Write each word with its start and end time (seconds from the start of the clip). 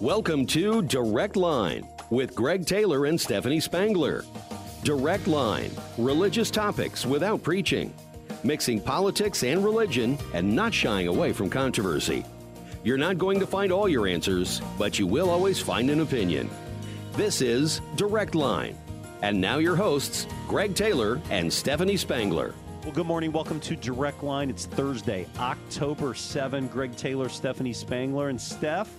Welcome 0.00 0.44
to 0.46 0.82
Direct 0.82 1.36
Line 1.36 1.86
with 2.10 2.34
Greg 2.34 2.66
Taylor 2.66 3.06
and 3.06 3.18
Stephanie 3.18 3.60
Spangler. 3.60 4.24
Direct 4.82 5.28
Line, 5.28 5.70
religious 5.98 6.50
topics 6.50 7.06
without 7.06 7.44
preaching, 7.44 7.94
mixing 8.42 8.80
politics 8.80 9.44
and 9.44 9.64
religion 9.64 10.18
and 10.34 10.52
not 10.52 10.74
shying 10.74 11.06
away 11.06 11.32
from 11.32 11.48
controversy. 11.48 12.24
You're 12.82 12.98
not 12.98 13.18
going 13.18 13.38
to 13.38 13.46
find 13.46 13.70
all 13.70 13.88
your 13.88 14.08
answers, 14.08 14.60
but 14.76 14.98
you 14.98 15.06
will 15.06 15.30
always 15.30 15.60
find 15.60 15.88
an 15.88 16.00
opinion. 16.00 16.50
This 17.12 17.40
is 17.40 17.80
Direct 17.94 18.34
Line. 18.34 18.76
And 19.22 19.40
now 19.40 19.58
your 19.58 19.76
hosts, 19.76 20.26
Greg 20.48 20.74
Taylor 20.74 21.20
and 21.30 21.50
Stephanie 21.52 21.96
Spangler. 21.96 22.52
Well, 22.82 22.92
good 22.92 23.06
morning. 23.06 23.30
Welcome 23.30 23.60
to 23.60 23.76
Direct 23.76 24.24
Line. 24.24 24.50
It's 24.50 24.66
Thursday, 24.66 25.28
October 25.38 26.14
7. 26.14 26.66
Greg 26.66 26.96
Taylor, 26.96 27.28
Stephanie 27.28 27.72
Spangler, 27.72 28.28
and 28.28 28.40
Steph. 28.40 28.90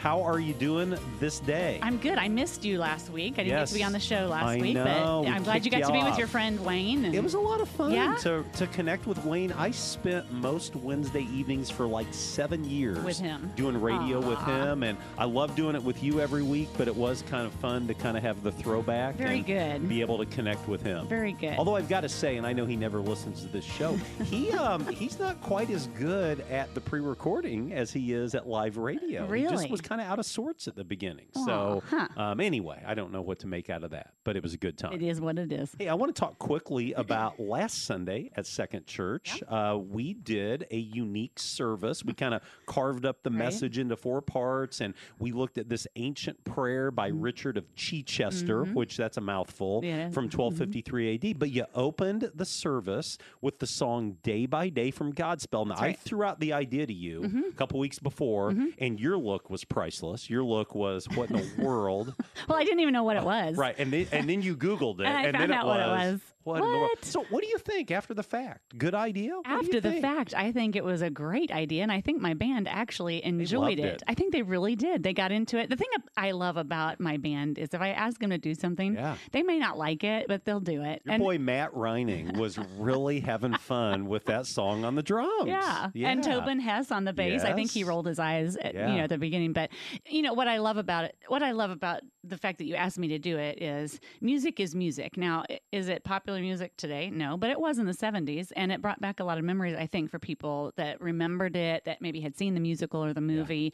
How 0.00 0.22
are 0.22 0.40
you 0.40 0.54
doing 0.54 0.96
this 1.18 1.40
day? 1.40 1.78
I'm 1.82 1.98
good. 1.98 2.16
I 2.16 2.26
missed 2.26 2.64
you 2.64 2.78
last 2.78 3.10
week. 3.10 3.34
I 3.34 3.42
didn't 3.44 3.48
Yes. 3.48 3.68
get 3.70 3.74
to 3.74 3.78
be 3.80 3.84
on 3.84 3.92
the 3.92 4.00
show 4.00 4.28
last 4.28 4.44
I 4.46 4.56
week, 4.58 4.72
know. 4.74 4.84
but 4.84 5.20
We 5.30 5.36
I'm 5.36 5.42
glad 5.42 5.62
you 5.66 5.70
got 5.70 5.82
to 5.86 5.92
be 5.92 5.98
off. 5.98 6.08
with 6.08 6.18
your 6.18 6.26
friend 6.26 6.58
Wayne. 6.64 7.04
It 7.04 7.22
was 7.22 7.34
a 7.34 7.38
lot 7.38 7.60
of 7.60 7.68
fun 7.68 7.92
Yeah? 7.92 8.16
to, 8.22 8.42
to 8.54 8.66
connect 8.68 9.06
with 9.06 9.22
Wayne. 9.26 9.52
I 9.52 9.70
spent 9.72 10.32
most 10.32 10.74
Wednesday 10.74 11.26
evenings 11.30 11.68
for 11.68 11.86
like 11.86 12.06
seven 12.12 12.64
years 12.64 13.04
With 13.04 13.18
him. 13.18 13.52
doing 13.56 13.78
radio 13.78 14.20
with 14.26 14.38
him, 14.44 14.84
and 14.84 14.96
I 15.18 15.26
love 15.26 15.54
doing 15.54 15.74
it 15.74 15.82
with 15.84 16.02
you 16.02 16.18
every 16.18 16.42
week. 16.42 16.70
But 16.78 16.88
it 16.88 16.96
was 16.96 17.22
kind 17.28 17.46
of 17.46 17.52
fun 17.54 17.86
to 17.88 17.92
kind 17.92 18.16
of 18.16 18.22
have 18.22 18.42
the 18.42 18.52
throwback 18.52 19.16
Very 19.16 19.36
and 19.38 19.46
good. 19.46 19.86
be 19.90 20.00
able 20.00 20.16
to 20.16 20.24
connect 20.24 20.66
with 20.66 20.80
him. 20.80 21.08
Very 21.08 21.32
good. 21.32 21.56
Although 21.58 21.76
I've 21.76 21.90
got 21.90 22.00
to 22.02 22.08
say, 22.08 22.38
and 22.38 22.46
I 22.46 22.54
know 22.54 22.64
he 22.64 22.74
never 22.76 23.00
listens 23.00 23.42
to 23.42 23.48
this 23.48 23.66
show, 23.66 23.96
he 24.24 24.50
um, 24.54 24.86
he's 24.86 25.18
not 25.18 25.42
quite 25.42 25.68
as 25.68 25.88
good 25.88 26.40
at 26.50 26.74
the 26.74 26.80
pre-recording 26.80 27.74
as 27.74 27.92
he 27.92 28.14
is 28.14 28.34
at 28.34 28.48
live 28.48 28.78
radio. 28.78 29.26
Really? 29.26 29.68
Kind 29.90 30.00
of 30.00 30.06
out 30.06 30.18
of 30.20 30.24
sorts 30.26 30.68
at 30.68 30.76
the 30.76 30.84
beginning. 30.84 31.26
so 31.44 31.82
huh. 31.90 32.06
um, 32.16 32.40
anyway, 32.40 32.80
I 32.86 32.94
don't 32.94 33.10
know 33.12 33.22
what 33.22 33.40
to 33.40 33.48
make 33.48 33.68
out 33.68 33.82
of 33.82 33.90
that, 33.90 34.12
but 34.24 34.36
it 34.36 34.42
was 34.42 34.54
a 34.54 34.56
good 34.56 34.78
time. 34.78 34.92
it 34.92 35.02
is 35.02 35.20
what 35.20 35.36
it 35.38 35.50
is. 35.52 35.74
Hey, 35.78 35.88
I 35.88 35.94
want 35.94 36.14
to 36.14 36.18
talk 36.20 36.38
quickly 36.38 36.92
about 36.92 37.40
last 37.40 37.84
Sunday 37.86 38.30
at 38.36 38.46
Second 38.46 38.86
Church. 38.86 39.42
Uh, 39.48 39.78
we 39.80 40.14
did 40.14 40.66
a 40.70 40.76
unique 40.78 41.38
service. 41.40 42.04
We 42.04 42.12
kind 42.14 42.34
of 42.34 42.42
carved 42.66 43.04
up 43.04 43.22
the 43.24 43.30
Right. 43.30 43.38
message 43.38 43.78
into 43.78 43.96
four 43.96 44.20
parts, 44.22 44.80
and 44.80 44.94
we 45.18 45.32
looked 45.32 45.58
at 45.58 45.68
this 45.68 45.86
ancient 45.96 46.42
prayer 46.44 46.90
by 46.92 47.08
Richard 47.08 47.56
of 47.56 47.74
Chichester, 47.74 48.64
which 48.64 48.96
that's 48.96 49.16
a 49.16 49.20
mouthful, 49.20 49.80
Mm-hmm. 49.82 49.86
Yeah. 49.88 49.96
Mm-hmm. 50.04 50.12
from 50.12 50.24
1253 50.24 51.14
AD. 51.14 51.38
But 51.38 51.50
you 51.50 51.64
opened 51.74 52.30
the 52.34 52.44
service 52.44 53.18
with 53.40 53.58
the 53.58 53.66
song 53.66 54.18
"Day 54.22 54.46
by 54.46 54.68
Day" 54.68 54.90
from 54.90 55.12
Godspell. 55.12 55.66
Now, 55.66 55.74
I 55.74 55.80
right. 55.80 55.96
Mm-hmm. 55.96 56.04
threw 56.08 56.22
out 56.24 56.38
the 56.40 56.52
idea 56.52 56.86
to 56.86 56.92
you 56.92 57.44
a 57.48 57.52
couple 57.54 57.78
weeks 57.80 57.98
before, 57.98 58.54
and 58.78 59.00
your 59.00 59.16
look 59.16 59.48
was 59.50 59.64
priceless. 59.80 60.28
Your 60.28 60.44
look 60.44 60.74
was, 60.74 61.08
"What 61.14 61.30
in 61.30 61.36
the 61.36 61.62
world?" 61.62 62.14
Well, 62.48 62.58
I 62.58 62.64
didn't 62.64 62.80
even 62.80 62.92
know 62.92 63.04
what 63.04 63.16
it 63.16 63.22
uh, 63.22 63.26
was. 63.26 63.56
Right, 63.56 63.74
and 63.78 63.92
then, 63.92 64.06
and 64.12 64.28
then 64.28 64.42
you 64.42 64.56
Googled 64.56 65.00
it, 65.00 65.06
And 65.06 65.16
I 65.16 65.22
and 65.24 65.36
found 65.36 65.50
then 65.50 65.58
out 65.58 65.64
it 65.64 65.68
what 65.68 65.80
it 65.80 65.86
was. 66.12 66.20
What? 66.44 66.56
in 66.56 66.62
the 66.62 66.68
world? 66.78 66.90
What? 66.94 67.04
So, 67.04 67.24
what 67.30 67.42
do 67.42 67.48
you 67.48 67.58
think 67.58 67.90
after 67.90 68.14
the 68.14 68.22
fact? 68.22 68.76
Good 68.78 68.94
idea. 68.94 69.34
What 69.36 69.46
After 69.46 69.80
the 69.80 69.90
think? 69.90 70.02
fact, 70.02 70.34
I 70.34 70.52
think 70.52 70.74
it 70.76 70.84
was 70.84 71.02
a 71.02 71.10
great 71.10 71.50
idea, 71.52 71.82
and 71.82 71.92
I 71.92 72.00
think 72.00 72.20
my 72.20 72.34
band 72.34 72.66
actually 72.68 73.24
enjoyed 73.24 73.78
it. 73.78 73.84
it. 73.84 74.02
I 74.08 74.14
think 74.14 74.32
they 74.32 74.42
really 74.42 74.74
did. 74.76 75.02
They 75.02 75.12
got 75.12 75.32
into 75.32 75.58
it. 75.58 75.68
The 75.70 75.76
thing 75.76 75.88
I 76.16 76.30
love 76.32 76.56
about 76.56 76.98
my 77.00 77.16
band 77.18 77.58
is 77.58 77.70
if 77.74 77.80
I 77.80 77.88
ask 77.90 78.18
them 78.20 78.30
to 78.30 78.38
do 78.38 78.54
something, 78.54 78.94
Yeah. 78.94 79.16
they 79.32 79.42
may 79.42 79.58
not 79.58 79.76
like 79.76 80.02
it, 80.04 80.26
but 80.28 80.44
they'll 80.44 80.60
do 80.60 80.82
it. 80.82 81.02
Your 81.04 81.14
And- 81.14 81.22
boy 81.22 81.38
Matt 81.38 81.76
Reining 81.76 82.38
was 82.38 82.58
really 82.78 83.20
having 83.20 83.54
fun 83.54 84.06
with 84.06 84.24
that 84.26 84.46
song 84.46 84.84
on 84.84 84.94
the 84.94 85.02
drums. 85.02 85.46
Yeah. 85.46 85.90
yeah. 85.94 86.08
And 86.08 86.22
Tobin 86.24 86.60
Hess 86.60 86.90
on 86.90 87.04
the 87.04 87.12
bass. 87.12 87.42
I 87.44 87.52
think 87.52 87.70
he 87.70 87.84
rolled 87.84 88.06
his 88.06 88.18
eyes 88.18 88.56
at, 88.56 88.74
you 88.74 88.80
know, 88.80 88.98
at 89.04 89.08
the 89.10 89.18
beginning. 89.18 89.52
But 89.52 89.70
you 90.08 90.22
know, 90.22 90.32
what 90.32 90.48
I 90.48 90.58
love 90.58 90.76
about 90.78 91.04
it 91.04 91.16
what 91.28 91.42
I 91.42 91.52
love 91.52 91.70
about 91.70 92.00
the 92.22 92.36
fact 92.36 92.58
that 92.58 92.64
you 92.64 92.74
asked 92.74 92.98
me 92.98 93.08
to 93.08 93.18
do 93.18 93.38
it 93.38 93.62
is 93.62 93.98
music 94.20 94.60
is 94.60 94.74
music. 94.74 95.16
Now, 95.16 95.44
is 95.72 95.88
it 95.88 96.04
popular 96.04 96.40
music 96.40 96.76
today? 96.76 97.10
No, 97.10 97.36
but 97.36 97.50
it 97.50 97.58
was 97.58 97.78
in 97.78 97.86
the 97.86 97.94
seventies 97.94 98.52
and 98.52 98.70
it 98.70 98.82
brought 98.82 99.00
back 99.00 99.20
a 99.20 99.24
lot 99.24 99.38
of 99.38 99.44
memories, 99.44 99.74
I 99.78 99.86
think, 99.86 100.10
for 100.10 100.18
people 100.18 100.72
that 100.76 101.00
remembered 101.00 101.56
it, 101.56 101.84
that 101.86 102.02
maybe 102.02 102.20
had 102.20 102.36
seen 102.36 102.54
the 102.54 102.60
musical 102.60 103.02
or 103.04 103.12
the 103.14 103.20
movie. 103.22 103.72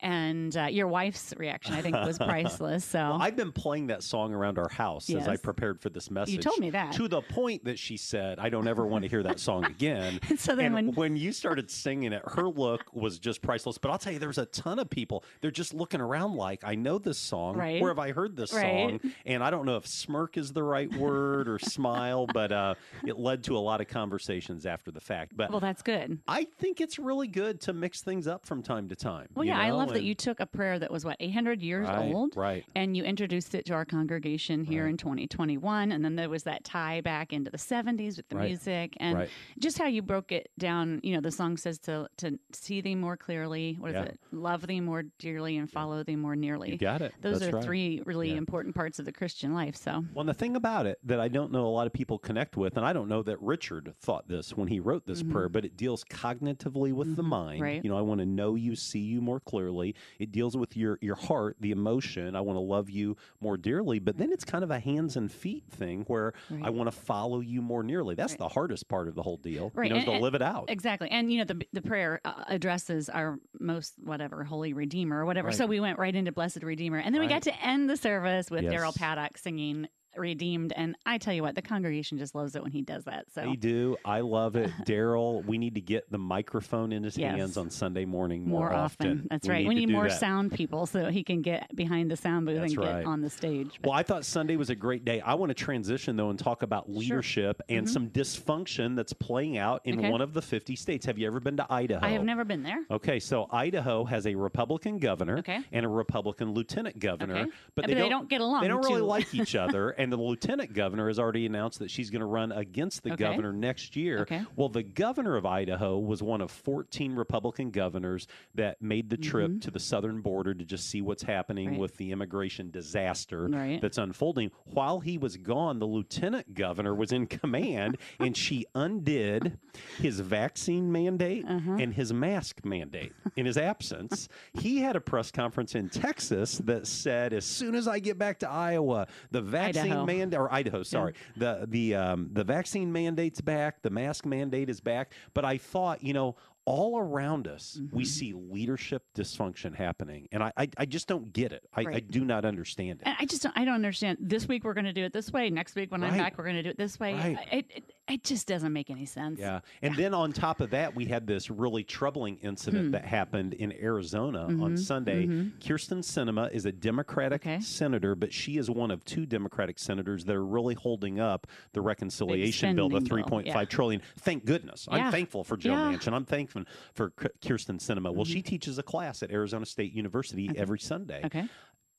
And 0.00 0.56
uh, 0.56 0.64
your 0.64 0.86
wife's 0.86 1.34
reaction, 1.36 1.74
I 1.74 1.82
think, 1.82 1.96
was 1.96 2.18
priceless. 2.18 2.84
So 2.84 2.98
Well, 2.98 3.22
I've 3.22 3.36
been 3.36 3.52
playing 3.52 3.88
that 3.88 4.02
song 4.02 4.32
around 4.32 4.58
our 4.58 4.68
house 4.68 5.10
as 5.10 5.26
I 5.26 5.36
prepared 5.36 5.80
for 5.80 5.88
this 5.90 6.10
message. 6.10 6.34
You 6.34 6.40
told 6.40 6.58
me 6.60 6.70
that. 6.70 6.92
To 6.92 7.08
the 7.08 7.20
point 7.22 7.64
that 7.64 7.78
she 7.78 7.96
said, 7.96 8.38
I 8.38 8.48
don't 8.48 8.68
ever 8.68 8.86
want 8.86 9.02
to 9.02 9.08
hear 9.08 9.22
that 9.24 9.40
song 9.40 9.64
again. 9.64 10.20
So 10.38 10.54
then 10.54 10.74
and 10.76 10.94
when- 10.96 11.16
you 11.16 11.32
started 11.32 11.68
singing 11.70 12.12
it, 12.12 12.22
her 12.24 12.48
look 12.48 12.84
was 12.92 13.18
just 13.18 13.42
priceless. 13.42 13.76
But 13.76 13.90
I'll 13.90 13.98
tell 13.98 14.12
you, 14.12 14.18
there's 14.20 14.38
a 14.38 14.46
ton 14.46 14.78
of 14.78 14.88
people, 14.88 15.24
they're 15.40 15.50
just 15.50 15.74
looking 15.74 16.00
around 16.00 16.36
like, 16.36 16.62
I 16.64 16.74
know 16.76 16.98
this 16.98 17.18
song. 17.18 17.56
Right. 17.56 17.82
Where 17.88 17.94
have 17.94 18.10
I 18.10 18.12
heard 18.12 18.36
this 18.36 18.52
Right. 18.52 18.62
song? 18.62 19.00
And 19.24 19.42
I 19.42 19.48
don't 19.50 19.64
know 19.64 19.76
if 19.76 19.86
smirk 19.86 20.36
is 20.36 20.52
the 20.52 20.62
right 20.62 20.92
word 20.92 21.48
or 21.48 21.58
smile, 21.58 22.26
but 22.26 22.52
uh, 22.52 22.74
it 23.06 23.18
led 23.18 23.44
to 23.44 23.56
a 23.56 23.60
lot 23.60 23.80
of 23.80 23.88
conversations 23.88 24.66
after 24.66 24.90
the 24.90 25.00
fact. 25.00 25.32
But 25.34 25.50
well, 25.50 25.60
that's 25.60 25.80
good. 25.82 26.18
I 26.28 26.44
think 26.44 26.80
it's 26.82 26.98
really 26.98 27.28
good 27.28 27.60
to 27.62 27.72
mix 27.72 28.02
things 28.02 28.26
up 28.26 28.44
from 28.46 28.62
time 28.62 28.88
to 28.90 28.96
time. 28.96 29.28
Well, 29.34 29.46
yeah, 29.46 29.58
I 29.58 29.70
know, 29.70 29.78
love 29.78 29.92
that 29.94 30.02
you 30.02 30.14
took 30.14 30.38
a 30.40 30.46
prayer 30.46 30.78
that 30.78 30.90
was 30.90 31.04
what 31.04 31.16
800 31.18 31.62
years 31.62 31.88
Right, 31.88 32.12
old, 32.14 32.36
right. 32.36 32.64
And 32.74 32.94
you 32.96 33.04
introduced 33.04 33.54
it 33.54 33.64
to 33.66 33.72
our 33.72 33.84
congregation 33.86 34.64
here 34.64 34.84
Right. 34.84 34.90
in 34.90 34.96
2021, 34.98 35.90
and 35.92 36.04
then 36.04 36.16
there 36.16 36.28
was 36.28 36.42
that 36.42 36.64
tie 36.64 37.00
back 37.00 37.32
into 37.32 37.50
the 37.50 37.56
70s 37.58 38.16
with 38.18 38.28
the 38.28 38.36
Right, 38.36 38.48
music 38.48 38.94
and 38.98 39.28
just 39.58 39.78
how 39.78 39.86
you 39.86 40.02
broke 40.02 40.30
it 40.32 40.50
down. 40.58 41.00
You 41.02 41.14
know, 41.14 41.20
the 41.22 41.30
song 41.32 41.56
says 41.56 41.78
to 41.80 42.08
to 42.18 42.38
see 42.52 42.80
thee 42.82 42.94
more 42.94 43.16
clearly. 43.16 43.76
What 43.78 43.90
is 43.92 43.94
Yeah. 43.96 44.02
it? 44.04 44.20
Love 44.32 44.66
thee 44.66 44.80
more 44.80 45.04
dearly 45.18 45.56
and 45.56 45.70
follow 45.70 46.02
thee 46.02 46.16
more 46.16 46.36
nearly. 46.36 46.72
You 46.72 46.78
got 46.78 47.00
it. 47.02 47.14
Those 47.20 47.40
That's 47.40 47.52
are 47.52 47.56
right. 47.56 47.64
Three 47.78 48.02
really 48.04 48.30
Yeah. 48.30 48.36
important 48.38 48.74
parts 48.74 48.98
of 48.98 49.04
the 49.04 49.12
Christian 49.12 49.54
life. 49.54 49.76
So 49.76 50.04
Well, 50.14 50.20
and 50.20 50.28
the 50.28 50.34
thing 50.34 50.56
about 50.56 50.86
it 50.86 50.98
that 51.04 51.20
I 51.20 51.28
don't 51.28 51.52
know 51.52 51.66
a 51.66 51.68
lot 51.68 51.86
of 51.86 51.92
people 51.92 52.18
connect 52.18 52.56
with, 52.56 52.76
and 52.76 52.84
I 52.84 52.92
don't 52.92 53.08
know 53.08 53.22
that 53.22 53.40
Richard 53.40 53.94
thought 54.00 54.28
this 54.28 54.56
when 54.56 54.68
he 54.68 54.80
wrote 54.80 55.06
this 55.06 55.22
prayer, 55.22 55.48
but 55.48 55.64
it 55.64 55.76
deals 55.76 56.04
cognitively 56.04 56.92
with 56.92 57.16
the 57.16 57.22
mind. 57.22 57.54
Mm-hmm. 57.56 57.62
right. 57.62 57.84
You 57.84 57.90
know, 57.90 57.96
I 57.98 58.02
want 58.02 58.20
to 58.20 58.26
know 58.26 58.54
you, 58.54 58.74
see 58.76 58.98
you 59.00 59.20
more 59.20 59.40
clearly. 59.40 59.94
It 60.18 60.32
deals 60.32 60.56
with 60.56 60.76
your 60.76 60.98
your 61.00 61.14
heart, 61.14 61.56
the 61.60 61.70
emotion. 61.70 62.34
I 62.34 62.40
want 62.40 62.56
to 62.56 62.60
love 62.60 62.90
you 62.90 63.16
more 63.40 63.56
dearly. 63.56 63.98
But 63.98 64.18
then 64.18 64.32
it's 64.32 64.44
kind 64.44 64.64
of 64.64 64.70
a 64.70 64.78
hands 64.80 65.16
and 65.16 65.30
feet 65.30 65.64
thing 65.70 66.02
where 66.06 66.32
I 66.62 66.70
want 66.70 66.90
to 66.90 66.96
follow 66.96 67.40
you 67.40 67.62
more 67.62 67.82
nearly. 67.82 68.14
That's 68.14 68.32
Right. 68.32 68.38
the 68.38 68.48
hardest 68.48 68.88
part 68.88 69.08
of 69.08 69.14
the 69.14 69.22
whole 69.22 69.36
deal. 69.36 69.70
Right, 69.74 69.88
You 69.88 69.94
know, 69.94 70.12
and- 70.12 70.18
to 70.18 70.18
live 70.24 70.34
it 70.34 70.42
out. 70.42 70.66
Exactly. 70.68 71.08
And, 71.10 71.30
you 71.32 71.38
know, 71.38 71.44
the, 71.44 71.62
the 71.72 71.82
prayer 71.82 72.20
uh, 72.24 72.44
addresses 72.48 73.08
our 73.08 73.38
most, 73.58 73.94
whatever, 74.02 74.44
Holy 74.44 74.72
Redeemer 74.72 75.20
or 75.20 75.26
whatever. 75.26 75.52
So 75.52 75.66
we 75.66 75.80
went 75.80 75.98
right 75.98 76.14
into 76.14 76.32
Blessed 76.32 76.62
Redeemer. 76.62 76.98
And 76.98 77.14
then 77.14 77.20
we 77.22 77.28
got 77.28 77.42
to 77.42 77.64
end 77.68 77.88
the 77.90 77.96
service 77.96 78.50
with 78.50 78.64
Yes. 78.64 78.72
Daryl 78.74 78.96
Paddock 78.96 79.38
singing 79.38 79.88
Redeemed. 80.18 80.72
And 80.76 80.96
I 81.06 81.18
tell 81.18 81.32
you 81.34 81.42
what, 81.42 81.54
the 81.54 81.62
congregation 81.62 82.18
just 82.18 82.34
loves 82.34 82.54
it 82.56 82.62
when 82.62 82.72
he 82.72 82.82
does 82.82 83.04
that. 83.04 83.26
So 83.32 83.42
They 83.42 83.56
do. 83.56 83.96
I 84.04 84.20
love 84.20 84.56
it. 84.56 84.70
Daryl, 84.84 85.44
we 85.44 85.58
need 85.58 85.74
to 85.76 85.80
get 85.80 86.10
the 86.10 86.18
microphone 86.18 86.92
in 86.92 87.02
his 87.04 87.16
Yes. 87.16 87.36
hands 87.36 87.56
on 87.56 87.70
Sunday 87.70 88.04
morning 88.04 88.46
more, 88.48 88.60
more 88.70 88.74
often. 88.74 89.26
That's 89.30 89.48
right. 89.48 89.60
need 89.62 89.68
we 89.68 89.74
need 89.74 89.90
more 89.90 90.08
that. 90.08 90.18
sound 90.20 90.52
people 90.52 90.86
so 90.86 91.10
he 91.10 91.22
can 91.24 91.42
get 91.42 91.74
behind 91.74 92.10
the 92.10 92.16
sound 92.16 92.46
booth 92.46 92.60
That's 92.60 92.72
and 92.72 92.80
right. 92.82 92.96
get 92.98 93.06
on 93.06 93.20
the 93.20 93.30
stage. 93.30 93.78
But 93.82 93.90
Well, 93.90 93.98
I 93.98 94.02
thought 94.02 94.24
Sunday 94.24 94.56
was 94.56 94.70
a 94.70 94.74
great 94.74 95.04
day. 95.04 95.20
I 95.20 95.34
want 95.34 95.50
to 95.50 95.54
transition 95.54 96.16
though 96.16 96.30
and 96.30 96.38
talk 96.38 96.62
about 96.62 96.90
leadership 96.90 97.60
and 97.68 97.88
some 97.88 98.08
dysfunction 98.10 98.96
that's 98.96 99.12
playing 99.12 99.58
out 99.58 99.82
in 99.84 99.98
Mm-hmm. 99.98 100.04
Okay. 100.04 100.10
one 100.12 100.20
of 100.20 100.32
the 100.32 100.42
50 100.42 100.76
states. 100.76 101.06
Have 101.06 101.18
you 101.18 101.26
ever 101.26 101.40
been 101.40 101.56
to 101.56 101.66
Idaho? 101.72 102.06
I 102.06 102.10
have 102.10 102.22
never 102.24 102.44
been 102.44 102.62
there. 102.62 102.78
Okay, 102.90 103.18
so 103.18 103.48
Idaho 103.50 104.04
has 104.04 104.26
a 104.28 104.34
Republican 104.36 104.98
governor 104.98 105.38
Okay. 105.38 105.58
and 105.72 105.84
a 105.84 105.88
Republican 105.88 106.52
lieutenant 106.52 107.00
governor, 107.00 107.34
Okay. 107.38 107.50
but 107.74 107.82
But 107.82 107.86
they, 107.88 107.94
they 107.94 108.00
don't, 108.02 108.10
don't 108.10 108.28
get 108.28 108.40
along 108.40 108.62
They 108.62 108.68
don't 108.68 108.84
really 108.84 109.00
like 109.00 109.34
each 109.34 109.56
other, 109.56 109.90
and 109.90 110.07
the 110.10 110.16
lieutenant 110.16 110.72
governor 110.72 111.08
has 111.08 111.18
already 111.18 111.46
announced 111.46 111.78
that 111.80 111.90
she's 111.90 112.10
going 112.10 112.20
to 112.20 112.26
run 112.26 112.52
against 112.52 113.02
the 113.02 113.12
Okay. 113.12 113.24
governor 113.24 113.52
next 113.52 113.96
year. 113.96 114.20
Okay. 114.20 114.42
Well, 114.56 114.68
the 114.68 114.82
governor 114.82 115.36
of 115.36 115.46
Idaho 115.46 115.98
was 115.98 116.22
one 116.22 116.40
of 116.40 116.50
14 116.50 117.14
Republican 117.14 117.70
governors 117.70 118.26
that 118.54 118.80
made 118.82 119.10
the 119.10 119.16
trip 119.16 119.60
to 119.62 119.70
the 119.70 119.80
southern 119.80 120.20
border 120.20 120.54
to 120.54 120.64
just 120.64 120.88
see 120.90 121.02
what's 121.02 121.22
happening 121.22 121.58
Mm-hmm. 121.58 121.68
Right. 121.74 121.80
with 121.80 121.96
the 121.96 122.12
immigration 122.12 122.70
disaster 122.70 123.46
Right. 123.48 123.80
that's 123.80 123.98
unfolding. 123.98 124.50
While 124.66 125.00
he 125.00 125.18
was 125.18 125.36
gone, 125.36 125.78
the 125.78 125.86
lieutenant 125.86 126.54
governor 126.54 126.94
was 126.94 127.12
in 127.12 127.26
command, 127.26 127.96
and 128.20 128.36
she 128.36 128.66
undid 128.74 129.58
his 129.98 130.20
vaccine 130.20 130.90
mandate 130.92 131.44
Uh-huh. 131.48 131.72
and 131.78 131.94
his 131.94 132.12
mask 132.12 132.64
mandate 132.64 133.12
in 133.36 133.46
his 133.46 133.56
absence. 133.56 134.28
He 134.54 134.78
had 134.78 134.96
a 134.96 135.00
press 135.00 135.30
conference 135.30 135.74
in 135.74 135.88
Texas 135.88 136.58
that 136.58 136.86
said, 136.86 137.32
as 137.32 137.44
soon 137.44 137.74
as 137.74 137.86
I 137.88 137.98
get 137.98 138.18
back 138.18 138.38
to 138.40 138.48
Iowa, 138.50 139.06
the 139.30 139.40
vaccine 139.42 139.97
Mandate 140.06 140.38
or 140.40 140.52
Idaho, 140.52 140.82
sorry, 140.82 141.14
the 141.36 141.66
the 141.68 141.94
um, 141.94 142.30
the 142.32 142.44
vaccine 142.44 142.92
mandate's 142.92 143.40
back, 143.40 143.82
the 143.82 143.90
mask 143.90 144.26
mandate 144.26 144.68
is 144.68 144.80
back. 144.80 145.12
But 145.34 145.44
I 145.44 145.58
thought, 145.58 146.02
you 146.02 146.12
know. 146.12 146.36
all 146.70 146.98
around 146.98 147.48
us, 147.48 147.80
we 147.92 148.02
Mhm. 148.04 148.06
see 148.06 148.32
leadership 148.34 149.02
dysfunction 149.16 149.74
happening, 149.74 150.28
and 150.32 150.42
I, 150.42 150.52
I, 150.54 150.68
I 150.76 150.84
just 150.84 151.08
don't 151.08 151.32
get 151.32 151.50
it. 151.50 151.64
I, 151.72 151.80
I 151.80 152.00
do 152.00 152.26
not 152.26 152.44
understand 152.44 153.00
it. 153.00 153.08
I 153.18 153.24
just 153.24 153.42
don't, 153.42 153.56
I 153.56 153.64
don't 153.64 153.76
understand. 153.76 154.18
This 154.20 154.46
week 154.46 154.64
we're 154.64 154.74
going 154.74 154.84
to 154.84 154.92
do 154.92 155.02
it 155.02 155.14
this 155.14 155.32
way. 155.32 155.48
Next 155.48 155.74
week 155.76 155.90
when 155.90 156.04
I'm 156.04 156.18
back, 156.18 156.36
we're 156.36 156.44
going 156.44 156.56
to 156.56 156.62
do 156.62 156.68
it 156.68 156.76
this 156.76 157.00
way. 157.00 157.14
Right. 157.14 157.38
It, 157.50 157.64
it, 157.74 157.94
it 158.08 158.24
just 158.24 158.46
doesn't 158.48 158.72
make 158.72 158.90
any 158.90 159.04
sense. 159.04 159.38
Yeah. 159.38 159.60
And 159.82 159.94
then 159.96 160.14
on 160.14 160.32
top 160.32 160.60
of 160.60 160.70
that, 160.70 160.94
we 160.94 161.04
had 161.04 161.26
this 161.26 161.50
really 161.50 161.84
troubling 161.84 162.38
incident 162.38 162.86
Hmm. 162.86 162.90
that 162.92 163.04
happened 163.04 163.54
in 163.54 163.72
Arizona 163.72 164.44
on 164.44 164.58
Mhm, 164.74 164.78
Sunday. 164.78 165.26
mhm. 165.26 165.52
Kyrsten 165.60 165.98
Sinema 165.98 166.50
is 166.52 166.64
a 166.66 166.72
Democratic 166.72 167.42
Okay. 167.42 167.60
senator, 167.60 168.14
but 168.14 168.32
she 168.32 168.56
is 168.56 168.70
one 168.70 168.90
of 168.90 169.04
two 169.04 169.26
Democratic 169.26 169.78
senators 169.78 170.24
that 170.24 170.34
are 170.34 170.44
really 170.46 170.74
holding 170.74 171.20
up 171.20 171.46
the 171.72 171.80
reconciliation 171.80 172.74
bill, 172.76 172.88
the 172.88 173.00
three 173.00 173.22
point 173.22 173.46
yeah. 173.46 173.54
five 173.54 173.68
trillion. 173.68 174.00
Thank 174.20 174.44
goodness. 174.44 174.88
I'm 174.90 175.10
thankful 175.12 175.44
for 175.44 175.56
Joe 175.56 175.72
Yeah. 175.72 175.92
Manchin. 175.96 176.12
I'm 176.12 176.24
thankful 176.24 176.64
for 176.94 177.10
Kyrsten 177.10 177.78
Sinema. 177.78 178.14
Well, 178.14 178.24
she 178.24 178.42
teaches 178.42 178.78
a 178.78 178.82
class 178.82 179.22
at 179.22 179.30
Arizona 179.30 179.66
State 179.66 179.92
University 179.92 180.44
Mm-hmm. 180.44 180.52
Okay. 180.52 180.60
every 180.60 180.78
Sunday. 180.78 181.20
Okay. 181.24 181.48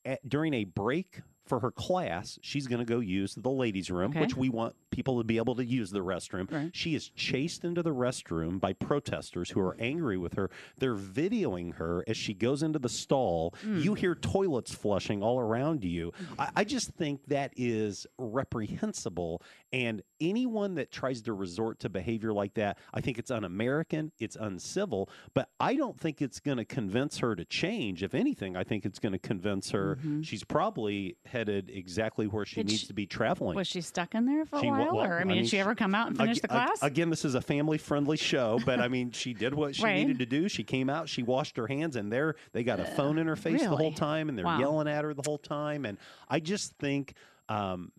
At, 0.06 0.28
during 0.28 0.54
a 0.54 0.64
break 0.64 1.22
for 1.50 1.60
her 1.60 1.72
class, 1.72 2.38
she's 2.42 2.68
going 2.68 2.80
to 2.80 2.86
go 2.86 3.00
use 3.00 3.36
the 3.36 3.50
ladies' 3.50 3.90
room, 3.92 4.12
Okay. 4.12 4.22
which 4.22 4.38
we 4.38 4.50
want 4.50 4.76
people 4.92 5.18
to 5.18 5.24
be 5.24 5.38
able 5.38 5.56
to 5.56 5.66
use 5.66 5.90
the 5.92 6.00
restroom. 6.00 6.50
Right. 6.52 6.70
She 6.74 6.96
is 6.96 7.10
chased 7.10 7.66
into 7.66 7.82
the 7.84 7.94
restroom 7.94 8.60
by 8.60 8.74
protesters 8.74 9.50
who 9.50 9.60
are 9.60 9.76
angry 9.80 10.18
with 10.18 10.36
her. 10.36 10.50
They're 10.78 10.96
videoing 10.96 11.74
her 11.76 12.04
as 12.08 12.16
she 12.16 12.34
goes 12.34 12.64
into 12.64 12.80
the 12.80 12.88
stall. 12.90 13.54
Mm. 13.66 13.84
You 13.84 13.94
hear 13.96 14.16
toilets 14.16 14.74
flushing 14.74 15.22
all 15.24 15.40
around 15.40 15.84
you. 15.84 16.14
I, 16.38 16.50
I 16.58 16.64
just 16.64 16.92
think 16.92 17.26
that 17.28 17.52
is 17.58 18.06
reprehensible. 18.54 19.42
And 19.72 20.02
anyone 20.20 20.76
that 20.76 20.92
tries 20.92 21.22
to 21.24 21.34
resort 21.34 21.80
to 21.80 21.90
behavior 21.90 22.34
like 22.34 22.56
that, 22.56 22.78
I 22.94 23.02
think 23.02 23.18
it's 23.20 23.32
un 23.32 23.44
American, 23.44 24.12
it's 24.20 24.36
uncivil, 24.36 25.10
but 25.34 25.50
I 25.60 25.76
don't 25.76 26.00
think 26.00 26.22
it's 26.22 26.40
going 26.40 26.58
to 26.58 26.66
convince 26.66 27.20
her 27.20 27.36
to 27.36 27.46
change. 27.46 28.04
If 28.04 28.14
anything, 28.14 28.56
I 28.56 28.64
think 28.64 28.86
it's 28.86 29.00
going 29.00 29.12
to 29.14 29.20
convince 29.20 29.72
her 29.72 29.98
Mhm. 30.04 30.26
she's 30.26 30.44
probably 30.44 31.16
headed 31.40 31.70
exactly 31.74 32.28
where 32.28 32.46
she 32.46 32.56
Did 32.58 32.68
needs 32.68 32.82
she- 32.82 32.88
to 32.88 32.94
be 32.94 33.06
traveling. 33.06 33.56
Was 33.56 33.68
she 33.68 33.80
stuck 33.82 34.14
in 34.14 34.26
there 34.26 34.46
for 34.46 34.58
a 34.58 34.62
She 34.62 34.68
wa- 34.68 34.78
while? 34.92 34.98
or, 35.00 35.14
I 35.14 35.16
I 35.16 35.20
mean, 35.20 35.28
mean, 35.30 35.38
did 35.38 35.46
she 35.46 35.52
she- 35.56 35.60
ever 35.60 35.74
come 35.74 35.96
out 35.96 36.08
and 36.10 36.18
finish 36.18 36.38
Ag- 36.38 36.42
the 36.44 36.54
ag- 36.54 36.68
class? 36.68 36.84
Again, 36.84 37.10
this 37.10 37.24
is 37.24 37.34
a 37.36 37.42
family 37.42 37.78
friendly 37.78 38.18
show, 38.18 38.60
but 38.66 38.80
I 38.82 38.88
mean, 38.90 39.12
she 39.12 39.34
did 39.34 39.54
what 39.54 39.76
she 39.76 39.84
Right. 39.84 39.96
needed 39.96 40.20
to 40.20 40.26
do. 40.26 40.50
She 40.50 40.64
came 40.64 40.90
out, 40.90 41.08
she 41.08 41.24
washed 41.24 41.56
her 41.58 41.68
hands, 41.68 41.96
and 41.96 42.12
there 42.12 42.36
they 42.52 42.64
got 42.64 42.80
a 42.82 42.86
phone 42.86 43.18
in 43.18 43.28
her 43.28 43.38
face 43.38 43.62
the 43.62 43.76
whole 43.76 43.94
time, 43.94 44.28
and 44.30 44.38
they're 44.38 44.46
Wow. 44.46 44.60
yelling 44.60 44.88
at 44.90 45.04
her 45.06 45.14
the 45.14 45.24
whole 45.26 45.38
time. 45.38 45.86
And 45.86 45.98
I 46.28 46.40
just 46.42 46.74
think 46.78 47.14
um, 47.48 47.92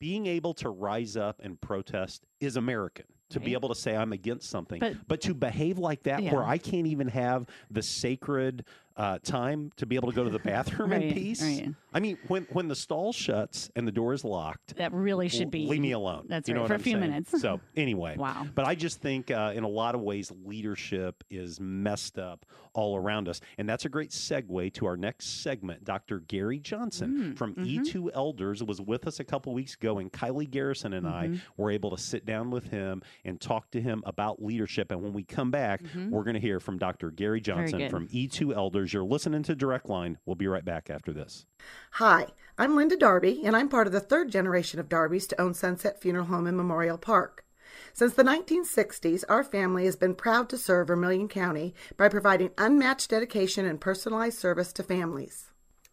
being 0.00 0.26
able 0.26 0.54
to 0.54 0.68
rise 0.70 1.16
up 1.16 1.40
and 1.42 1.60
protest 1.60 2.24
is 2.40 2.56
American. 2.56 3.04
To 3.30 3.38
be 3.40 3.46
Right. 3.46 3.52
able 3.52 3.68
to 3.70 3.74
say 3.76 3.96
I'm 3.96 4.12
against 4.12 4.50
something, 4.50 4.80
But- 4.80 5.06
but 5.08 5.20
to 5.22 5.32
behave 5.34 5.78
like 5.78 6.02
that, 6.02 6.20
where 6.20 6.42
Yeah. 6.42 6.44
I 6.48 6.58
can't 6.58 6.86
even 6.88 7.08
have 7.08 7.46
the 7.70 7.80
sacred 7.82 8.64
uh, 8.96 9.18
time 9.22 9.70
to 9.76 9.86
be 9.86 9.96
able 9.96 10.10
to 10.10 10.14
go 10.14 10.24
to 10.24 10.30
the 10.30 10.38
bathroom 10.52 10.92
in 10.92 11.12
peace. 11.14 11.42
right. 11.42 11.68
I 11.94 12.00
mean, 12.00 12.16
when 12.28 12.46
when 12.50 12.68
the 12.68 12.74
stall 12.76 13.12
shuts 13.12 13.70
and 13.76 13.86
the 13.86 13.92
door 13.92 14.12
is 14.14 14.24
locked, 14.24 14.76
that 14.76 14.92
really 14.92 15.28
should 15.28 15.50
be. 15.50 15.66
Leave 15.66 15.80
me 15.80 15.92
alone. 15.92 16.26
That's 16.28 16.48
you 16.48 16.54
right, 16.54 16.60
what 16.62 16.68
for 16.68 16.74
a 16.74 16.76
I'm 16.78 16.82
few 16.82 16.92
saying? 16.92 17.00
minutes. 17.10 17.40
So 17.40 17.60
anyway, 17.76 18.16
Wow. 18.16 18.46
But 18.54 18.66
I 18.66 18.74
just 18.74 19.00
think 19.00 19.30
uh, 19.30 19.52
in 19.54 19.64
a 19.64 19.68
lot 19.68 19.94
of 19.94 20.00
ways, 20.00 20.30
leadership 20.44 21.22
is 21.30 21.60
messed 21.60 22.18
up 22.18 22.46
all 22.74 22.96
around 22.96 23.28
us, 23.28 23.40
and 23.58 23.68
that's 23.68 23.84
a 23.84 23.88
great 23.90 24.10
segue 24.10 24.72
to 24.72 24.86
our 24.86 24.96
next 24.96 25.42
segment. 25.42 25.84
Dr. 25.84 26.20
Gary 26.20 26.58
Johnson 26.58 27.34
Mm, 27.34 27.36
from 27.36 27.54
mhm. 27.54 27.66
E2 27.84 28.08
Elders 28.14 28.62
was 28.62 28.80
with 28.80 29.06
us 29.06 29.20
a 29.20 29.24
couple 29.24 29.52
weeks 29.52 29.74
ago, 29.74 29.98
and 29.98 30.10
Kylie 30.10 30.48
Garrison 30.50 30.94
and 30.94 31.06
I 31.06 31.28
Mhm. 31.28 31.40
were 31.58 31.70
able 31.70 31.90
to 31.90 31.98
sit 31.98 32.24
down 32.24 32.50
with 32.50 32.68
him 32.70 33.02
and 33.26 33.38
talk 33.38 33.70
to 33.72 33.80
him 33.82 34.02
about 34.06 34.42
leadership. 34.42 34.90
And 34.90 35.02
when 35.02 35.12
we 35.12 35.22
come 35.24 35.50
back, 35.50 35.82
Mhm. 35.82 36.08
we're 36.10 36.22
going 36.24 36.34
to 36.34 36.40
hear 36.40 36.60
from 36.60 36.78
Dr. 36.78 37.10
Gary 37.10 37.42
Johnson 37.42 37.90
from 37.90 38.08
E2 38.10 38.54
Elders. 38.54 38.81
You're 38.90 39.04
listening 39.04 39.42
to 39.42 39.54
Direct 39.54 39.90
Line. 39.90 40.16
We'll 40.24 40.34
be 40.34 40.46
right 40.46 40.64
back 40.64 40.88
after 40.88 41.12
this. 41.12 41.44
Hi, 41.92 42.28
I'm 42.56 42.74
Linda 42.74 42.96
Darby, 42.96 43.42
and 43.44 43.54
I'm 43.54 43.68
part 43.68 43.86
of 43.86 43.92
the 43.92 44.00
third 44.00 44.30
generation 44.30 44.80
of 44.80 44.88
Darbys 44.88 45.28
to 45.28 45.38
own 45.38 45.52
Sunset 45.52 46.00
Funeral 46.00 46.24
Home 46.24 46.46
in 46.46 46.56
Memorial 46.56 46.96
Park. 46.96 47.44
Since 47.92 48.14
the 48.14 48.22
1960s, 48.22 49.24
our 49.28 49.44
family 49.44 49.84
has 49.84 49.96
been 49.96 50.14
proud 50.14 50.48
to 50.48 50.56
serve 50.56 50.86
Vermilion 50.86 51.28
County 51.28 51.74
by 51.98 52.08
providing 52.08 52.50
unmatched 52.56 53.10
dedication 53.10 53.66
and 53.66 53.78
personalized 53.78 54.38
service 54.38 54.72
to 54.72 54.82
families. 54.82 55.50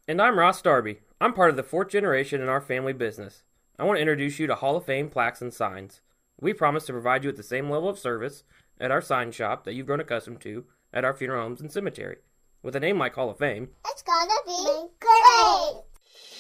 And 0.08 0.22
I'm 0.22 0.40
Ross 0.40 0.62
Darby. 0.62 1.00
I'm 1.20 1.34
part 1.34 1.50
of 1.50 1.58
the 1.58 1.64
fourth 1.64 1.90
generation 1.90 2.42
in 2.42 2.48
our 2.48 2.62
family 2.62 2.94
business. 2.94 3.44
I 3.78 3.84
want 3.84 3.98
to 3.98 4.02
introduce 4.02 4.40
you 4.40 4.48
to 4.48 4.56
Hall 4.56 4.78
of 4.78 4.86
Fame 4.86 5.10
plaques 5.10 5.42
and 5.42 5.54
signs. 5.54 6.02
We 6.40 6.54
promise 6.54 6.86
to 6.86 6.94
provide 6.94 7.24
you 7.24 7.28
with 7.28 7.38
the 7.38 7.44
same 7.44 7.70
level 7.70 7.90
of 7.90 8.00
service 8.00 8.44
at 8.80 8.92
our 8.92 9.02
sign 9.02 9.32
shop 9.32 9.66
that 9.66 9.74
you've 9.74 9.88
grown 9.88 10.00
accustomed 10.00 10.42
to 10.42 10.66
at 10.94 11.06
our 11.06 11.14
funeral 11.14 11.44
homes 11.44 11.62
and 11.62 11.72
cemetery. 11.72 12.18
With 12.62 12.76
a 12.76 12.80
name 12.80 13.00
like 13.00 13.16
Hall 13.16 13.30
of 13.30 13.38
Fame, 13.38 13.70
It's 13.88 14.02
gonna 14.02 14.30
be 14.46 14.88
great! 15.00 15.82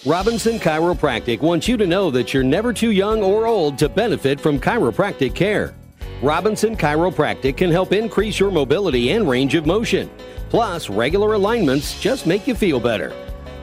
Robinson 0.06 0.60
Chiropractic 0.60 1.40
wants 1.40 1.66
you 1.68 1.78
to 1.78 1.88
know 1.88 2.12
that 2.12 2.34
you're 2.34 2.44
never 2.44 2.74
too 2.74 2.92
young 2.92 3.24
or 3.24 3.48
old 3.48 3.78
to 3.78 3.88
benefit 3.88 4.40
from 4.42 4.60
chiropractic 4.60 5.34
care. 5.34 5.74
Robinson 6.22 6.76
Chiropractic 6.76 7.56
can 7.56 7.72
help 7.72 7.94
increase 7.94 8.38
your 8.38 8.52
mobility 8.52 9.12
and 9.12 9.30
range 9.30 9.56
of 9.56 9.66
motion. 9.66 10.10
Plus, 10.50 10.90
regular 10.90 11.34
alignments 11.36 11.98
just 12.02 12.28
make 12.28 12.48
you 12.48 12.56
feel 12.56 12.82
better. 12.82 13.14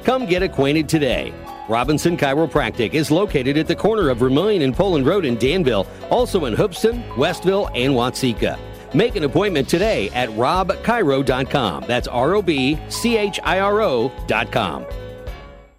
Come 0.05 0.25
get 0.25 0.43
acquainted 0.43 0.89
today. 0.89 1.35
Robinson 1.69 2.17
Chiropractic 2.17 2.95
is 2.95 3.11
located 3.11 3.59
at 3.59 3.67
the 3.67 3.77
corner 3.77 4.09
of 4.09 4.19
Vermilion 4.19 4.63
and 4.63 4.75
Poland 4.75 5.05
Road 5.05 5.27
in 5.27 5.37
Danville, 5.37 5.87
also 6.11 6.47
in 6.47 6.55
Hoopeston, 6.55 7.03
Westville, 7.19 7.69
and 7.75 7.93
Watseka. 7.93 8.59
Make 8.95 9.17
an 9.17 9.25
appointment 9.25 9.69
today 9.69 10.11
at 10.11 10.29
robchiro.com. 10.31 11.85
That's 11.87 12.09
R 12.09 12.35
O 12.35 12.43
B 12.43 12.79
C 12.89 13.17
H 13.17 13.41
I 13.43 13.61
R 13.61 13.83
O.com. 13.83 14.87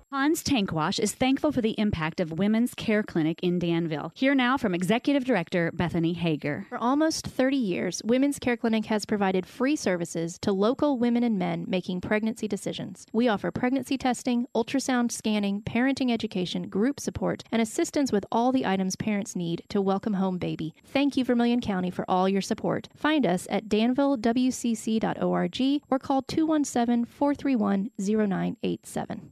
Hans 0.09 0.41
Tankwash 0.41 0.99
is 0.99 1.13
thankful 1.13 1.51
for 1.51 1.59
the 1.59 1.77
impact 1.77 2.21
of 2.21 2.39
Women's 2.39 2.73
Care 2.73 3.03
Clinic 3.03 3.41
in 3.43 3.59
Danville. 3.59 4.13
Here 4.15 4.33
now 4.33 4.55
from 4.55 4.73
Executive 4.73 5.25
Director 5.25 5.69
Bethany 5.73 6.13
Hager. 6.13 6.65
For 6.69 6.77
almost 6.77 7.27
30 7.27 7.57
years, 7.57 8.01
Women's 8.05 8.39
Care 8.39 8.55
Clinic 8.55 8.85
has 8.85 9.05
provided 9.05 9.45
free 9.45 9.75
services 9.75 10.39
to 10.43 10.53
local 10.53 10.97
women 10.97 11.23
and 11.23 11.37
men 11.37 11.65
making 11.67 11.99
pregnancy 11.99 12.47
decisions. 12.47 13.05
We 13.11 13.27
offer 13.27 13.51
pregnancy 13.51 13.97
testing, 13.97 14.45
ultrasound 14.55 15.11
scanning, 15.11 15.61
parenting 15.63 16.09
education, 16.09 16.69
group 16.69 17.01
support, 17.01 17.43
and 17.51 17.61
assistance 17.61 18.09
with 18.09 18.25
all 18.31 18.53
the 18.53 18.65
items 18.65 18.95
parents 18.95 19.35
need 19.35 19.63
to 19.67 19.81
welcome 19.81 20.13
home 20.13 20.37
baby. 20.37 20.73
Thank 20.85 21.17
you, 21.17 21.25
Vermilion 21.25 21.59
County, 21.59 21.91
for 21.91 22.05
all 22.07 22.29
your 22.29 22.39
support. 22.39 22.87
Find 22.95 23.25
us 23.25 23.45
at 23.49 23.67
danvillewcc.org 23.67 25.81
or 25.89 25.99
call 25.99 26.21
217 26.21 27.03
431 27.03 27.89
0987. 27.99 29.31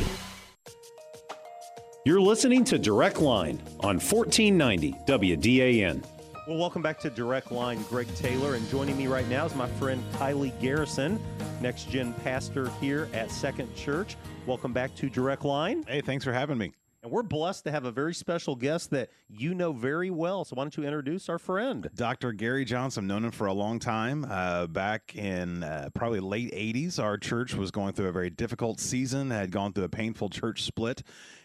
You're 2.03 2.19
listening 2.19 2.63
to 2.63 2.79
Direct 2.79 3.21
Line 3.21 3.61
on 3.81 3.99
1490 3.99 4.93
WDAN. 5.05 6.03
Well, 6.47 6.57
welcome 6.57 6.81
back 6.81 6.97
to 7.01 7.11
Direct 7.11 7.51
Line. 7.51 7.79
Greg 7.83 8.07
Taylor, 8.15 8.55
and 8.55 8.67
joining 8.69 8.97
me 8.97 9.05
right 9.05 9.27
now 9.27 9.45
is 9.45 9.53
my 9.53 9.67
friend 9.67 10.03
Kylie 10.13 10.59
Garrison, 10.59 11.19
next 11.61 11.91
gen 11.91 12.15
pastor 12.23 12.71
here 12.81 13.07
at 13.13 13.29
Second 13.29 13.75
Church. 13.75 14.17
Welcome 14.47 14.73
back 14.73 14.95
to 14.95 15.11
Direct 15.11 15.45
Line. 15.45 15.83
Hey, 15.87 16.01
thanks 16.01 16.25
for 16.25 16.33
having 16.33 16.57
me. 16.57 16.71
And 17.03 17.11
we're 17.11 17.23
blessed 17.23 17.63
to 17.63 17.71
have 17.71 17.85
a 17.85 17.91
very 17.91 18.13
special 18.13 18.55
guest 18.55 18.91
that 18.91 19.09
you 19.27 19.55
know 19.55 19.71
very 19.71 20.11
well. 20.11 20.45
So 20.45 20.55
why 20.55 20.63
don't 20.63 20.77
you 20.77 20.83
introduce 20.83 21.29
our 21.29 21.39
friend? 21.39 21.89
Dr. 21.95 22.31
Gary 22.31 22.63
Johnson, 22.63 23.07
known 23.07 23.25
him 23.25 23.31
for 23.31 23.47
a 23.47 23.53
long 23.53 23.79
time. 23.79 24.23
Uh, 24.29 24.67
back 24.67 25.15
in 25.15 25.63
uh, 25.63 25.89
probably 25.95 26.19
late 26.19 26.51
80s, 26.53 26.99
our 26.99 27.17
church 27.17 27.55
was 27.55 27.71
going 27.71 27.93
through 27.93 28.07
a 28.07 28.11
very 28.11 28.29
difficult 28.29 28.79
season, 28.79 29.31
had 29.31 29.51
gone 29.51 29.73
through 29.73 29.85
a 29.85 29.89
painful 29.89 30.29
church 30.29 30.61
split, 30.61 31.01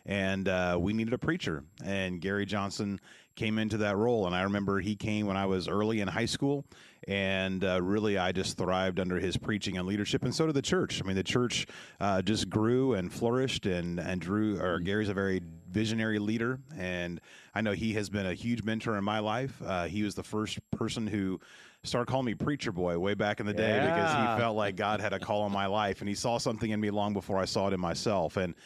and 0.07 0.49
uh, 0.49 0.79
we 0.81 0.93
needed 0.93 1.13
a 1.13 1.19
preacher. 1.19 1.65
And 1.85 2.21
Gary 2.21 2.47
Johnson 2.47 3.01
came 3.35 3.59
into 3.59 3.77
that 3.79 3.97
role. 3.97 4.27
And 4.27 4.35
I 4.35 4.43
remember 4.43 4.81
he 4.81 4.97
came 4.97 5.27
when 5.27 5.37
I 5.37 5.47
was 5.47 5.69
early 5.69 6.01
in 6.01 6.09
high 6.09 6.27
school. 6.27 6.65
And 7.09 7.63
uh, 7.63 7.81
really, 7.83 8.17
I 8.19 8.33
just 8.33 8.57
thrived 8.57 8.99
under 8.99 9.21
his 9.21 9.37
preaching 9.37 9.79
and 9.79 9.87
leadership, 9.87 10.25
and 10.25 10.35
so 10.35 10.47
did 10.47 10.57
the 10.57 10.63
church. 10.63 11.01
I 11.01 11.07
mean, 11.07 11.15
the 11.15 11.23
church 11.23 11.69
uh, 12.01 12.21
just 12.21 12.51
grew 12.51 12.95
and 12.95 13.13
flourished, 13.13 13.65
and 13.65 14.01
and 14.01 14.21
Drew 14.21 14.61
or 14.61 14.81
Gary's 14.81 15.09
a 15.09 15.15
very 15.15 15.41
visionary 15.71 16.19
leader, 16.19 16.59
and 16.77 17.21
I 17.55 17.61
know 17.61 17.73
he 17.73 17.93
has 17.93 18.11
been 18.11 18.27
a 18.27 18.35
huge 18.35 18.65
mentor 18.65 18.99
in 18.99 19.05
my 19.05 19.21
life. 19.21 19.63
Uh, 19.65 19.85
he 19.85 20.03
was 20.03 20.17
the 20.17 20.25
first 20.25 20.59
person 20.73 21.07
who 21.07 21.39
started 21.85 22.11
calling 22.11 22.27
me 22.27 22.35
preacher 22.35 22.73
boy 22.73 22.99
way 22.99 23.15
back 23.15 23.39
in 23.39 23.47
the 23.47 23.55
day 23.55 23.79
because 23.87 24.11
he 24.11 24.41
felt 24.41 24.57
like 24.57 24.75
God 24.75 25.01
had 25.01 25.13
a 25.13 25.21
call 25.21 25.43
on 25.43 25.53
my 25.53 25.67
life, 25.67 26.01
and 26.01 26.09
he 26.09 26.17
saw 26.17 26.39
something 26.39 26.73
in 26.73 26.81
me 26.81 26.91
long 26.91 27.13
before 27.13 27.39
I 27.39 27.45
saw 27.45 27.69
it 27.69 27.73
in 27.73 27.79
myself, 27.79 28.37
and. 28.37 28.57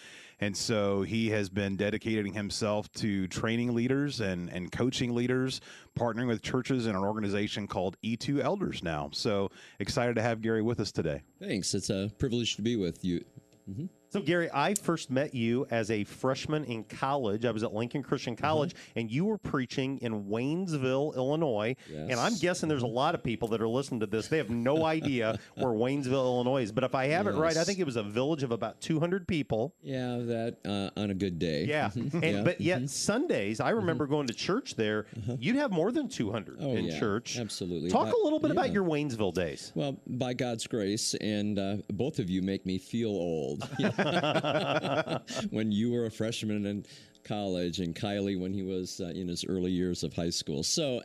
And 0.41 0.57
so 0.57 1.03
he 1.03 1.29
has 1.31 1.49
been 1.49 1.77
dedicating 1.77 2.33
himself 2.33 2.91
to 2.95 3.29
training 3.29 3.75
leaders 3.75 4.21
and, 4.21 4.49
and 4.51 4.73
coaching 4.73 5.15
leaders, 5.15 5.61
partnering 5.99 6.27
with 6.27 6.43
churches 6.43 6.87
in 6.87 6.97
an 6.97 7.03
organization 7.03 7.67
called 7.67 7.97
E2 8.03 8.43
Elders 8.43 8.83
now. 8.83 9.11
So 9.13 9.51
excited 9.79 10.17
to 10.17 10.23
have 10.23 10.41
Gary 10.41 10.63
with 10.63 10.81
us 10.81 10.93
today. 10.93 11.23
Thanks. 11.41 11.75
It's 11.75 11.91
a 11.91 12.11
privilege 12.19 12.57
to 12.57 12.63
be 12.63 12.77
with 12.77 13.05
you. 13.05 13.25
Mm-hmm. 13.71 13.87
So, 14.13 14.21
Gary, 14.21 14.51
I 14.53 14.75
first 14.75 15.09
met 15.09 15.35
you 15.37 15.69
as 15.71 15.89
a 15.89 16.03
freshman 16.03 16.65
in 16.65 16.83
college. 16.83 17.45
I 17.45 17.53
was 17.53 17.63
at 17.63 17.73
Lincoln 17.73 18.03
Christian 18.03 18.33
Uh-huh. 18.35 18.41
College, 18.49 18.75
and 18.97 19.09
you 19.09 19.25
were 19.25 19.39
preaching 19.39 19.99
in 19.99 20.25
Waynesville, 20.25 21.15
Illinois. 21.15 21.77
And 21.95 22.15
I'm 22.19 22.35
guessing 22.37 22.69
there's 22.69 22.83
a 22.83 22.87
lot 22.89 23.15
of 23.15 23.23
people 23.23 23.47
that 23.49 23.61
are 23.63 23.69
listening 23.69 24.01
to 24.01 24.07
this. 24.07 24.27
They 24.27 24.39
have 24.39 24.51
no 24.51 24.85
idea 24.85 25.39
where 25.55 25.69
Waynesville, 25.73 26.07
Illinois 26.25 26.63
is. 26.63 26.73
But 26.73 26.83
if 26.83 26.95
I 26.97 27.07
have 27.07 27.29
it 27.29 27.35
right, 27.37 27.57
I 27.57 27.63
think 27.63 27.79
it 27.79 27.85
was 27.87 27.95
a 27.95 28.03
village 28.03 28.43
of 28.43 28.51
about 28.51 28.81
200 28.81 29.29
people. 29.29 29.75
Yeah, 29.81 30.19
that 30.19 30.57
uh, 30.65 31.01
on 31.01 31.11
a 31.11 31.15
good 31.15 31.39
day. 31.39 31.65
Yeah. 31.67 31.91
Mhm. 31.91 32.15
And, 32.15 32.25
Yeah. 32.25 32.43
But 32.43 32.61
yet, 32.61 32.91
Sundays, 32.91 33.61
I 33.61 33.71
remember 33.71 34.09
going 34.09 34.27
to 34.27 34.35
church 34.35 34.75
there. 34.75 35.07
You'd 35.39 35.55
have 35.57 35.71
more 35.71 35.93
than 35.93 36.09
200 36.09 36.59
Uh-huh. 36.59 36.69
Oh, 36.69 36.77
in 36.77 36.87
yeah, 36.87 36.99
church. 36.99 37.39
absolutely. 37.39 37.91
Talk 37.91 38.07
But- 38.07 38.17
a 38.21 38.23
little 38.25 38.41
bit 38.41 38.51
about 38.51 38.73
your 38.73 38.85
Waynesville 38.85 39.35
days. 39.35 39.71
Well, 39.77 39.97
by 40.09 40.35
God's 40.35 40.67
grace, 40.67 41.15
and 41.15 41.59
uh, 41.61 41.77
both 41.93 42.19
of 42.19 42.29
you 42.29 42.43
make 42.43 42.67
me 42.67 42.79
feel 42.79 43.11
old. 43.11 43.69
when 45.51 45.73
you 45.73 45.93
were 45.93 46.07
a 46.07 46.11
freshman 46.11 46.67
in 46.67 46.85
college, 47.25 47.81
and 47.81 47.95
Kylie 47.95 48.39
when 48.39 48.53
he 48.53 48.63
was 48.63 49.01
uh, 49.01 49.09
in 49.09 49.29
his 49.29 49.45
early 49.45 49.71
years 49.71 50.03
of 50.03 50.15
high 50.15 50.31
school. 50.31 50.63
So, 50.63 51.03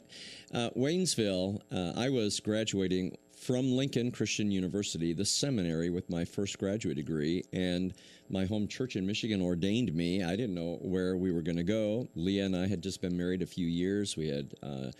uh, 0.53 0.69
Waynesville, 0.75 1.61
uh, 1.71 1.99
I 1.99 2.09
was 2.09 2.39
graduating 2.39 3.17
from 3.37 3.71
Lincoln 3.71 4.11
Christian 4.11 4.51
University, 4.51 5.13
the 5.13 5.25
seminary, 5.25 5.89
with 5.89 6.09
my 6.09 6.25
first 6.25 6.57
graduate 6.57 6.95
degree, 6.95 7.43
and 7.53 7.93
my 8.29 8.45
home 8.45 8.67
church 8.67 8.95
in 8.95 9.05
Michigan 9.05 9.41
ordained 9.41 9.93
me. 9.93 10.23
I 10.23 10.35
didn't 10.35 10.55
know 10.55 10.79
where 10.81 11.15
we 11.15 11.31
were 11.31 11.41
going 11.41 11.57
to 11.57 11.63
go. 11.63 12.07
Leah 12.15 12.45
and 12.45 12.55
I 12.55 12.67
had 12.67 12.81
just 12.81 13.01
been 13.01 13.15
married 13.15 13.41
a 13.41 13.45
few 13.45 13.67
years. 13.67 14.17
We 14.17 14.29
had 14.29 14.53
uh, 14.63 14.91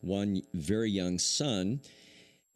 one 0.00 0.42
very 0.52 0.90
young 0.90 1.18
son. 1.18 1.80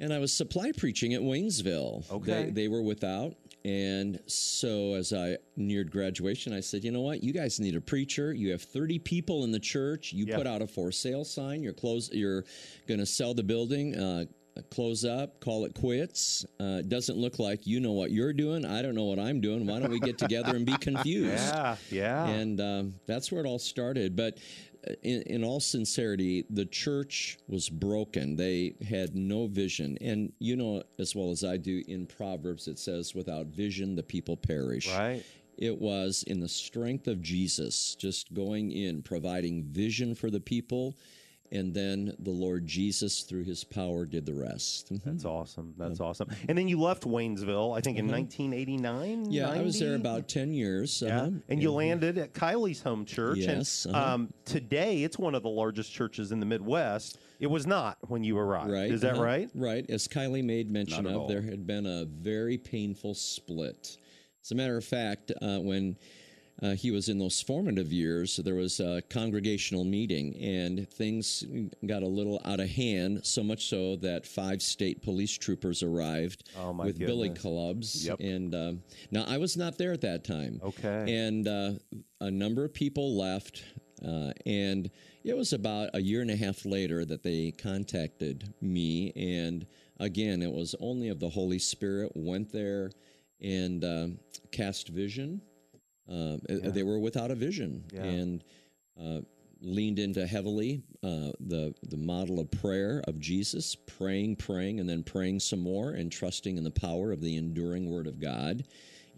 And 0.01 0.13
I 0.13 0.19
was 0.19 0.33
supply 0.33 0.71
preaching 0.77 1.15
at 1.15 1.21
Waynesville. 1.21 2.09
Okay. 2.11 2.45
They, 2.45 2.51
they 2.51 2.69
were 2.69 2.83
without. 2.83 3.35
And 3.65 4.21
so 4.27 4.95
as 4.95 5.13
I 5.13 5.37
neared 5.57 5.91
graduation, 5.91 6.53
I 6.53 6.61
said, 6.61 6.85
you 6.85 6.91
know 6.93 7.01
what? 7.03 7.23
You 7.23 7.33
guys 7.33 7.61
need 7.61 7.75
a 7.77 7.81
preacher. 7.81 8.33
You 8.33 8.51
have 8.53 8.63
30 8.63 8.99
people 9.01 9.45
in 9.45 9.51
the 9.53 9.59
church. 9.61 10.13
You 10.13 10.27
Yeah. 10.27 10.37
put 10.37 10.47
out 10.47 10.63
a 10.63 10.67
for 10.67 10.91
sale 10.93 11.25
sign. 11.25 11.63
You're 11.63 11.73
close. 11.73 12.11
You're 12.13 12.45
going 12.87 13.01
to 13.01 13.07
sell 13.07 13.35
the 13.35 13.43
building. 13.43 13.97
Uh, 13.97 14.25
close 14.71 15.05
up, 15.05 15.39
call 15.39 15.65
it 15.67 15.73
quits. 15.75 16.45
Uh, 16.61 16.79
it 16.81 16.89
doesn't 16.89 17.17
look 17.17 17.39
like 17.39 17.65
you 17.65 17.79
know 17.79 17.93
what 17.93 18.11
you're 18.11 18.33
doing. 18.33 18.65
I 18.65 18.83
don't 18.83 18.97
know 18.97 19.05
what 19.05 19.21
I'm 19.21 19.41
doing. 19.41 19.67
Why 19.67 19.79
don't 19.79 19.91
we 19.91 20.01
get 20.01 20.19
together 20.19 20.57
and 20.57 20.67
be 20.67 20.77
confused? 20.81 21.31
Yeah, 21.55 21.77
yeah. 21.93 22.27
And 22.27 22.61
um, 22.61 22.95
that's 23.07 23.31
where 23.31 23.45
it 23.45 23.47
all 23.47 23.61
started. 23.61 24.17
But 24.17 24.39
in, 25.03 25.23
in 25.23 25.45
all 25.45 25.61
sincerity, 25.61 26.45
the 26.51 26.65
church 26.65 27.39
was 27.49 27.69
broken. 27.69 28.37
They 28.37 28.75
had 28.89 29.15
no 29.15 29.47
vision. 29.47 29.99
And 30.01 30.33
you 30.39 30.57
know 30.57 30.83
as 30.99 31.15
well 31.15 31.31
as 31.31 31.45
I 31.45 31.57
do 31.57 31.83
in 31.89 32.07
Proverbs, 32.07 32.69
it 32.69 32.79
says, 32.79 33.15
without 33.15 33.47
vision, 33.47 33.95
the 33.95 34.03
people 34.03 34.37
perish. 34.37 34.89
Right. 34.89 35.25
It 35.57 35.77
was 35.77 36.23
in 36.29 36.39
the 36.39 36.49
strength 36.49 37.09
of 37.09 37.21
Jesus, 37.21 37.97
just 37.97 38.33
going 38.33 38.71
in, 38.71 39.03
providing 39.03 39.65
vision 39.65 40.15
for 40.15 40.31
the 40.31 40.41
people. 40.41 40.97
And 41.51 41.73
then 41.73 42.15
the 42.19 42.31
Lord 42.31 42.67
Jesus, 42.67 43.23
through 43.23 43.45
his 43.45 43.65
power, 43.65 44.05
did 44.05 44.27
the 44.27 44.35
rest. 44.35 44.93
Mhm. 44.93 45.03
That's 45.05 45.25
awesome. 45.25 45.75
That's 45.79 46.01
awesome. 46.01 46.29
And 46.49 46.59
then 46.59 46.69
you 46.69 46.81
left 46.81 47.05
Waynesville, 47.05 47.77
I 47.77 47.81
think, 47.81 47.99
in 47.99 48.07
1989. 48.07 49.23
Uh-huh. 49.23 49.29
Yeah, 49.31 49.51
I 49.51 49.63
was 49.63 49.79
there 49.79 49.95
about 49.95 50.29
10 50.29 50.53
years. 50.53 51.03
Yeah. 51.05 51.23
uh-huh. 51.23 51.31
And 51.49 51.63
you 51.63 51.73
landed 51.73 52.19
at 52.19 52.35
Kylie's 52.35 52.83
home 52.83 53.05
church. 53.05 53.39
Yes, 53.39 53.85
And 53.85 53.97
uh-huh. 53.97 54.15
um, 54.15 54.33
today, 54.45 55.03
it's 55.03 55.19
one 55.19 55.35
of 55.35 55.43
the 55.43 55.49
largest 55.49 55.93
churches 55.93 56.33
in 56.33 56.41
the 56.41 56.47
Midwest. 56.47 57.19
It 57.41 57.47
was 57.47 57.67
not 57.67 57.99
when 58.09 58.25
you 58.25 58.37
arrived. 58.37 58.71
Right. 58.71 58.91
Is 58.91 59.01
that 59.03 59.15
uh-huh, 59.15 59.23
right? 59.23 59.51
Right. 59.55 59.89
As 59.89 60.09
Kylie 60.09 60.45
made 60.45 60.71
mention 60.71 61.07
of, 61.07 61.17
all. 61.17 61.29
there 61.29 61.43
had 61.43 61.67
been 61.67 61.87
a 61.87 62.05
very 62.05 62.59
painful 62.59 63.15
split. 63.15 63.97
As 64.43 64.53
a 64.53 64.55
matter 64.55 64.77
of 64.77 64.85
fact, 64.85 65.33
uh, 65.43 65.59
when 65.59 65.97
uh, 66.63 66.71
he 66.75 66.91
was 66.91 67.09
in 67.09 67.19
those 67.19 67.41
formative 67.41 67.93
years, 67.93 68.37
there 68.45 68.57
was 68.57 68.81
a 68.81 69.01
congregational 69.11 69.85
meeting, 69.85 70.37
and 70.37 70.89
things 70.91 71.45
got 71.87 72.03
a 72.03 72.07
little 72.07 72.41
out 72.45 72.59
of 72.59 72.69
hand. 72.69 73.25
So 73.25 73.43
much 73.45 73.67
so 73.67 73.97
that 73.97 74.27
five 74.27 74.61
state 74.61 75.03
police 75.03 75.37
troopers 75.39 75.83
arrived 75.83 76.49
Oh, 76.59 76.73
with 76.73 76.99
billy 76.99 77.31
clubs. 77.31 78.07
Yep. 78.07 78.21
And 78.21 78.55
um, 78.55 78.83
now 79.11 79.25
I 79.29 79.39
was 79.39 79.57
not 79.57 79.79
there 79.79 79.93
at 79.93 80.01
that 80.01 80.25
time. 80.25 80.61
Okay. 80.65 81.05
And 81.17 81.47
uh, 81.47 81.73
a 82.21 82.31
number 82.31 82.65
of 82.65 82.75
people 82.75 83.17
left. 83.17 83.63
Uh, 84.05 84.33
and 84.47 84.91
it 85.25 85.37
was 85.37 85.53
about 85.53 85.91
a 85.95 86.01
year 86.01 86.23
and 86.23 86.31
a 86.31 86.37
half 86.37 86.65
later 86.65 87.05
that 87.05 87.23
they 87.23 87.51
contacted 87.53 88.53
me. 88.61 89.13
And 89.15 89.67
again, 90.01 90.43
it 90.43 90.53
was 90.53 90.75
only 90.81 91.09
of 91.09 91.21
the 91.21 91.29
Holy 91.29 91.59
Spirit, 91.59 92.13
went 92.15 92.53
there 92.53 92.91
and 93.41 93.85
um, 93.85 94.19
cast 94.51 94.89
vision. 94.89 95.41
Uh, 96.11 96.39
They 96.49 96.83
were 96.83 96.99
without 96.99 97.31
a 97.31 97.35
vision. 97.35 97.85
Yeah. 97.93 98.05
And 98.05 98.45
uh, 99.01 99.21
leaned 99.61 99.99
into 99.99 100.27
heavily 100.27 100.83
uh, 101.03 101.33
the 101.41 101.75
the 101.83 101.97
model 101.97 102.39
of 102.41 102.51
prayer 102.51 103.03
of 103.07 103.19
Jesus, 103.19 103.75
praying, 103.75 104.37
praying, 104.37 104.81
and 104.81 104.89
then 104.89 105.03
praying 105.03 105.41
some 105.41 105.61
more, 105.61 105.91
and 105.91 106.11
trusting 106.11 106.57
in 106.57 106.65
the 106.65 106.71
power 106.71 107.13
of 107.13 107.21
the 107.21 107.37
enduring 107.37 107.91
Word 107.91 108.07
of 108.07 108.21
God. 108.21 108.65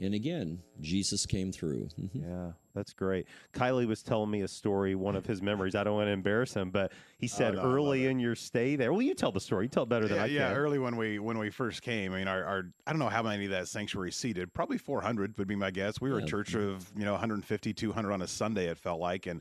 And 0.00 0.14
again, 0.14 0.60
Jesus 0.80 1.26
came 1.26 1.52
through. 1.52 1.88
Yeah, 2.12 2.52
that's 2.74 2.92
great. 2.92 3.26
Kylie 3.54 3.86
was 3.86 4.02
telling 4.02 4.30
me 4.30 4.42
a 4.42 4.48
story, 4.48 4.94
one 4.94 5.16
of 5.16 5.26
his 5.26 5.40
memories. 5.40 5.74
I 5.74 5.84
don't 5.84 5.94
want 5.94 6.08
to 6.08 6.12
embarrass 6.12 6.54
him, 6.54 6.70
but 6.70 6.92
he 7.18 7.26
oh, 7.32 7.36
said 7.36 7.54
no, 7.54 7.62
early 7.62 8.06
in 8.06 8.18
your 8.18 8.34
stay 8.34 8.76
there. 8.76 8.92
Well, 8.92 9.02
you 9.02 9.14
tell 9.14 9.32
the 9.32 9.40
story. 9.40 9.66
You 9.66 9.68
tell 9.68 9.84
it 9.84 9.88
better 9.88 10.08
than 10.08 10.16
yeah, 10.16 10.22
I 10.22 10.26
yeah, 10.26 10.48
can. 10.48 10.56
early 10.56 10.78
when 10.78 10.96
we 10.96 11.18
when 11.18 11.38
we 11.38 11.50
first 11.50 11.82
came, 11.82 12.12
I 12.12 12.18
mean, 12.18 12.28
our, 12.28 12.44
our 12.44 12.62
I 12.86 12.92
don't 12.92 12.98
know 12.98 13.08
how 13.08 13.22
many 13.22 13.44
of 13.44 13.52
that 13.52 13.68
sanctuary 13.68 14.12
seated, 14.12 14.52
probably 14.52 14.78
400 14.78 15.38
would 15.38 15.48
be 15.48 15.56
my 15.56 15.70
guess. 15.70 16.00
We 16.00 16.10
were 16.10 16.18
a 16.18 16.26
church 16.26 16.54
of 16.54 16.90
you 16.96 17.04
know 17.04 17.12
150, 17.12 17.72
200 17.72 18.12
on 18.12 18.22
a 18.22 18.26
Sunday. 18.26 18.66
It 18.66 18.78
felt 18.78 19.00
like, 19.00 19.26
and 19.26 19.40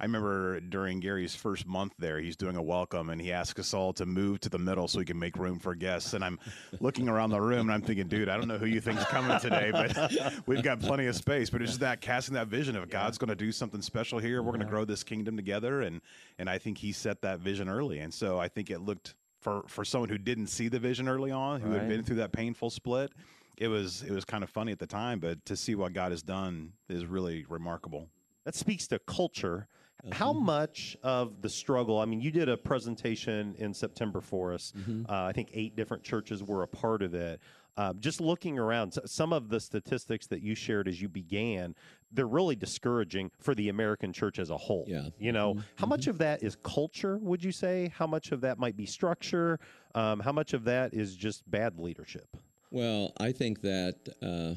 I 0.00 0.04
remember 0.04 0.58
during 0.58 0.98
Gary's 0.98 1.36
first 1.36 1.66
month 1.66 1.92
there, 1.98 2.18
he's 2.18 2.36
doing 2.36 2.56
a 2.56 2.62
welcome, 2.62 3.10
and 3.10 3.20
he 3.20 3.30
asked 3.32 3.58
us 3.60 3.72
all 3.72 3.92
to 3.94 4.04
move 4.04 4.40
to 4.40 4.48
the 4.48 4.58
middle 4.58 4.88
so 4.88 4.98
he 4.98 5.04
can 5.04 5.18
make 5.18 5.36
room 5.36 5.60
for 5.60 5.74
guests. 5.76 6.14
And 6.14 6.24
I'm 6.24 6.38
looking 6.80 7.08
around 7.08 7.30
the 7.30 7.40
room, 7.40 7.60
and 7.68 7.72
I'm 7.72 7.80
thinking, 7.80 8.08
dude, 8.08 8.28
I 8.28 8.36
don't 8.36 8.48
know 8.48 8.58
who 8.58 8.66
you 8.66 8.80
think's 8.80 9.04
coming 9.04 9.38
today, 9.38 9.70
but 9.70 9.96
we've 10.46 10.64
got 10.64 10.80
plenty 10.80 11.06
of 11.06 11.14
space. 11.14 11.48
But 11.48 11.62
it's 11.62 11.70
just 11.72 11.80
that 11.80 12.00
casting 12.00 12.34
that 12.34 12.48
vision 12.48 12.74
of 12.74 12.90
God's 12.90 13.18
going 13.18 13.28
to 13.28 13.36
do 13.36 13.52
something 13.52 13.80
special 13.82 14.18
here. 14.18 14.42
We're 14.42 14.50
going 14.50 14.60
to 14.60 14.66
grow 14.66 14.84
this 14.84 15.04
kingdom 15.04 15.36
together, 15.36 15.82
and 15.82 16.00
and 16.38 16.50
I 16.50 16.58
think 16.58 16.78
he 16.78 16.90
set 16.92 17.22
that 17.22 17.38
vision 17.38 17.68
early, 17.68 18.00
and 18.00 18.12
so 18.12 18.38
I 18.38 18.48
think 18.48 18.70
it 18.70 18.80
looked 18.80 19.14
for 19.40 19.62
for 19.68 19.84
someone 19.84 20.08
who 20.08 20.18
didn't 20.18 20.48
see 20.48 20.66
the 20.66 20.80
vision 20.80 21.08
early 21.08 21.30
on, 21.30 21.60
who 21.60 21.70
Right. 21.70 21.80
had 21.80 21.88
been 21.88 22.02
through 22.02 22.16
that 22.16 22.32
painful 22.32 22.70
split, 22.70 23.12
it 23.56 23.68
was 23.68 24.02
it 24.02 24.10
was 24.10 24.24
kind 24.24 24.42
of 24.42 24.50
funny 24.50 24.72
at 24.72 24.80
the 24.80 24.88
time, 24.88 25.20
but 25.20 25.44
to 25.46 25.54
see 25.56 25.76
what 25.76 25.92
God 25.92 26.10
has 26.10 26.22
done 26.22 26.72
is 26.88 27.06
really 27.06 27.44
remarkable. 27.48 28.08
That 28.44 28.56
speaks 28.56 28.88
to 28.88 28.98
culture. 28.98 29.68
How 30.12 30.32
much 30.32 30.96
of 31.02 31.40
the 31.42 31.48
struggle? 31.48 31.98
I 31.98 32.04
mean, 32.04 32.20
you 32.20 32.30
did 32.30 32.48
a 32.48 32.56
presentation 32.56 33.54
in 33.58 33.72
September 33.72 34.20
for 34.20 34.52
us. 34.52 34.72
Mm-hmm. 34.76 35.10
Uh, 35.10 35.24
I 35.24 35.32
think 35.32 35.50
eight 35.54 35.76
different 35.76 36.02
churches 36.02 36.42
were 36.42 36.62
a 36.62 36.68
part 36.68 37.02
of 37.02 37.14
it. 37.14 37.40
Uh, 37.76 37.92
just 37.94 38.20
looking 38.20 38.56
around, 38.58 38.96
some 39.06 39.32
of 39.32 39.48
the 39.48 39.58
statistics 39.58 40.26
that 40.28 40.42
you 40.42 40.54
shared 40.54 40.86
as 40.86 41.00
you 41.02 41.08
began, 41.08 41.74
they're 42.12 42.26
really 42.28 42.54
discouraging 42.54 43.30
for 43.40 43.52
the 43.54 43.68
American 43.68 44.12
church 44.12 44.38
as 44.38 44.50
a 44.50 44.56
whole. 44.56 44.84
Yeah. 44.86 45.08
You 45.18 45.32
know, 45.32 45.54
Mhm. 45.54 45.64
how 45.76 45.86
much 45.86 46.06
of 46.06 46.18
that 46.18 46.42
is 46.44 46.56
culture, 46.62 47.18
would 47.18 47.42
you 47.42 47.50
say? 47.50 47.90
How 47.96 48.06
much 48.06 48.30
of 48.30 48.42
that 48.42 48.58
might 48.58 48.76
be 48.76 48.86
structure? 48.86 49.58
Um, 49.96 50.20
how 50.20 50.30
much 50.30 50.52
of 50.52 50.62
that 50.64 50.94
is 50.94 51.16
just 51.16 51.50
bad 51.50 51.80
leadership? 51.80 52.36
Well, 52.70 53.12
I 53.18 53.32
think 53.32 53.60
that 53.62 53.96
uh, 54.22 54.54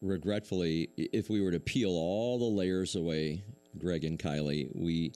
regretfully, 0.00 0.88
if 0.96 1.28
we 1.28 1.42
were 1.42 1.50
to 1.50 1.60
peel 1.60 1.90
all 1.90 2.38
the 2.38 2.44
layers 2.56 2.94
away, 2.96 3.44
Greg 3.78 4.04
and 4.04 4.18
Kylie, 4.18 4.68
we 4.74 5.12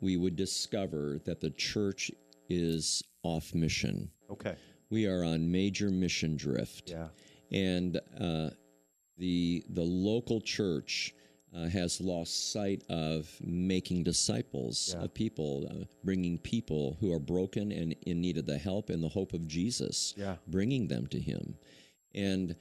we 0.00 0.16
would 0.16 0.36
discover 0.36 1.18
that 1.24 1.40
the 1.40 1.50
church 1.50 2.10
is 2.48 3.02
off 3.22 3.54
mission. 3.54 4.10
Okay. 4.30 4.54
We 4.90 5.06
are 5.06 5.24
on 5.24 5.50
major 5.50 5.90
mission 5.90 6.36
drift. 6.36 6.90
Yeah. 6.90 7.08
and 7.52 8.00
uh, 8.20 8.50
the 9.18 9.64
the 9.70 9.82
local 9.82 10.40
church 10.40 11.14
uh, 11.56 11.68
has 11.68 12.00
lost 12.00 12.52
sight 12.52 12.82
of 12.90 13.30
making 13.40 14.02
disciples 14.02 14.92
Yeah. 14.94 15.04
of 15.04 15.14
people, 15.14 15.66
uh, 15.70 15.84
bringing 16.04 16.38
people 16.38 16.96
who 17.00 17.12
are 17.12 17.18
broken 17.20 17.72
and 17.72 17.94
in 18.04 18.20
need 18.20 18.36
of 18.36 18.46
the 18.46 18.58
help 18.58 18.90
and 18.90 19.02
the 19.02 19.08
hope 19.08 19.32
of 19.32 19.46
Jesus, 19.48 20.12
Yeah. 20.16 20.36
bringing 20.48 20.88
them 20.88 21.06
to 21.08 21.18
Him, 21.20 21.56
and 22.14 22.56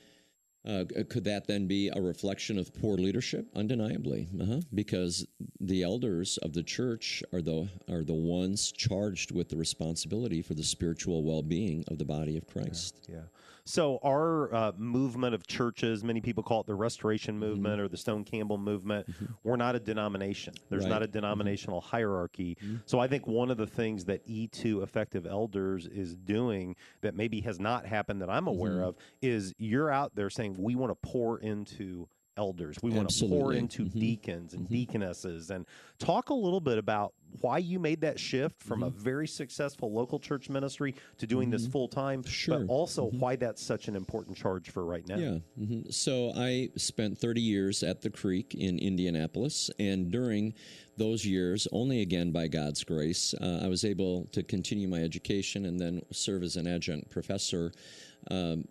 Uh, 0.67 0.83
could 1.09 1.23
that 1.23 1.45
then 1.47 1.67
be 1.67 1.91
a 1.95 2.01
reflection 2.01 2.57
of 2.57 2.73
poor 2.73 2.97
leadership? 2.97 3.45
Undeniably, 3.55 4.27
uh-huh. 4.41 4.61
because 4.73 5.25
the 5.59 5.83
elders 5.83 6.37
of 6.37 6.53
the 6.53 6.63
church 6.63 7.21
are 7.31 7.41
the 7.41 7.69
are 7.87 8.03
the 8.03 8.13
ones 8.13 8.71
charged 8.71 9.31
with 9.31 9.49
the 9.49 9.57
responsibility 9.57 10.41
for 10.41 10.55
the 10.55 10.63
spiritual 10.63 11.23
well 11.23 11.43
being 11.43 11.83
of 11.87 11.99
the 11.99 12.05
body 12.05 12.35
of 12.37 12.47
Christ. 12.47 13.05
Yeah. 13.07 13.15
yeah. 13.15 13.21
So 13.67 13.97
our 14.03 14.53
uh, 14.53 14.71
movement 14.77 15.33
of 15.33 15.47
churches, 15.47 16.03
many 16.03 16.21
people 16.21 16.43
call 16.43 16.61
it 16.61 16.67
the 16.67 16.75
Restoration 16.75 17.35
Mm-hmm. 17.35 17.39
Movement 17.45 17.81
or 17.81 17.87
the 17.87 17.97
Stone 17.97 18.23
Campbell 18.25 18.59
Movement. 18.59 19.07
We're 19.43 19.55
not 19.55 19.75
a 19.75 19.79
denomination. 19.79 20.53
There's 20.69 20.83
Right. 20.83 20.89
not 20.89 21.03
a 21.03 21.07
denominational 21.07 21.81
hierarchy. 21.81 22.57
So 22.85 22.99
I 22.99 23.07
think 23.07 23.25
one 23.25 23.49
of 23.49 23.57
the 23.57 23.65
things 23.65 24.05
that 24.05 24.25
E2 24.27 24.83
Effective 24.83 25.25
Elders 25.25 25.87
is 25.87 26.15
doing 26.15 26.75
that 27.01 27.15
maybe 27.15 27.41
has 27.41 27.59
not 27.59 27.85
happened 27.87 28.21
that 28.21 28.29
I'm 28.29 28.47
aware 28.47 28.77
Mhm. 28.77 28.83
of 28.89 28.95
is 29.23 29.53
you're 29.57 29.89
out 29.89 30.15
there 30.15 30.29
saying 30.29 30.55
we 30.59 30.75
want 30.75 30.91
to 30.91 30.95
pour 31.09 31.39
into 31.39 32.07
elders. 32.37 32.77
We 32.83 32.91
want 32.91 33.09
to 33.09 33.27
pour 33.27 33.53
into 33.53 33.85
Mhm. 33.85 33.99
deacons 33.99 34.53
and 34.53 34.65
Mhm. 34.67 34.71
deaconesses 34.71 35.49
and 35.51 35.65
talk 35.99 36.29
a 36.29 36.33
little 36.33 36.59
bit 36.59 36.77
about 36.77 37.13
why 37.41 37.57
you 37.57 37.79
made 37.79 38.01
that 38.01 38.19
shift 38.19 38.61
from 38.61 38.79
Mm-hmm. 38.81 38.97
a 38.97 39.01
very 39.01 39.27
successful 39.27 39.91
local 39.91 40.19
church 40.19 40.49
ministry 40.49 40.95
to 41.17 41.27
doing 41.27 41.49
this 41.49 41.67
full 41.67 41.87
time, 41.87 42.23
Sure. 42.23 42.59
but 42.59 42.67
also 42.69 43.05
why 43.05 43.35
that's 43.35 43.61
such 43.61 43.87
an 43.87 43.95
important 43.95 44.37
charge 44.37 44.69
for 44.69 44.85
right 44.85 45.05
now. 45.07 45.17
Yeah. 45.17 45.39
hmm 45.57 45.81
So 45.89 46.31
I 46.35 46.69
spent 46.77 47.17
30 47.17 47.41
years 47.41 47.83
at 47.83 48.01
the 48.01 48.09
Creek 48.09 48.53
in 48.55 48.79
Indianapolis, 48.79 49.69
and 49.79 50.11
during 50.11 50.53
those 50.97 51.25
years, 51.25 51.67
only 51.73 52.01
again 52.01 52.31
by 52.31 52.47
God's 52.47 52.83
grace, 52.83 53.33
uh, 53.35 53.59
I 53.63 53.67
was 53.67 53.83
able 53.83 54.25
to 54.31 54.43
continue 54.43 54.87
my 54.87 55.01
education 55.01 55.65
and 55.65 55.79
then 55.79 56.01
serve 56.11 56.43
as 56.43 56.55
an 56.55 56.67
adjunct 56.67 57.09
professor. 57.09 57.71
Um, 58.31 58.65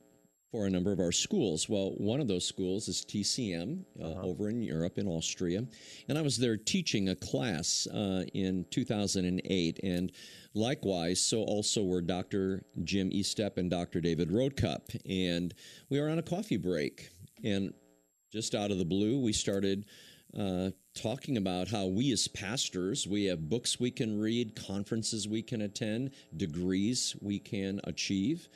for 0.55 0.67
a 0.67 0.71
number 0.71 0.93
of 0.93 1.01
our 1.01 1.11
schools. 1.11 1.69
Well, 1.69 1.95
one 1.97 2.21
of 2.21 2.29
those 2.29 2.47
schools 2.47 2.87
is 2.87 3.05
TCM 3.05 3.83
uh, 4.01 4.23
over 4.23 4.49
in 4.49 4.63
Europe, 4.63 4.99
in 4.99 5.09
Austria. 5.09 5.67
And 6.09 6.17
I 6.17 6.21
was 6.21 6.39
there 6.39 6.57
teaching 6.57 7.09
a 7.09 7.17
class 7.17 7.89
uh, 7.89 8.23
in 8.35 8.65
2008. 8.71 9.81
And 9.83 10.13
likewise, 10.55 11.21
so 11.21 11.39
also 11.39 11.83
were 11.83 12.01
Dr. 12.01 12.65
Jim 12.85 13.11
Estep 13.11 13.57
and 13.57 13.69
Dr. 13.69 14.01
David 14.01 14.31
Roadcup. 14.31 14.91
And 15.11 15.53
we 15.91 15.99
were 15.99 16.09
on 16.09 16.21
a 16.21 16.23
coffee 16.23 16.57
break. 16.57 17.11
And 17.43 17.75
just 18.33 18.55
out 18.55 18.71
of 18.71 18.79
the 18.79 18.85
blue, 18.85 19.19
we 19.19 19.33
started 19.33 19.87
uh, 20.39 20.71
talking 20.95 21.37
about 21.37 21.69
how 21.69 21.87
we 21.87 22.13
as 22.13 22.29
pastors, 22.29 23.07
we 23.07 23.25
have 23.25 23.49
books 23.49 23.79
we 23.79 23.91
can 23.91 24.19
read, 24.19 24.57
conferences 24.57 25.29
we 25.29 25.43
can 25.43 25.63
attend, 25.63 26.13
degrees 26.37 27.17
we 27.21 27.39
can 27.39 27.81
achieve. 27.85 28.49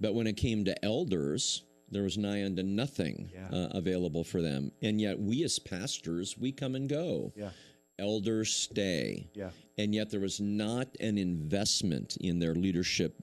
But 0.00 0.14
when 0.14 0.26
it 0.26 0.36
came 0.36 0.64
to 0.64 0.84
elders, 0.84 1.62
there 1.90 2.02
was 2.02 2.18
nigh 2.18 2.44
unto 2.44 2.62
nothing 2.62 3.30
uh, 3.52 3.68
available 3.72 4.24
for 4.24 4.42
them. 4.42 4.72
And 4.82 5.00
yet, 5.00 5.18
we 5.18 5.44
as 5.44 5.58
pastors, 5.58 6.36
we 6.36 6.52
come 6.52 6.74
and 6.74 6.88
go. 6.88 7.32
Yeah. 7.36 7.50
Elders 7.98 8.52
stay. 8.52 9.30
Yeah. 9.34 9.50
And 9.78 9.94
yet, 9.94 10.10
there 10.10 10.20
was 10.20 10.40
not 10.40 10.88
an 11.00 11.16
investment 11.16 12.16
in 12.20 12.38
their 12.38 12.54
leadership 12.54 13.14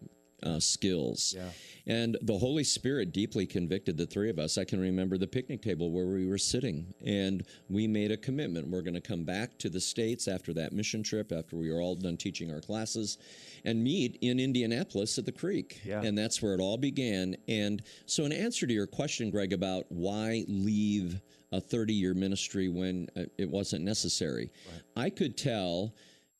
uh, 0.45 0.59
skills. 0.59 1.33
Yeah. 1.35 1.49
And 1.85 2.17
the 2.21 2.37
Holy 2.37 2.63
Spirit 2.63 3.11
deeply 3.11 3.45
convicted 3.45 3.97
the 3.97 4.05
three 4.05 4.29
of 4.29 4.39
us. 4.39 4.57
I 4.57 4.63
can 4.63 4.79
remember 4.79 5.17
the 5.17 5.27
picnic 5.27 5.61
table 5.61 5.91
where 5.91 6.05
we 6.05 6.25
were 6.25 6.37
sitting, 6.37 6.93
and 7.05 7.43
we 7.69 7.87
made 7.87 8.11
a 8.11 8.17
commitment. 8.17 8.69
We're 8.69 8.81
going 8.81 8.93
to 8.93 9.01
come 9.01 9.23
back 9.23 9.57
to 9.59 9.69
the 9.69 9.81
States 9.81 10.27
after 10.27 10.53
that 10.53 10.71
mission 10.71 11.03
trip, 11.03 11.31
after 11.31 11.57
we 11.57 11.71
were 11.71 11.81
all 11.81 11.95
done 11.95 12.15
teaching 12.15 12.51
our 12.51 12.61
classes, 12.61 13.17
and 13.65 13.83
meet 13.83 14.17
in 14.21 14.39
Indianapolis 14.39 15.17
at 15.17 15.25
the 15.25 15.31
Creek. 15.31 15.81
Yeah. 15.83 16.01
And 16.01 16.17
that's 16.17 16.41
where 16.41 16.53
it 16.53 16.61
all 16.61 16.77
began. 16.77 17.35
And 17.47 17.83
so, 18.05 18.23
in 18.23 18.31
answer 18.31 18.65
to 18.65 18.73
your 18.73 18.87
question, 18.87 19.29
Greg, 19.29 19.51
about 19.51 19.85
why 19.89 20.45
leave 20.47 21.21
a 21.51 21.61
30 21.61 21.93
year 21.93 22.13
ministry 22.13 22.69
when 22.69 23.07
uh, 23.15 23.23
it 23.37 23.49
wasn't 23.49 23.83
necessary, 23.83 24.51
I 24.95 25.09
could 25.09 25.37
tell 25.37 25.93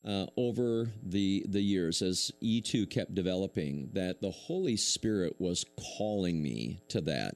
uh, 0.05 0.25
over 0.36 0.91
the 1.01 1.45
the 1.48 1.62
years 1.62 2.01
as 2.01 2.31
E2 2.41 2.89
kept 2.89 3.15
developing 3.15 3.89
that 3.93 4.22
the 4.22 4.31
Holy 4.31 4.77
Spirit 4.77 5.36
was 5.39 5.65
calling 5.98 6.41
me 6.41 6.81
to 6.89 7.01
that, 7.01 7.36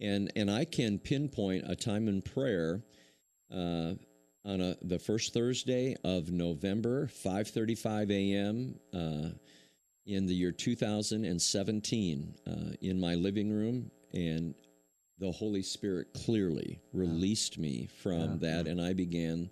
and 0.00 0.30
and 0.36 0.50
I 0.50 0.64
can 0.64 0.98
pinpoint 0.98 1.64
a 1.68 1.76
time 1.76 2.08
in 2.08 2.22
prayer. 2.22 2.82
Uh, 3.52 3.94
on 4.44 4.60
a, 4.60 4.76
the 4.80 4.98
first 5.00 5.34
Thursday 5.34 5.96
of 6.04 6.30
November, 6.30 7.08
5:35 7.08 8.10
a.m. 8.10 8.78
Uh, 8.94 9.30
in 10.06 10.26
the 10.26 10.34
year 10.34 10.52
2017, 10.52 12.34
uh, 12.46 12.50
in 12.80 13.00
my 13.00 13.16
living 13.16 13.50
room, 13.50 13.90
and 14.12 14.54
the 15.18 15.32
Holy 15.32 15.62
Spirit 15.62 16.14
clearly 16.14 16.80
released 16.92 17.58
me 17.58 17.88
from 18.02 18.38
that, 18.38 18.68
and 18.68 18.80
I 18.80 18.92
began 18.92 19.50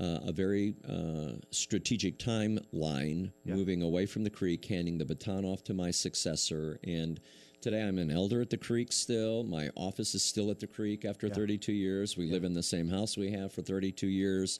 uh, 0.00 0.18
a 0.26 0.32
very 0.32 0.74
uh, 0.88 1.38
strategic 1.50 2.18
timeline, 2.18 3.30
moving 3.54 3.82
away 3.82 4.06
from 4.06 4.24
the 4.24 4.30
creek, 4.30 4.64
handing 4.64 4.98
the 4.98 5.04
baton 5.04 5.44
off 5.44 5.62
to 5.64 5.74
my 5.74 5.90
successor. 5.90 6.78
And 6.84 7.20
today 7.60 7.82
I'm 7.82 7.98
an 7.98 8.10
elder 8.10 8.40
at 8.40 8.50
the 8.50 8.56
creek 8.56 8.92
still. 8.92 9.44
My 9.44 9.70
office 9.76 10.14
is 10.14 10.24
still 10.24 10.50
at 10.50 10.58
the 10.60 10.66
creek 10.66 11.04
after 11.04 11.28
32 11.28 11.72
years. 11.72 12.16
We 12.16 12.26
live 12.30 12.44
in 12.44 12.54
the 12.54 12.62
same 12.62 12.88
house 12.88 13.16
we 13.16 13.30
have 13.32 13.52
for 13.52 13.62
32 13.62 14.06
years. 14.08 14.58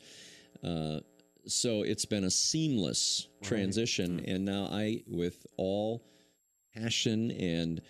Uh, 0.63 1.01
so 1.47 1.83
it's 1.83 2.05
been 2.07 2.25
a 2.25 2.31
seamless 2.31 3.29
transition. 3.43 4.21
And 4.27 4.45
now 4.45 4.69
I, 4.71 5.03
with 5.07 5.47
all 5.57 6.05
passion 6.75 7.31
and 7.33 7.81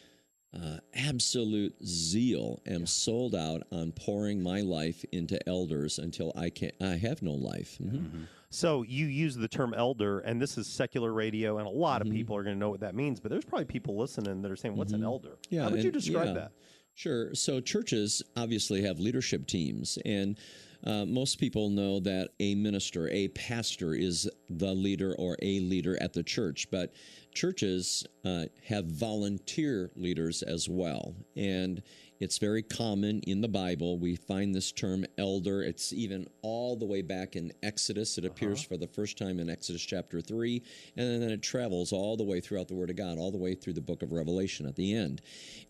uh, 0.54 0.78
absolute 0.94 1.74
zeal 1.84 2.60
am 2.66 2.86
sold 2.86 3.34
out 3.34 3.62
on 3.72 3.92
pouring 3.92 4.42
my 4.42 4.60
life 4.60 5.04
into 5.12 5.36
elders 5.48 5.98
until 5.98 6.32
I 6.36 6.50
can 6.50 6.70
I 6.80 6.96
have 6.96 7.22
no 7.22 7.32
life. 7.32 7.78
Mhm. 7.82 8.26
So 8.50 8.82
you 8.82 9.06
use 9.06 9.34
the 9.34 9.48
term 9.48 9.74
elder, 9.74 10.20
and 10.20 10.40
this 10.40 10.56
is 10.56 10.68
secular 10.68 11.12
radio, 11.12 11.58
and 11.58 11.66
a 11.66 11.70
lot 11.70 12.00
Mm-hmm. 12.02 12.10
of 12.10 12.16
people 12.16 12.36
are 12.36 12.44
going 12.44 12.54
to 12.54 12.60
know 12.60 12.70
what 12.70 12.80
that 12.80 12.94
means. 12.94 13.18
But 13.18 13.30
there's 13.32 13.44
probably 13.44 13.64
people 13.64 13.96
listening 13.96 14.42
that 14.42 14.50
are 14.50 14.56
saying, 14.56 14.76
"What's 14.76 14.92
an 14.92 15.02
elder?" 15.02 15.36
Yeah, 15.50 15.64
How 15.64 15.70
would 15.70 15.82
you 15.82 15.90
describe 15.90 16.28
yeah. 16.28 16.32
that? 16.34 16.52
Sure. 16.94 17.34
So 17.34 17.60
churches 17.60 18.22
obviously 18.36 18.82
have 18.82 19.00
leadership 19.00 19.48
teams, 19.48 19.98
and 20.04 20.38
uh, 20.86 21.04
most 21.06 21.38
people 21.38 21.70
know 21.70 22.00
that 22.00 22.30
a 22.40 22.54
minister, 22.54 23.08
a 23.10 23.28
pastor, 23.28 23.94
is 23.94 24.28
the 24.50 24.72
leader 24.74 25.14
or 25.18 25.36
a 25.40 25.60
leader 25.60 26.00
at 26.02 26.12
the 26.12 26.22
church. 26.22 26.68
But 26.70 26.92
churches 27.34 28.04
uh, 28.24 28.44
have 28.66 28.86
volunteer 28.86 29.90
leaders 29.96 30.42
as 30.42 30.68
well, 30.68 31.14
and 31.36 31.82
it's 32.24 32.38
very 32.38 32.62
common 32.62 33.20
in 33.26 33.42
the 33.42 33.48
Bible. 33.48 33.98
We 33.98 34.16
find 34.16 34.54
this 34.54 34.72
term 34.72 35.04
elder. 35.18 35.62
It's 35.62 35.92
even 35.92 36.26
all 36.40 36.74
the 36.74 36.86
way 36.86 37.02
back 37.02 37.36
in 37.36 37.52
Exodus. 37.62 38.16
It 38.16 38.24
appears 38.24 38.62
for 38.62 38.78
the 38.78 38.86
first 38.86 39.18
time 39.18 39.38
in 39.38 39.50
Exodus 39.50 39.82
chapter 39.82 40.22
3, 40.22 40.62
and 40.96 41.22
then 41.22 41.30
it 41.30 41.42
travels 41.42 41.92
all 41.92 42.16
the 42.16 42.24
way 42.24 42.40
throughout 42.40 42.66
the 42.66 42.74
Word 42.74 42.88
of 42.88 42.96
God, 42.96 43.18
all 43.18 43.30
the 43.30 43.36
way 43.36 43.54
through 43.54 43.74
the 43.74 43.82
book 43.82 44.02
of 44.02 44.10
Revelation 44.10 44.64
at 44.66 44.74
the 44.74 44.94
end. 44.94 45.20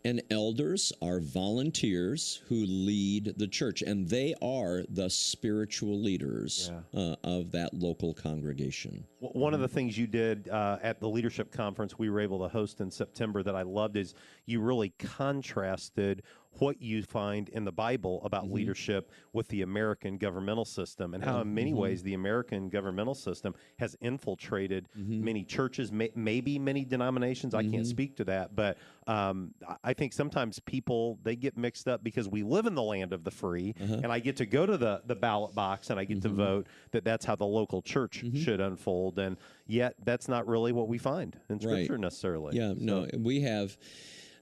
And 0.04 0.22
elders 0.30 0.92
are 1.02 1.18
volunteers 1.18 2.40
who 2.46 2.64
lead 2.66 3.34
the 3.36 3.48
church, 3.48 3.82
and 3.82 4.08
they 4.08 4.36
are 4.40 4.84
the 4.88 5.10
spiritual 5.10 6.00
leaders 6.00 6.70
uh, 6.96 7.16
of 7.24 7.50
that 7.50 7.74
local 7.74 8.14
congregation. 8.14 9.04
One 9.18 9.54
of 9.54 9.60
the 9.60 9.68
things 9.68 9.98
you 9.98 10.06
did 10.06 10.48
uh, 10.50 10.78
at 10.82 11.00
the 11.00 11.08
leadership 11.08 11.50
conference 11.50 11.98
we 11.98 12.10
were 12.10 12.20
able 12.20 12.38
to 12.40 12.48
host 12.48 12.80
in 12.80 12.92
September 12.92 13.42
that 13.42 13.56
I 13.56 13.62
loved 13.62 13.96
is 13.96 14.14
you 14.46 14.60
really 14.60 14.90
contrasted 14.98 16.22
what 16.58 16.80
you 16.80 17.02
find 17.02 17.48
in 17.50 17.64
the 17.64 17.72
Bible 17.72 18.20
about 18.24 18.44
Mm-hmm. 18.44 18.54
leadership 18.54 19.10
with 19.32 19.48
the 19.48 19.62
American 19.62 20.18
governmental 20.18 20.64
system 20.64 21.14
and 21.14 21.24
how, 21.24 21.40
in 21.40 21.54
many 21.54 21.72
Mhm. 21.72 21.76
ways, 21.76 22.02
the 22.02 22.14
American 22.14 22.68
governmental 22.68 23.14
system 23.14 23.54
has 23.78 23.96
infiltrated 24.00 24.88
Mm-hmm. 24.98 25.24
many 25.24 25.44
churches, 25.44 25.90
may, 25.90 26.10
maybe 26.14 26.58
many 26.58 26.84
denominations. 26.84 27.54
I 27.54 27.62
can't 27.62 27.84
Mhm. 27.84 27.86
speak 27.86 28.16
to 28.16 28.24
that, 28.24 28.54
but 28.54 28.76
um, 29.06 29.52
I- 29.82 29.92
think 29.94 30.12
sometimes 30.12 30.58
people 30.60 31.18
they 31.22 31.36
get 31.36 31.56
mixed 31.58 31.86
up 31.88 32.02
because 32.02 32.26
we 32.28 32.42
live 32.42 32.66
in 32.66 32.74
the 32.74 32.82
land 32.82 33.12
of 33.12 33.22
the 33.22 33.30
free, 33.30 33.74
Uh-huh. 33.80 34.00
and 34.02 34.06
I 34.10 34.18
get 34.18 34.36
to 34.38 34.46
go 34.46 34.64
to 34.66 34.76
the 34.76 35.02
the 35.06 35.14
ballot 35.14 35.54
box 35.54 35.90
and 35.90 36.00
I 36.00 36.04
get 36.04 36.22
to 36.22 36.30
Mhm. 36.30 36.34
vote 36.34 36.66
that 36.92 37.04
that's 37.04 37.24
how 37.24 37.36
the 37.36 37.46
local 37.46 37.82
church 37.82 38.22
Mm-hmm. 38.24 38.38
should 38.38 38.60
unfold, 38.60 39.18
and 39.18 39.36
yet 39.66 39.94
that's 40.04 40.26
not 40.28 40.46
really 40.46 40.72
what 40.72 40.88
we 40.88 40.98
find 40.98 41.36
in 41.48 41.56
Right. 41.56 41.62
Scripture 41.84 41.98
necessarily. 41.98 42.56
Yeah, 42.56 42.74
no, 42.76 43.06
we 43.18 43.40
have. 43.42 43.76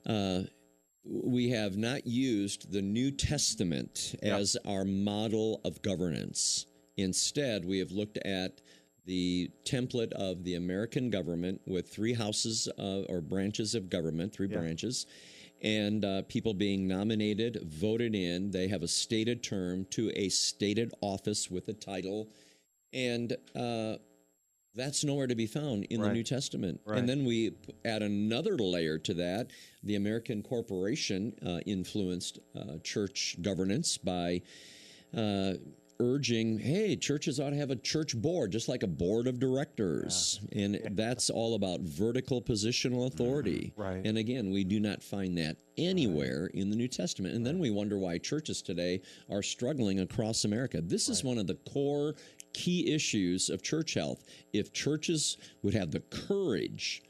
Uh, 0.06 0.42
we 1.04 1.50
have 1.50 1.76
not 1.76 2.06
used 2.06 2.72
the 2.72 2.82
New 2.82 3.10
Testament 3.10 4.14
as 4.22 4.56
our 4.66 4.84
model 4.84 5.60
of 5.64 5.82
governance. 5.82 6.66
Instead, 6.96 7.64
we 7.64 7.78
have 7.78 7.90
looked 7.90 8.18
at 8.18 8.60
the 9.04 9.50
template 9.64 10.12
of 10.12 10.44
the 10.44 10.54
American 10.54 11.10
government 11.10 11.60
with 11.66 11.88
three 11.88 12.12
houses 12.12 12.68
uh, 12.78 13.02
or 13.08 13.20
branches 13.20 13.74
of 13.74 13.90
government, 13.90 14.32
three 14.32 14.48
Yeah. 14.48 14.58
branches, 14.58 15.06
and 15.60 16.04
uh, 16.04 16.22
people 16.22 16.54
being 16.54 16.86
nominated, 16.86 17.58
voted 17.64 18.14
in. 18.14 18.50
They 18.50 18.68
have 18.68 18.82
a 18.82 18.88
stated 18.88 19.42
term 19.42 19.86
to 19.90 20.12
a 20.14 20.28
stated 20.28 20.92
office 21.00 21.50
with 21.50 21.68
a 21.68 21.72
title. 21.72 22.28
And 22.92 23.36
uh, 23.56 23.96
That's 24.74 25.04
nowhere 25.04 25.26
to 25.26 25.34
be 25.34 25.46
found 25.46 25.84
in 25.84 26.00
the 26.00 26.12
New 26.12 26.22
Testament. 26.22 26.80
Right. 26.86 26.98
And 26.98 27.08
then 27.08 27.24
we 27.24 27.52
add 27.84 28.02
another 28.02 28.56
layer 28.56 28.98
to 28.98 29.14
that. 29.14 29.50
The 29.82 29.96
American 29.96 30.42
corporation 30.42 31.34
uh, 31.44 31.58
influenced 31.66 32.38
uh, 32.56 32.78
church 32.82 33.36
governance 33.42 33.98
by 33.98 34.40
uh, 35.14 35.54
urging, 36.00 36.58
hey, 36.58 36.96
churches 36.96 37.38
ought 37.38 37.50
to 37.50 37.56
have 37.56 37.70
a 37.70 37.76
church 37.76 38.16
board, 38.16 38.50
just 38.50 38.68
like 38.68 38.82
a 38.82 38.86
board 38.88 39.26
of 39.26 39.38
directors. 39.38 40.40
And 40.52 40.80
that's 40.92 41.30
all 41.30 41.54
about 41.54 41.80
vertical 41.80 42.40
positional 42.40 43.06
authority. 43.06 43.72
Right. 43.76 44.04
And 44.04 44.18
again, 44.18 44.50
we 44.50 44.64
do 44.64 44.80
not 44.80 45.02
find 45.02 45.36
that 45.38 45.58
anywhere 45.76 46.50
in 46.54 46.70
the 46.70 46.76
New 46.76 46.88
Testament. 46.88 47.34
And 47.34 47.46
then 47.46 47.58
we 47.58 47.70
wonder 47.70 47.98
why 47.98 48.18
churches 48.18 48.62
today 48.62 49.02
are 49.30 49.42
struggling 49.42 50.00
across 50.00 50.44
America. 50.44 50.80
This 50.80 51.08
is 51.08 51.22
one 51.22 51.38
of 51.38 51.46
the 51.46 51.54
core 51.70 52.14
key 52.52 52.92
issues 52.92 53.48
of 53.50 53.62
church 53.62 53.94
health. 53.94 54.24
If 54.52 54.72
churches 54.72 55.36
would 55.62 55.74
have 55.74 55.90
the 55.90 56.00
courage 56.00 57.02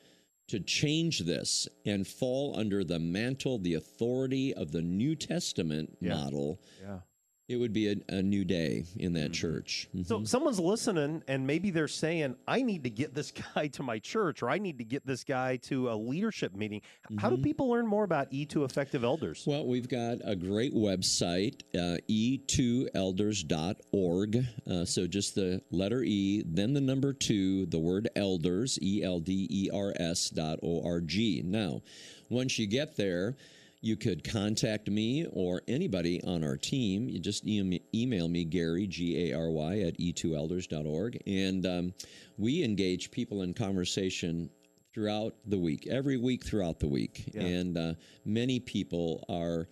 to 0.48 0.60
change 0.60 1.20
this 1.20 1.68
and 1.86 2.06
fall 2.06 2.54
under 2.58 2.84
the 2.84 2.98
mantle, 2.98 3.58
the 3.58 3.74
authority 3.74 4.52
of 4.52 4.72
the 4.72 4.82
New 4.82 5.14
Testament 5.14 5.96
Yeah. 6.00 6.14
model, 6.14 6.60
Yeah. 6.80 7.00
It 7.48 7.56
would 7.56 7.72
be 7.72 7.90
a, 7.90 7.96
a 8.08 8.22
new 8.22 8.44
day 8.44 8.84
in 8.96 9.14
that 9.14 9.32
church. 9.32 9.88
So 10.04 10.22
someone's 10.24 10.60
listening 10.60 11.22
and 11.26 11.44
maybe 11.46 11.70
they're 11.70 11.88
saying, 11.88 12.36
I 12.46 12.60
need 12.62 12.84
to 12.84 12.90
get 12.90 13.14
this 13.14 13.32
guy 13.54 13.68
to 13.68 13.82
my 13.82 13.98
church 13.98 14.42
or 14.42 14.50
I 14.50 14.58
need 14.58 14.76
to 14.78 14.84
get 14.84 15.06
this 15.06 15.24
guy 15.24 15.56
to 15.56 15.90
a 15.90 15.96
leadership 15.96 16.54
meeting. 16.54 16.82
How 17.18 17.30
do 17.30 17.36
people 17.36 17.68
learn 17.68 17.86
more 17.86 18.04
about 18.04 18.30
E2 18.30 18.64
Effective 18.64 19.02
Elders? 19.04 19.44
Well, 19.46 19.66
we've 19.66 19.88
got 19.88 20.18
a 20.24 20.36
great 20.36 20.74
website, 20.74 21.62
uh, 21.74 21.98
e2elders.org. 22.08 24.46
Uh, 24.70 24.84
so 24.84 25.06
just 25.06 25.34
the 25.34 25.62
letter 25.70 26.02
E, 26.02 26.44
then 26.46 26.74
the 26.74 26.80
number 26.80 27.12
two, 27.12 27.66
the 27.66 27.78
word 27.78 28.08
elders, 28.16 28.78
E 28.80 29.02
L 29.02 29.20
D 29.20 29.46
E 29.50 29.68
R 29.72 29.92
S 29.98 30.30
dot 30.30 30.58
O 30.62 30.82
R 30.84 31.00
G. 31.00 31.42
Now, 31.44 31.82
once 32.28 32.58
you 32.58 32.66
get 32.66 32.96
there, 32.96 33.36
you 33.82 33.96
could 33.96 34.22
contact 34.22 34.88
me 34.88 35.26
or 35.32 35.60
anybody 35.66 36.22
on 36.22 36.44
our 36.44 36.56
team. 36.56 37.08
You 37.08 37.18
just 37.18 37.44
email 37.44 38.28
me, 38.28 38.44
Gary, 38.44 38.86
G 38.86 39.30
A 39.32 39.36
R 39.36 39.50
Y, 39.50 39.80
at 39.80 39.98
e2elders.org. 39.98 41.20
And 41.26 41.66
um, 41.66 41.94
we 42.38 42.62
engage 42.62 43.10
people 43.10 43.42
in 43.42 43.52
conversation 43.52 44.48
throughout 44.94 45.34
the 45.46 45.58
week, 45.58 45.88
every 45.90 46.16
week 46.16 46.44
throughout 46.44 46.78
the 46.78 46.86
week. 46.86 47.24
Yeah. 47.34 47.42
And 47.42 47.76
uh, 47.76 47.94
many 48.24 48.60
people 48.60 49.24
are 49.28 49.68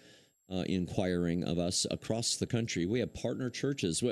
uh, 0.50 0.64
inquiring 0.66 1.44
of 1.44 1.58
us 1.58 1.86
across 1.90 2.36
the 2.36 2.46
country. 2.46 2.86
We 2.86 3.00
have 3.00 3.12
partner 3.14 3.50
churches. 3.50 4.02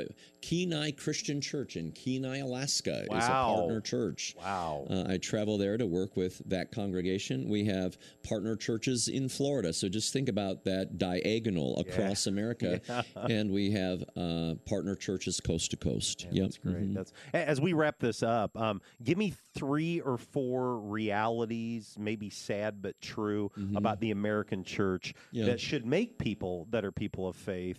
Kenai 0.40 0.92
Christian 0.92 1.40
Church 1.40 1.76
in 1.76 1.90
Kenai, 1.92 2.38
Alaska 2.38 3.02
is 3.02 3.24
a 3.24 3.28
partner 3.28 3.80
church. 3.80 4.34
Wow. 4.38 4.86
Uh, 4.88 5.04
I 5.08 5.16
travel 5.18 5.58
there 5.58 5.76
to 5.76 5.84
work 5.86 6.16
with 6.16 6.40
that 6.48 6.70
congregation. 6.70 7.48
We 7.48 7.64
have 7.64 7.98
partner 8.22 8.54
churches 8.56 9.08
in 9.08 9.28
Florida. 9.28 9.72
So 9.72 9.88
just 9.88 10.12
think 10.12 10.28
about 10.28 10.64
that 10.64 10.98
diagonal 10.98 11.78
across 11.80 12.26
America. 12.26 12.80
Yeah. 12.88 13.02
And 13.28 13.50
we 13.50 13.70
have 13.72 14.02
uh, 14.16 14.54
partner 14.66 14.94
churches 14.94 15.40
coast 15.40 15.70
to 15.72 15.76
coast. 15.76 16.26
Yeah, 16.30 16.42
yep. 16.42 16.44
That's 16.44 16.58
great. 16.58 16.76
Mhm. 16.90 16.94
That's 16.94 17.12
as 17.34 17.60
we 17.60 17.72
wrap 17.72 17.98
this 17.98 18.22
up. 18.22 18.56
Um, 18.56 18.80
give 19.02 19.18
me 19.18 19.34
three 19.54 20.00
or 20.00 20.16
four 20.18 20.78
realities, 20.78 21.96
maybe 21.98 22.30
sad 22.30 22.80
but 22.80 23.00
true, 23.00 23.50
about 23.74 24.00
the 24.00 24.10
American 24.12 24.64
church 24.64 24.98
Mm-hmm. 24.98 25.36
Yeah. 25.36 25.44
that 25.46 25.60
should 25.60 25.84
make 25.86 26.18
people 26.18 26.27
that 26.70 26.84
are 26.84 26.92
people 26.92 27.26
of 27.28 27.36
faith 27.36 27.78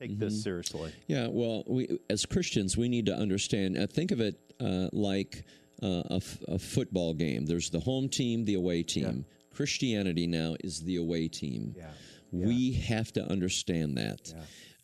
take 0.00 0.18
this 0.18 0.34
Mhm. 0.34 0.42
seriously. 0.42 0.92
Yeah, 1.06 1.28
well, 1.28 1.64
we 1.66 1.98
as 2.10 2.26
Christians, 2.26 2.76
we 2.76 2.88
need 2.88 3.06
to 3.06 3.14
understand. 3.14 3.76
Uh, 3.76 3.86
think 3.86 4.10
of 4.10 4.20
it 4.20 4.38
uh, 4.60 4.88
like 4.92 5.44
uh, 5.82 6.02
a, 6.10 6.14
f- 6.16 6.40
a 6.46 6.58
football 6.60 7.12
game. 7.14 7.44
There's 7.46 7.70
the 7.70 7.80
home 7.80 8.08
team, 8.08 8.44
the 8.44 8.54
away 8.54 8.84
team. 8.84 9.24
Christianity 9.50 10.26
now 10.28 10.54
is 10.62 10.80
the 10.82 10.96
away 10.96 11.26
team. 11.28 11.74
Yeah. 11.76 11.90
We 12.30 12.72
have 12.72 13.12
to 13.14 13.24
understand 13.24 13.96
that. 13.98 14.32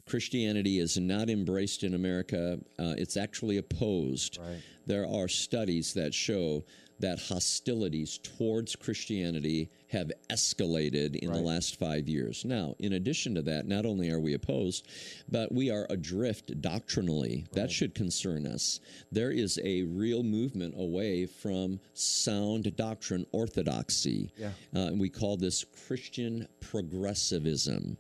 Christianity 0.07 0.79
is 0.79 0.97
not 0.99 1.29
embraced 1.31 1.85
in 1.85 1.95
America. 1.95 2.59
Uh, 2.79 2.95
it's 2.99 3.17
actually 3.17 3.59
opposed. 3.59 4.39
Right. 4.39 4.61
There 4.87 5.07
are 5.07 5.29
studies 5.29 5.95
that 5.95 6.15
show 6.15 6.65
that 6.99 7.19
hostilities 7.21 8.19
towards 8.19 8.75
Christianity 8.75 9.71
have 9.89 10.13
escalated 10.31 11.17
in 11.17 11.33
the 11.33 11.41
last 11.41 11.79
five 11.79 12.09
years. 12.09 12.45
Now, 12.45 12.75
in 12.79 12.93
addition 12.93 13.35
to 13.37 13.43
that, 13.43 13.67
not 13.67 13.87
only 13.87 14.11
are 14.11 14.21
we 14.21 14.35
opposed, 14.35 14.87
but 15.31 15.51
we 15.53 15.71
are 15.71 15.87
adrift 15.91 16.61
doctrinally. 16.61 17.47
That 17.53 17.71
should 17.71 17.95
concern 17.95 18.47
us. 18.47 18.81
There 19.11 19.31
is 19.31 19.59
a 19.65 19.83
real 19.85 20.23
movement 20.23 20.75
away 20.77 21.27
from 21.27 21.81
sound 21.95 22.77
doctrine 22.77 23.25
orthodoxy. 23.33 24.31
Yeah. 24.37 24.51
Uh, 24.75 24.89
and 24.89 25.01
we 25.01 25.09
call 25.09 25.37
this 25.37 25.65
Christian 25.87 26.47
progressivism. 26.61 27.97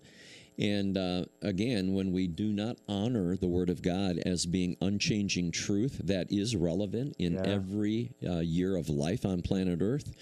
And 0.58 0.98
uh, 0.98 1.24
again, 1.40 1.94
when 1.94 2.12
we 2.12 2.26
do 2.26 2.52
not 2.52 2.78
honor 2.88 3.36
the 3.36 3.46
Word 3.46 3.70
of 3.70 3.80
God 3.80 4.18
as 4.26 4.44
being 4.44 4.76
unchanging 4.80 5.52
truth 5.52 6.00
that 6.04 6.32
is 6.32 6.56
relevant 6.56 7.14
in 7.18 7.34
Yeah. 7.34 7.42
every 7.44 8.10
uh, 8.26 8.38
year 8.40 8.76
of 8.76 8.88
life 8.88 9.24
on 9.24 9.40
planet 9.42 9.78
Earth, 9.80 10.12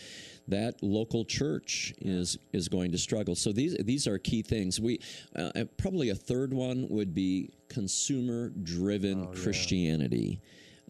that 0.49 0.83
local 0.83 1.25
church 1.25 1.95
is 2.01 2.39
is 2.53 2.69
going 2.69 2.93
to 2.93 2.99
struggle. 2.99 3.35
So 3.35 3.53
these 3.53 3.77
these 3.79 4.07
are 4.07 4.19
key 4.19 4.43
things. 4.43 4.81
We 4.81 5.01
uh, 5.35 5.65
probably 5.77 6.11
a 6.11 6.15
third 6.15 6.53
one 6.53 6.87
would 6.89 7.15
be 7.15 7.51
consumer 7.69 8.51
driven 8.51 9.27
Christianity. 9.35 10.41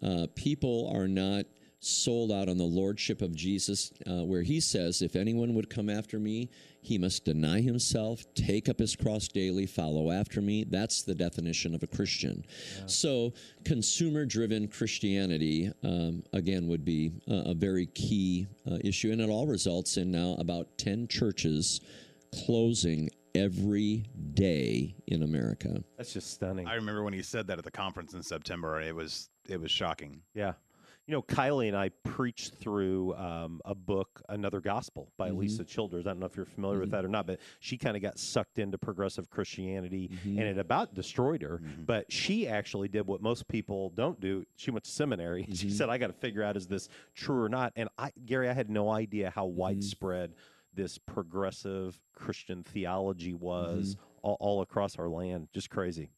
Uh, 0.03 0.27
people 0.35 0.93
are 0.95 1.09
not 1.09 1.47
sold 1.87 2.33
out 2.33 2.49
on 2.49 2.59
the 2.59 2.65
lordship 2.65 3.23
of 3.23 3.35
Jesus, 3.35 3.93
uh, 4.07 4.25
where 4.25 4.43
he 4.43 4.61
says, 4.61 5.03
If 5.03 5.17
anyone 5.17 5.55
would 5.55 5.71
come 5.71 5.89
after 5.89 6.19
me, 6.19 6.51
he 6.83 6.99
must 6.99 7.25
deny 7.25 7.61
himself, 7.61 8.23
take 8.35 8.69
up 8.69 8.79
his 8.79 8.95
cross 8.95 9.29
daily, 9.29 9.67
follow 9.67 10.11
after 10.11 10.41
me. 10.41 10.65
That's 10.65 11.03
the 11.03 11.15
definition 11.15 11.75
of 11.75 11.83
a 11.83 11.87
Christian. 11.87 12.45
So, 12.87 13.33
consumer 13.65 14.25
driven 14.25 14.69
Christianity, 14.69 15.73
um, 15.83 16.23
again, 16.33 16.69
would 16.69 16.85
be 16.85 17.13
a, 17.29 17.51
a 17.51 17.55
very 17.55 17.87
key 17.87 18.47
uh, 18.71 18.79
issue. 18.85 19.13
And 19.13 19.21
it 19.21 19.29
all 19.29 19.47
results 19.47 19.97
in 19.97 20.11
now 20.11 20.37
about 20.39 20.79
10 20.79 21.09
churches 21.09 21.81
closing 22.45 23.11
every 23.37 24.05
day 24.35 24.95
in 25.07 25.23
America. 25.23 25.83
That's 25.97 26.13
just 26.13 26.33
stunning. 26.33 26.67
I 26.67 26.75
remember 26.75 27.03
when 27.03 27.13
he 27.13 27.23
said 27.23 27.47
that 27.49 27.59
at 27.59 27.65
the 27.65 27.71
conference 27.71 28.15
in 28.15 28.23
September. 28.23 28.81
It 28.81 28.95
was 28.95 29.29
it 29.49 29.61
was 29.61 29.71
shocking. 29.71 30.23
Yeah. 30.35 30.55
You 31.09 31.13
know, 31.15 31.23
Kylie 31.23 31.69
and 31.69 31.77
I 31.77 31.91
preached 32.03 32.55
through 32.55 33.15
um, 33.15 33.61
a 33.65 33.77
book, 33.77 34.21
Another 34.29 34.61
Gospel 34.61 35.13
by 35.17 35.31
Mhm. 35.31 35.39
Lisa 35.39 35.65
Childers. 35.65 36.05
I 36.05 36.11
don't 36.11 36.19
know 36.19 36.27
if 36.27 36.37
you're 36.37 36.45
familiar 36.47 36.81
with 36.81 36.89
Mhm. 36.89 36.93
that 36.93 37.05
or 37.05 37.09
not, 37.09 37.29
but 37.29 37.39
she 37.61 37.79
kind 37.79 37.97
of 37.97 38.03
got 38.03 38.19
sucked 38.19 38.59
into 38.59 38.77
progressive 38.77 39.31
Christianity 39.31 40.09
Mhm. 40.09 40.31
and 40.31 40.41
it 40.41 40.59
about 40.59 40.95
destroyed 40.95 41.43
her. 41.43 41.61
But 41.87 42.11
she 42.11 42.49
actually 42.49 42.89
did 42.89 43.07
what 43.07 43.23
most 43.23 43.47
people 43.47 43.91
don't 43.91 44.19
do. 44.19 44.45
She 44.57 44.73
went 44.73 44.83
to 44.85 44.91
seminary. 44.91 45.47
She 45.53 45.69
Mhm. 45.69 45.71
said, 45.73 45.89
I 45.91 45.99
got 45.99 46.09
to 46.09 46.13
figure 46.13 46.43
out 46.43 46.57
is 46.57 46.67
this 46.67 46.89
true 47.15 47.41
or 47.41 47.49
not? 47.49 47.73
And 47.77 47.89
I, 47.97 48.11
Gary, 48.25 48.49
I 48.49 48.53
had 48.53 48.69
no 48.69 48.91
idea 48.91 49.31
how 49.31 49.47
widespread 49.47 50.35
this 50.75 50.99
progressive 50.99 52.01
Christian 52.15 52.65
theology 52.65 53.33
was 53.33 53.97
all, 54.23 54.37
all 54.41 54.61
across 54.61 54.99
our 54.99 55.09
land. 55.09 55.51
Just 55.53 55.71
crazy. 55.71 56.11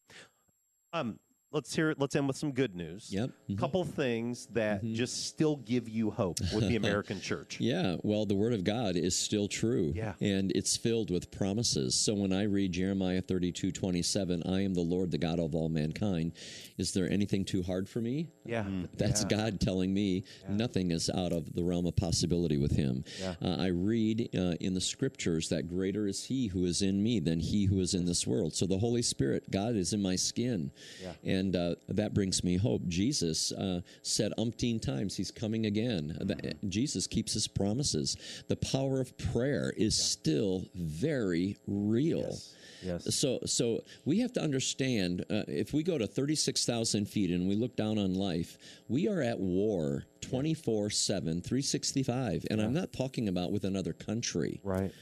Um, 0.95 1.21
let's 1.51 1.75
hear 1.75 1.91
it. 1.91 1.99
Let's 1.99 2.15
end 2.15 2.27
with 2.29 2.37
some 2.37 2.53
good 2.53 2.75
news. 2.75 3.09
Yep. 3.11 3.31
Mhm. 3.51 3.59
Couple 3.59 3.85
things 3.85 4.47
that 4.53 4.85
just 4.93 5.27
still 5.27 5.57
give 5.57 5.89
you 5.89 6.11
hope 6.11 6.39
with 6.55 6.69
the 6.69 6.77
American 6.83 7.21
church. 7.21 7.59
Yeah, 7.61 7.97
well, 8.03 8.27
the 8.27 8.35
Word 8.35 8.53
of 8.53 8.65
God 8.65 8.97
is 8.97 9.17
still 9.17 9.49
true. 9.49 9.93
Yeah. 9.97 10.15
And 10.21 10.53
it's 10.55 10.77
filled 10.77 11.11
with 11.11 11.31
promises. 11.31 11.95
So 11.95 12.15
when 12.15 12.33
I 12.33 12.43
read 12.43 12.73
Jeremiah 12.73 13.23
32 13.23 13.73
27, 13.73 14.43
I 14.47 14.61
am 14.63 14.75
the 14.75 14.83
Lord, 14.83 15.11
the 15.11 15.19
God 15.19 15.39
of 15.41 15.55
all 15.55 15.69
mankind, 15.69 16.33
is 16.77 16.93
there 16.93 17.11
anything 17.11 17.45
too 17.45 17.63
hard 17.63 17.89
for 17.89 18.01
me? 18.01 18.29
Yeah. 18.45 18.65
That's 18.97 19.23
Yeah. 19.23 19.29
God 19.29 19.61
telling 19.61 19.93
me 19.95 20.25
nothing 20.49 20.91
is 20.91 21.09
out 21.11 21.33
of 21.33 21.53
the 21.55 21.65
realm 21.65 21.87
of 21.87 21.97
possibility 21.97 22.59
with 22.59 22.73
Him. 22.73 23.05
Yeah. 23.21 23.35
Uh, 23.41 23.57
I 23.59 23.69
read 23.69 24.29
uh, 24.37 24.55
in 24.61 24.75
the 24.75 24.81
scriptures 24.81 25.49
that 25.49 25.69
greater 25.69 26.07
is 26.07 26.25
He 26.25 26.49
who 26.49 26.65
is 26.67 26.83
in 26.83 27.03
me 27.03 27.21
than 27.21 27.41
He 27.41 27.65
who 27.65 27.81
is 27.81 27.95
in 27.95 28.05
this 28.05 28.27
world. 28.27 28.55
So 28.55 28.67
the 28.67 28.79
Holy 28.79 29.03
Spirit, 29.03 29.51
God 29.51 29.77
is 29.77 29.93
in 29.93 30.03
my 30.03 30.17
skin. 30.17 30.71
Yeah. 31.03 31.13
And 31.25 31.38
uh, 31.55 31.75
that 31.89 32.15
brings 32.15 32.45
me 32.45 32.57
hope. 32.57 32.87
Jesus 32.89 33.53
uh, 33.53 33.81
said 34.03 34.33
umpteen 34.39 34.81
times 34.81 35.17
He's 35.17 35.31
coming 35.31 35.67
again. 35.67 36.17
That- 36.21 36.69
Jesus 36.69 37.07
keeps 37.07 37.33
His 37.33 37.49
promises. 37.49 38.17
The 38.49 38.57
power 38.57 39.01
of 39.01 39.17
prayer 39.19 39.73
is 39.77 39.97
still 39.97 40.65
very 40.75 41.57
real. 41.67 42.27
Yes. 42.29 42.55
Yes. 42.83 43.15
So, 43.15 43.41
so 43.45 43.83
we 44.05 44.21
have 44.21 44.33
to 44.35 44.41
understand 44.41 45.25
uh, 45.31 45.43
if 45.49 45.73
we 45.73 45.83
go 45.83 45.99
to 45.99 46.07
36,000 46.07 47.07
feet 47.07 47.31
and 47.31 47.49
we 47.49 47.57
look 47.57 47.77
down 47.77 47.99
on 47.99 48.15
life, 48.15 48.57
we 48.89 49.09
are 49.09 49.21
at 49.21 49.39
war 49.39 50.05
24 50.21 50.91
7, 50.91 51.41
365. 51.43 52.45
And 52.51 52.61
I'm 52.61 52.73
not 52.73 52.93
talking 52.93 53.29
about 53.29 53.53
with 53.53 53.65
another 53.65 53.93
country. 53.93 54.61
Right. 54.63 54.93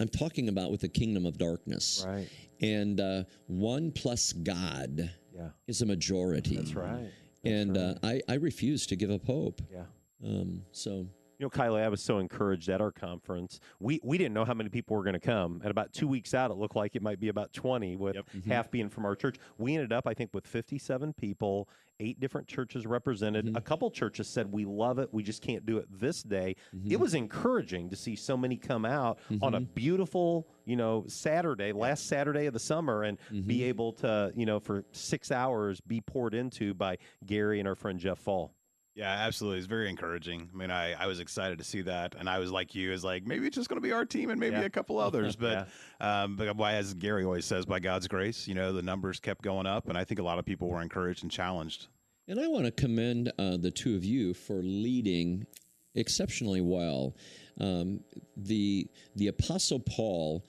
I'm 0.00 0.08
talking 0.08 0.48
about 0.48 0.70
with 0.70 0.80
the 0.80 0.88
kingdom 0.88 1.26
of 1.26 1.38
darkness. 1.38 2.04
Right. 2.06 2.28
And 2.60 3.00
uh, 3.00 3.24
one 3.46 3.90
plus 3.92 4.32
God 4.32 5.10
Yeah. 5.34 5.48
is 5.66 5.82
a 5.82 5.86
majority. 5.86 6.56
That's 6.56 6.74
right. 6.74 7.10
and 7.44 7.76
uh, 7.76 7.94
I, 8.02 8.20
I 8.28 8.34
refuse 8.34 8.86
to 8.86 8.96
give 8.96 9.10
up 9.10 9.24
hope. 9.26 9.60
Yeah. 9.72 9.84
Um, 10.24 10.62
so 10.72 11.08
You 11.38 11.46
know, 11.46 11.50
Kylie, 11.50 11.82
I 11.82 11.88
was 11.88 12.02
so 12.02 12.18
encouraged 12.18 12.68
at 12.68 12.80
our 12.80 12.92
conference. 12.92 13.58
We 13.80 14.00
we 14.04 14.18
didn't 14.18 14.34
know 14.34 14.44
how 14.44 14.54
many 14.54 14.70
people 14.70 14.96
were 14.96 15.02
going 15.02 15.14
to 15.14 15.20
come, 15.20 15.60
and 15.62 15.70
about 15.70 15.92
two 15.92 16.06
weeks 16.06 16.32
out, 16.32 16.50
it 16.50 16.56
looked 16.56 16.76
like 16.76 16.94
it 16.94 17.02
might 17.02 17.18
be 17.18 17.28
about 17.28 17.52
twenty, 17.52 17.96
with 17.96 18.16
Mhm. 18.16 18.46
half 18.46 18.70
being 18.70 18.88
from 18.88 19.04
our 19.04 19.16
church. 19.16 19.36
We 19.58 19.74
ended 19.74 19.92
up, 19.92 20.06
I 20.06 20.14
think, 20.14 20.30
with 20.32 20.46
fifty-seven 20.46 21.14
people, 21.14 21.68
eight 21.98 22.20
different 22.20 22.46
churches 22.46 22.86
represented. 22.86 23.46
Mm-hmm. 23.46 23.56
A 23.56 23.60
couple 23.60 23.90
churches 23.90 24.28
said 24.28 24.52
we 24.52 24.64
love 24.64 24.98
it, 24.98 25.12
we 25.12 25.22
just 25.22 25.42
can't 25.42 25.66
do 25.66 25.78
it 25.78 25.86
this 25.90 26.22
day. 26.22 26.56
Mm-hmm. 26.74 26.92
It 26.92 27.00
was 27.00 27.14
encouraging 27.14 27.90
to 27.90 27.96
see 27.96 28.14
so 28.16 28.36
many 28.36 28.56
come 28.56 28.84
out 28.84 29.18
on 29.42 29.54
a 29.54 29.60
mm-hmm. 29.60 29.72
beautiful, 29.74 30.48
you 30.64 30.76
know, 30.76 31.04
Saturday, 31.08 31.72
last 31.72 32.06
Saturday 32.06 32.46
of 32.46 32.52
the 32.52 32.60
summer, 32.60 33.02
and 33.02 33.18
be 33.46 33.64
able 33.64 33.92
to, 33.94 34.32
you 34.36 34.46
know, 34.46 34.60
for 34.60 34.84
six 34.92 35.30
hours, 35.32 35.80
be 35.80 36.00
poured 36.00 36.34
into 36.34 36.74
by 36.74 36.96
Gary 37.26 37.58
and 37.58 37.68
our 37.68 37.74
friend 37.74 37.98
Jeff 37.98 38.18
Fall. 38.18 38.52
Yeah, 38.94 39.10
absolutely. 39.10 39.58
It's 39.58 39.66
very 39.66 39.88
encouraging. 39.90 40.48
I 40.54 40.56
mean, 40.56 40.70
I, 40.70 40.92
I 40.92 41.06
was 41.08 41.18
excited 41.18 41.58
to 41.58 41.64
see 41.64 41.82
that, 41.82 42.14
and 42.16 42.28
I 42.30 42.38
was 42.38 42.52
like 42.52 42.76
you, 42.76 42.92
is 42.92 43.02
like 43.02 43.26
maybe 43.26 43.46
it's 43.46 43.56
just 43.56 43.68
going 43.68 43.80
to 43.80 43.86
be 43.86 43.92
our 43.92 44.04
team 44.04 44.30
and 44.30 44.38
maybe 44.38 44.54
Yeah. 44.56 44.62
a 44.62 44.70
couple 44.70 44.98
others. 45.00 45.34
But, 45.34 45.68
um, 46.00 46.36
but 46.36 46.54
why, 46.56 46.74
as 46.74 46.94
Gary 46.94 47.24
always 47.24 47.44
says, 47.44 47.66
by 47.66 47.80
God's 47.80 48.06
grace, 48.06 48.46
you 48.46 48.54
know, 48.54 48.72
the 48.72 48.82
numbers 48.82 49.18
kept 49.18 49.42
going 49.42 49.66
up, 49.66 49.88
and 49.88 49.98
I 49.98 50.04
think 50.04 50.20
a 50.20 50.22
lot 50.22 50.38
of 50.38 50.44
people 50.44 50.68
were 50.68 50.80
encouraged 50.80 51.22
and 51.24 51.30
challenged. 51.32 51.88
And 52.28 52.38
I 52.38 52.46
want 52.46 52.66
to 52.66 52.70
commend 52.70 53.32
uh, 53.38 53.56
the 53.56 53.70
two 53.72 53.96
of 53.96 54.04
you 54.04 54.32
for 54.32 54.62
leading 54.62 55.46
exceptionally 55.96 56.60
well. 56.60 57.16
Um, 57.60 58.00
the 58.36 58.86
the 59.16 59.26
Apostle 59.28 59.80
Paul, 59.80 60.46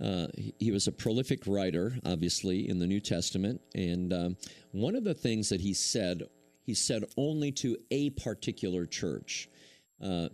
uh, 0.00 0.26
he, 0.36 0.54
he 0.58 0.70
was 0.70 0.86
a 0.86 0.92
prolific 0.92 1.46
writer, 1.46 1.96
obviously 2.04 2.68
in 2.68 2.78
the 2.78 2.86
New 2.86 3.00
Testament, 3.00 3.60
and 3.74 4.12
um, 4.12 4.36
one 4.72 4.94
of 4.94 5.04
the 5.04 5.14
things 5.14 5.48
that 5.48 5.60
he 5.62 5.72
said, 5.74 6.22
he 6.66 6.74
said 6.74 7.04
only 7.16 7.52
to 7.52 7.76
a 7.92 8.10
particular 8.10 8.86
church. 8.86 9.48
Uh, 10.02 10.28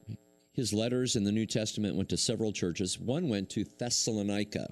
his 0.55 0.73
letters 0.73 1.15
in 1.17 1.25
the 1.25 1.33
New 1.33 1.47
Testament 1.47 1.95
went 1.95 2.09
to 2.11 2.17
several 2.17 2.53
churches. 2.53 2.99
One 2.99 3.29
went 3.29 3.51
to 3.51 3.65
Thessalonica. 3.79 4.67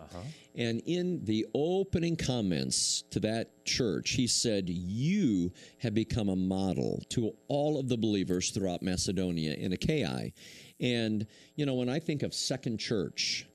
And 0.55 0.83
in 0.85 1.25
the 1.25 1.47
opening 1.55 2.17
comments 2.17 3.03
to 3.11 3.21
that 3.21 3.65
church, 3.65 4.11
he 4.11 4.27
said, 4.27 4.69
You 4.69 5.53
have 5.79 5.95
become 5.95 6.29
a 6.29 6.37
model 6.37 7.03
to 7.11 7.33
all 7.49 7.79
of 7.79 7.89
the 7.89 7.97
believers 7.97 8.51
throughout 8.51 8.83
Macedonia 8.83 9.57
and 9.59 9.73
Achaia. 9.73 10.33
And, 10.81 11.27
you 11.57 11.65
know, 11.65 11.75
when 11.75 11.89
I 11.89 11.99
think 11.99 12.23
of 12.23 12.35
Second 12.35 12.79
Church, 12.79 13.47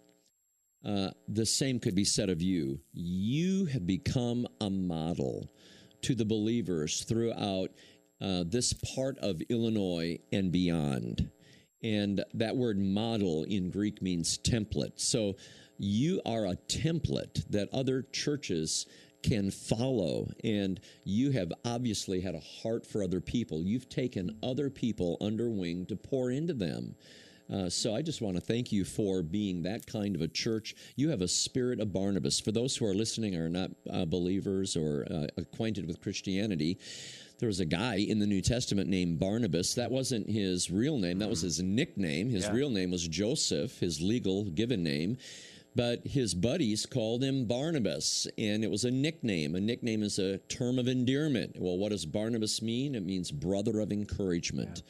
uh, 0.83 1.09
the 1.27 1.45
same 1.45 1.79
could 1.79 1.95
be 1.95 2.05
said 2.05 2.29
of 2.29 2.41
you. 2.41 2.79
You 2.93 3.65
have 3.65 3.85
become 3.85 4.47
a 4.61 4.69
model 4.69 5.51
to 6.03 6.15
the 6.15 6.25
believers 6.25 7.03
throughout 7.03 7.71
uh, 8.21 8.43
this 8.45 8.73
part 8.95 9.17
of 9.19 9.41
Illinois 9.49 10.19
and 10.31 10.51
beyond. 10.51 11.29
And 11.83 12.23
that 12.33 12.55
word 12.55 12.79
model 12.79 13.43
in 13.43 13.69
Greek 13.69 14.01
means 14.01 14.37
template. 14.37 14.99
So 14.99 15.35
you 15.77 16.21
are 16.25 16.45
a 16.45 16.55
template 16.67 17.47
that 17.49 17.69
other 17.73 18.03
churches 18.11 18.87
can 19.21 19.51
follow. 19.51 20.29
And 20.43 20.79
you 21.03 21.31
have 21.31 21.51
obviously 21.63 22.21
had 22.21 22.35
a 22.35 22.39
heart 22.39 22.85
for 22.85 23.03
other 23.03 23.21
people. 23.21 23.61
You've 23.61 23.89
taken 23.89 24.37
other 24.43 24.69
people 24.69 25.17
under 25.19 25.49
wing 25.49 25.85
to 25.87 25.95
pour 25.95 26.31
into 26.31 26.53
them. 26.53 26.95
Uh, 27.51 27.69
so 27.69 27.95
I 27.95 28.01
just 28.01 28.21
want 28.21 28.35
to 28.37 28.41
thank 28.41 28.71
you 28.71 28.83
for 28.83 29.21
being 29.21 29.61
that 29.63 29.85
kind 29.85 30.15
of 30.15 30.21
a 30.21 30.27
church. 30.27 30.75
You 30.95 31.09
have 31.09 31.21
a 31.21 31.27
spirit 31.27 31.79
of 31.79 31.93
Barnabas. 31.93 32.39
For 32.39 32.51
those 32.51 32.75
who 32.75 32.85
are 32.85 32.95
listening 32.95 33.35
are 33.35 33.49
not 33.49 33.69
uh, 33.91 34.05
believers 34.05 34.75
or 34.75 35.05
uh, 35.11 35.27
acquainted 35.37 35.85
with 35.85 36.01
Christianity, 36.01 36.79
there 37.39 37.47
was 37.47 37.59
a 37.59 37.65
guy 37.65 37.95
in 37.95 38.19
the 38.19 38.27
New 38.27 38.41
Testament 38.41 38.89
named 38.89 39.19
Barnabas. 39.19 39.75
That 39.75 39.91
wasn't 39.91 40.29
his 40.29 40.71
real 40.71 40.97
name, 40.97 41.19
that 41.19 41.29
was 41.29 41.39
mm-hmm. 41.39 41.47
his 41.47 41.61
nickname. 41.61 42.29
His 42.29 42.45
Yeah. 42.45 42.53
real 42.53 42.69
name 42.69 42.91
was 42.91 43.07
Joseph, 43.07 43.79
his 43.79 44.01
legal 44.01 44.45
given 44.45 44.83
name. 44.83 45.17
But 45.75 46.07
his 46.07 46.33
buddies 46.33 46.85
called 46.85 47.21
him 47.21 47.45
Barnabas, 47.45 48.27
and 48.37 48.63
it 48.63 48.71
was 48.71 48.85
a 48.85 48.91
nickname. 48.91 49.55
A 49.55 49.59
nickname 49.59 50.03
is 50.03 50.19
a 50.19 50.37
term 50.47 50.79
of 50.79 50.87
endearment. 50.87 51.57
Well, 51.59 51.77
what 51.77 51.89
does 51.89 52.05
Barnabas 52.05 52.61
mean? 52.61 52.95
It 52.95 53.05
means 53.05 53.29
brother 53.29 53.81
of 53.81 53.91
encouragement. 53.91 54.83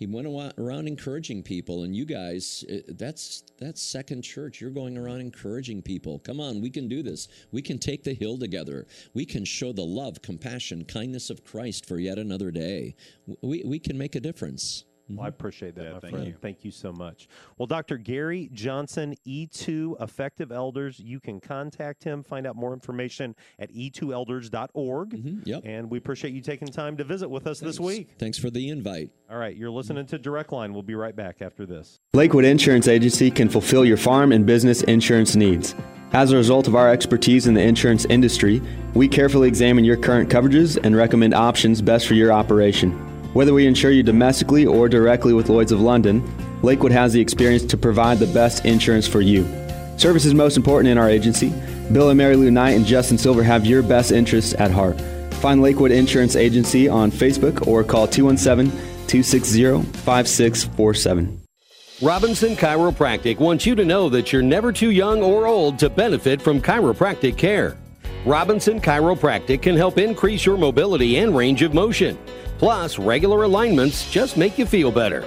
He 0.00 0.06
went 0.06 0.26
around 0.56 0.88
encouraging 0.88 1.42
people, 1.42 1.82
and 1.82 1.94
you 1.94 2.06
guys, 2.06 2.64
eh, 2.70 2.80
that's 2.88 3.42
that's 3.58 3.82
second 3.82 4.22
church. 4.22 4.58
You're 4.58 4.70
going 4.70 4.96
around 4.96 5.20
encouraging 5.20 5.82
people. 5.82 6.20
Come 6.20 6.40
on, 6.40 6.62
we 6.62 6.70
can 6.70 6.88
do 6.88 7.02
this. 7.02 7.28
We 7.52 7.60
can 7.60 7.78
take 7.78 8.02
the 8.02 8.14
hill 8.14 8.38
together. 8.38 8.86
We 9.12 9.26
can 9.26 9.44
show 9.44 9.74
the 9.74 9.84
love, 9.84 10.22
compassion, 10.22 10.86
kindness 10.86 11.28
of 11.28 11.44
Christ 11.44 11.84
for 11.84 11.98
yet 11.98 12.18
another 12.18 12.50
day. 12.50 12.96
We 13.42 13.62
we 13.66 13.78
can 13.78 13.98
make 13.98 14.14
a 14.14 14.20
difference. 14.20 14.84
Well, 15.16 15.26
I 15.26 15.28
appreciate 15.28 15.74
that, 15.74 15.84
Yeah, 15.84 15.92
my 15.94 15.98
thank 16.00 16.14
friend. 16.14 16.26
you. 16.28 16.34
Thank 16.40 16.64
you 16.64 16.70
so 16.70 16.92
much. 16.92 17.28
Well, 17.58 17.66
Dr. 17.66 17.96
Gary 17.98 18.48
Johnson, 18.52 19.14
E2 19.26 19.96
Effective 20.00 20.52
Elders, 20.52 20.98
you 21.00 21.20
can 21.20 21.40
contact 21.40 22.04
him, 22.04 22.22
find 22.22 22.46
out 22.46 22.56
more 22.56 22.72
information 22.72 23.34
at 23.58 23.70
e 23.72 23.90
e2elders.org. 23.90 25.10
Mhm, 25.10 25.46
Yep. 25.46 25.62
And 25.64 25.90
we 25.90 25.98
appreciate 25.98 26.32
you 26.34 26.40
taking 26.40 26.68
time 26.68 26.96
to 26.96 27.04
visit 27.04 27.28
with 27.28 27.46
us 27.46 27.60
this 27.60 27.80
week. 27.80 28.08
Thanks 28.18 28.38
for 28.38 28.50
the 28.50 28.68
invite. 28.68 29.10
All 29.30 29.38
right, 29.38 29.56
you're 29.56 29.70
listening 29.70 30.06
to 30.06 30.18
Direct 30.18 30.52
Line. 30.52 30.72
We'll 30.72 30.82
be 30.82 30.94
right 30.94 31.14
back 31.14 31.42
after 31.42 31.66
this. 31.66 32.00
Lakewood 32.12 32.44
Insurance 32.44 32.88
Agency 32.88 33.30
can 33.30 33.48
fulfill 33.48 33.84
your 33.84 33.96
farm 33.96 34.32
and 34.32 34.44
business 34.46 34.82
insurance 34.82 35.36
needs. 35.36 35.74
As 36.12 36.32
a 36.32 36.36
result 36.36 36.66
of 36.66 36.74
our 36.74 36.90
expertise 36.90 37.46
in 37.46 37.54
the 37.54 37.62
insurance 37.62 38.04
industry, 38.06 38.60
we 38.94 39.06
carefully 39.06 39.46
examine 39.46 39.84
your 39.84 39.96
current 39.96 40.28
coverages 40.28 40.76
and 40.82 40.96
recommend 40.96 41.34
options 41.34 41.80
best 41.80 42.06
for 42.08 42.14
your 42.14 42.32
operation. 42.32 43.09
Whether 43.32 43.54
we 43.54 43.66
insure 43.66 43.92
you 43.92 44.02
domestically 44.02 44.66
or 44.66 44.88
directly 44.88 45.32
with 45.32 45.48
Lloyds 45.48 45.70
of 45.70 45.80
London, 45.80 46.22
Lakewood 46.62 46.90
has 46.90 47.12
the 47.12 47.20
experience 47.20 47.64
to 47.66 47.76
provide 47.76 48.18
the 48.18 48.26
best 48.26 48.64
insurance 48.64 49.06
for 49.06 49.20
you. 49.20 49.44
Service 49.96 50.24
is 50.24 50.34
most 50.34 50.56
important 50.56 50.90
in 50.90 50.98
our 50.98 51.08
agency. 51.08 51.52
Bill 51.92 52.10
and 52.10 52.18
Mary 52.18 52.34
Lou 52.34 52.50
Knight 52.50 52.70
and 52.70 52.84
Justin 52.84 53.18
Silver 53.18 53.44
have 53.44 53.64
your 53.64 53.82
best 53.82 54.10
interests 54.10 54.54
at 54.54 54.72
heart. 54.72 55.00
Find 55.34 55.62
Lakewood 55.62 55.92
Insurance 55.92 56.34
Agency 56.34 56.88
on 56.88 57.12
Facebook 57.12 57.68
or 57.68 57.84
call 57.84 58.08
217 58.08 58.70
260 59.06 59.82
5647. 60.00 61.40
Robinson 62.02 62.56
Chiropractic 62.56 63.38
wants 63.38 63.64
you 63.64 63.74
to 63.74 63.84
know 63.84 64.08
that 64.08 64.32
you're 64.32 64.42
never 64.42 64.72
too 64.72 64.90
young 64.90 65.22
or 65.22 65.46
old 65.46 65.78
to 65.78 65.88
benefit 65.88 66.42
from 66.42 66.60
chiropractic 66.60 67.36
care. 67.36 67.76
Robinson 68.26 68.80
Chiropractic 68.80 69.62
can 69.62 69.76
help 69.76 69.96
increase 69.96 70.44
your 70.44 70.58
mobility 70.58 71.16
and 71.18 71.34
range 71.34 71.62
of 71.62 71.72
motion. 71.72 72.18
Plus, 72.58 72.98
regular 72.98 73.44
alignments 73.44 74.10
just 74.10 74.36
make 74.36 74.58
you 74.58 74.66
feel 74.66 74.90
better. 74.90 75.24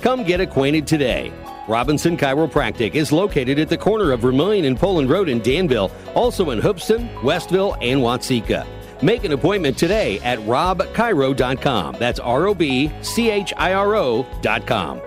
Come 0.00 0.24
get 0.24 0.40
acquainted 0.40 0.84
today. 0.84 1.32
Robinson 1.68 2.16
Chiropractic 2.16 2.96
is 2.96 3.12
located 3.12 3.60
at 3.60 3.68
the 3.68 3.78
corner 3.78 4.10
of 4.10 4.20
Vermilion 4.20 4.64
and 4.64 4.76
Poland 4.76 5.08
Road 5.08 5.28
in 5.28 5.40
Danville, 5.40 5.92
also 6.16 6.50
in 6.50 6.58
Hoopeston, 6.58 7.08
Westville, 7.22 7.76
and 7.80 8.00
Watseka. 8.00 8.66
Make 9.00 9.22
an 9.22 9.30
appointment 9.30 9.78
today 9.78 10.18
at 10.20 10.40
robchiro.com. 10.40 11.96
That's 12.00 12.18
R 12.18 12.48
O 12.48 12.54
B 12.54 12.90
C 13.02 13.30
H 13.30 13.52
I 13.56 13.74
R 13.74 13.94
O.com. 13.94 15.00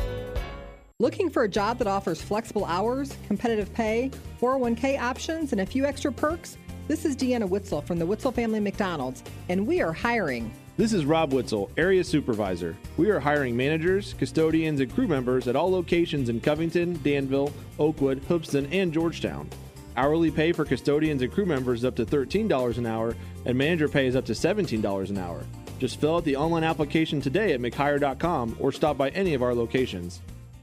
Looking 1.00 1.30
for 1.30 1.44
a 1.44 1.50
job 1.50 1.80
that 1.80 1.88
offers 1.88 2.22
flexible 2.22 2.64
hours, 2.64 3.18
competitive 3.28 3.74
pay, 3.74 4.12
401k 4.42 4.98
options, 4.98 5.52
and 5.52 5.60
a 5.60 5.66
few 5.66 5.86
extra 5.86 6.10
perks? 6.10 6.58
This 6.88 7.04
is 7.04 7.16
Deanna 7.16 7.50
Witzel 7.50 7.82
from 7.82 7.98
the 7.98 8.06
Witzel 8.06 8.32
Family 8.32 8.60
McDonald's, 8.60 9.24
and 9.50 9.66
we 9.66 9.82
are 9.82 9.92
hiring. 9.92 10.54
This 10.78 10.94
is 10.94 11.04
Rob 11.04 11.34
Witzel, 11.34 11.72
Area 11.78 12.04
Supervisor. 12.04 12.78
We 12.96 13.10
are 13.10 13.20
hiring 13.20 13.58
managers, 13.58 14.14
custodians, 14.20 14.80
and 14.80 14.94
crew 14.94 15.08
members 15.08 15.48
at 15.48 15.56
all 15.56 15.72
locations 15.72 16.30
in 16.30 16.42
Covington, 16.42 17.02
Danville, 17.02 17.52
Oakwood, 17.80 18.20
Hoopeston, 18.28 18.72
and 18.72 18.94
Georgetown. 18.94 19.50
Hourly 19.98 20.30
pay 20.30 20.52
for 20.52 20.64
custodians 20.64 21.24
and 21.24 21.32
crew 21.32 21.48
members 21.48 21.80
is 21.80 21.86
up 21.86 21.96
to 21.96 22.06
$13 22.06 22.78
an 22.78 22.86
hour, 22.86 23.16
and 23.46 23.58
manager 23.58 23.90
pay 23.90 24.06
is 24.06 24.16
up 24.16 24.26
to 24.26 24.34
$17 24.34 25.10
an 25.10 25.18
hour. 25.18 25.44
Just 25.80 26.00
fill 26.00 26.18
out 26.18 26.24
the 26.24 26.36
online 26.36 26.64
application 26.64 27.20
today 27.20 27.54
at 27.54 27.62
mchire.com 27.62 28.58
or 28.60 28.72
stop 28.72 28.96
by 28.96 29.10
any 29.10 29.34
of 29.34 29.42
our 29.42 29.56
locations. 29.56 30.22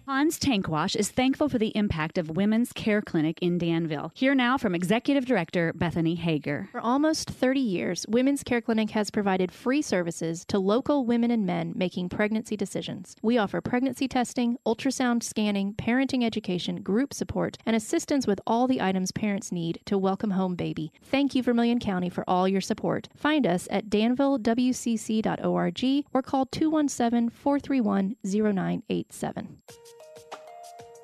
Hans 0.09 0.37
Tankwash 0.37 0.97
is 0.97 1.13
thankful 1.13 1.49
for 1.49 1.59
the 1.59 1.71
impact 1.77 2.19
of 2.19 2.31
Women's 2.31 2.73
Care 2.73 3.01
Clinic 3.01 3.39
in 3.41 3.57
Danville. 3.57 4.11
Here 4.17 4.35
now 4.35 4.59
from 4.59 4.75
Executive 4.75 5.25
Director 5.25 5.73
Bethany 5.75 6.17
Hager. 6.17 6.69
For 6.73 6.81
almost 6.81 7.31
30 7.31 7.61
years, 7.61 8.05
Women's 8.09 8.43
Care 8.43 8.61
Clinic 8.61 8.91
has 8.91 9.13
provided 9.13 9.53
free 9.53 9.81
services 9.81 10.45
to 10.47 10.59
local 10.59 11.07
women 11.07 11.31
and 11.31 11.47
men 11.47 11.73
making 11.77 12.09
pregnancy 12.09 12.57
decisions. 12.57 13.15
We 13.23 13.39
offer 13.39 13.61
pregnancy 13.61 14.09
testing, 14.09 14.59
ultrasound 14.67 15.23
scanning, 15.23 15.73
parenting 15.75 16.25
education, 16.25 16.83
group 16.83 17.15
support, 17.15 17.57
and 17.65 17.77
assistance 17.77 18.27
with 18.27 18.41
all 18.45 18.67
the 18.67 18.81
items 18.81 19.13
parents 19.13 19.53
need 19.53 19.79
to 19.85 19.97
welcome 19.97 20.33
home 20.33 20.57
baby. 20.57 20.91
Thank 21.05 21.37
you, 21.37 21.45
Vermilion 21.45 21.79
County, 21.79 22.09
for 22.09 22.25
all 22.27 22.49
your 22.49 22.61
support. 22.61 23.09
Find 23.15 23.47
us 23.47 23.69
at 23.71 23.89
danvillewcc.org 23.89 26.05
or 26.13 26.23
call 26.23 26.47
217 26.47 27.31
431 27.31 28.17
0987. 28.25 29.59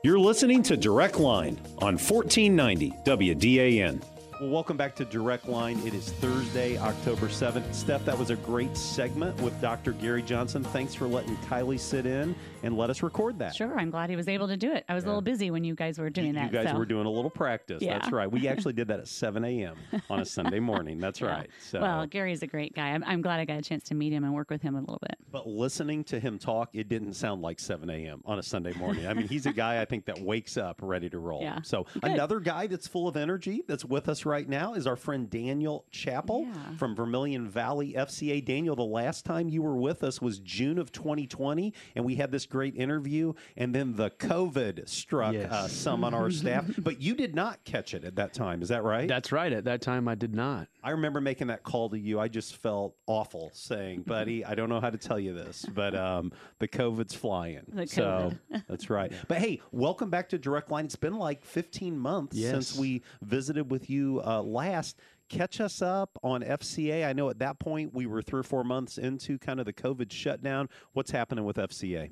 You're 0.05 0.21
listening 0.21 0.63
to 0.63 0.77
Direct 0.77 1.19
Line 1.19 1.59
on 1.79 1.99
1490 1.99 2.93
WDAN. 3.05 4.01
Well, 4.41 4.51
welcome 4.51 4.77
back 4.77 4.95
to 4.97 5.05
Direct 5.05 5.49
Line. 5.49 5.81
It 5.85 5.95
is 5.95 6.11
Thursday, 6.13 6.79
October 6.79 7.27
7th. 7.27 7.75
Steph, 7.75 8.05
that 8.05 8.17
was 8.17 8.31
a 8.31 8.37
great 8.37 8.77
segment 8.77 9.37
with 9.41 9.61
Dr. 9.61 9.91
Gary 9.95 10.23
Johnson. 10.23 10.63
Thanks 10.63 10.95
for 10.95 11.09
letting 11.09 11.35
Kylie 11.39 11.81
sit 11.81 12.07
in 12.07 12.37
and 12.63 12.77
let 12.79 12.89
us 12.89 13.03
record 13.03 13.37
that. 13.41 13.57
Sure, 13.57 13.77
I'm 13.77 13.91
glad 13.91 14.11
he 14.11 14.15
was 14.17 14.29
able 14.29 14.47
to 14.47 14.57
do 14.57 14.73
it. 14.73 14.85
I 14.89 14.95
was 14.95 15.03
a 15.03 15.07
little 15.09 15.23
busy 15.23 15.51
when 15.51 15.65
you 15.65 15.75
guys 15.75 15.99
were 15.99 16.09
doing 16.09 16.29
You 16.29 16.33
that. 16.35 16.53
You 16.53 16.59
guys 16.63 16.71
so. 16.71 16.79
were 16.79 16.87
doing 16.87 17.07
a 17.07 17.11
little 17.11 17.31
practice. 17.33 17.83
Yeah. 17.83 17.99
That's 17.99 18.13
right. 18.13 18.31
We 18.31 18.47
actually 18.49 18.75
did 18.75 18.87
that 18.89 19.01
at 19.01 19.09
7 19.09 19.45
a.m. 19.45 19.75
on 20.09 20.21
a 20.21 20.25
Sunday 20.25 20.61
morning. 20.61 20.99
That's 21.01 21.21
Yeah. 21.21 21.27
right. 21.31 21.51
So, 21.59 21.81
Well, 21.81 22.07
Gary's 22.07 22.43
a 22.45 22.47
great 22.47 22.77
guy. 22.77 22.91
I'm, 22.91 23.03
I'm 23.05 23.23
glad 23.23 23.41
I 23.41 23.45
got 23.45 23.59
a 23.59 23.63
chance 23.63 23.83
to 23.85 23.97
meet 23.97 24.13
him 24.13 24.23
and 24.23 24.33
work 24.33 24.51
with 24.51 24.63
him 24.63 24.77
a 24.77 24.81
little 24.81 25.01
bit. 25.03 25.17
but 25.33 25.49
listening 25.49 26.05
to 26.05 26.21
him 26.21 26.39
talk, 26.39 26.71
it 26.75 26.89
didn't 26.89 27.15
sound 27.15 27.43
like 27.43 27.59
7 27.59 27.91
a.m. 27.91 28.23
on 28.25 28.39
a 28.39 28.43
Sunday 28.45 28.73
morning. 28.75 29.05
I 29.09 29.15
mean, 29.15 29.27
he's 29.27 29.47
a 29.47 29.53
guy 29.53 29.81
I 29.83 29.85
think 29.85 30.05
that 30.05 30.21
wakes 30.21 30.57
up 30.57 30.79
ready 30.81 31.11
to 31.11 31.19
roll. 31.19 31.43
Yeah. 31.49 31.61
So 31.63 31.87
Good. 31.95 32.05
another 32.05 32.39
guy 32.41 32.67
that's 32.69 32.87
full 32.87 33.09
of 33.09 33.17
energy 33.17 33.63
that's 33.67 33.85
with 33.85 34.09
us 34.09 34.27
right 34.29 34.49
now 34.49 34.75
is 34.75 34.87
our 34.87 34.95
friend 34.97 35.29
Daniel 35.29 35.85
Chappell 35.91 36.47
from 36.77 36.95
Vermilion 36.95 37.49
Valley 37.49 37.95
FCA. 37.95 38.45
Daniel, 38.45 38.77
the 38.77 38.83
last 38.85 39.25
time 39.25 39.49
you 39.49 39.63
were 39.63 39.77
with 39.77 40.05
us 40.05 40.21
was 40.23 40.39
June 40.41 40.79
of 40.79 40.93
2020, 40.93 41.73
and 41.97 42.05
we 42.05 42.15
had 42.17 42.31
this 42.31 42.47
great 42.47 42.77
interview, 42.77 43.33
and 43.57 43.75
then 43.75 43.97
the 43.97 44.11
COVID 44.11 44.89
struck 44.89 45.33
Yes. 45.35 45.51
uh, 45.51 45.67
some 45.69 46.05
on 46.05 46.15
our 46.15 46.31
staff, 46.31 46.67
but 46.79 47.01
you 47.01 47.15
did 47.15 47.35
not 47.35 47.65
catch 47.65 47.95
it 47.95 48.05
at 48.05 48.17
that 48.17 48.33
time. 48.35 48.63
Is 48.63 48.69
that 48.69 48.85
right? 48.85 49.09
That's 49.09 49.33
right. 49.33 49.53
At 49.53 49.65
that 49.65 49.81
time, 49.81 50.07
I 50.07 50.15
did 50.15 50.35
not. 50.35 50.69
I 50.85 50.91
remember 50.91 51.21
making 51.21 51.47
that 51.49 51.63
call 51.63 51.89
to 51.91 51.99
you. 51.99 52.21
I 52.21 52.29
just 52.29 52.57
felt 52.57 52.95
awful 53.07 53.51
saying, 53.55 54.03
buddy, 54.03 54.45
I 54.45 54.55
don't 54.55 54.69
know 54.69 54.81
how 54.81 54.91
to 54.91 54.99
tell 54.99 55.19
you 55.19 55.33
this, 55.35 55.67
but 55.75 55.95
um, 55.95 56.33
the 56.59 56.69
COVID's 56.69 57.15
flying. 57.15 57.63
The 57.69 57.87
So 57.87 58.33
COVID. 58.53 58.65
that's 58.69 58.91
right. 58.91 59.13
But 59.29 59.39
hey, 59.39 59.61
welcome 59.73 60.11
back 60.11 60.29
to 60.31 60.39
Direct 60.39 60.71
Line. 60.71 60.85
It's 60.85 60.97
been 60.97 61.17
like 61.17 61.43
15 61.45 61.99
months 61.99 62.37
Yes. 62.37 62.51
since 62.53 62.77
we 62.77 63.03
visited 63.23 63.71
with 63.71 63.89
you 63.91 64.18
uh, 64.25 64.43
last. 64.43 64.99
Catch 65.29 65.61
us 65.61 65.83
up 65.83 66.19
on 66.23 66.43
FCA. 66.43 67.07
I 67.07 67.13
know 67.13 67.29
at 67.29 67.39
that 67.41 67.59
point 67.59 67.93
we 67.93 68.07
were 68.07 68.23
three 68.23 68.41
or 68.41 68.45
four 68.45 68.65
months 68.65 68.97
into 68.97 69.39
kind 69.39 69.61
of 69.61 69.67
the 69.67 69.75
COVID 69.75 70.11
shutdown. 70.11 70.71
What's 70.95 71.11
happening 71.11 71.45
with 71.45 71.57
FCA? 71.57 72.11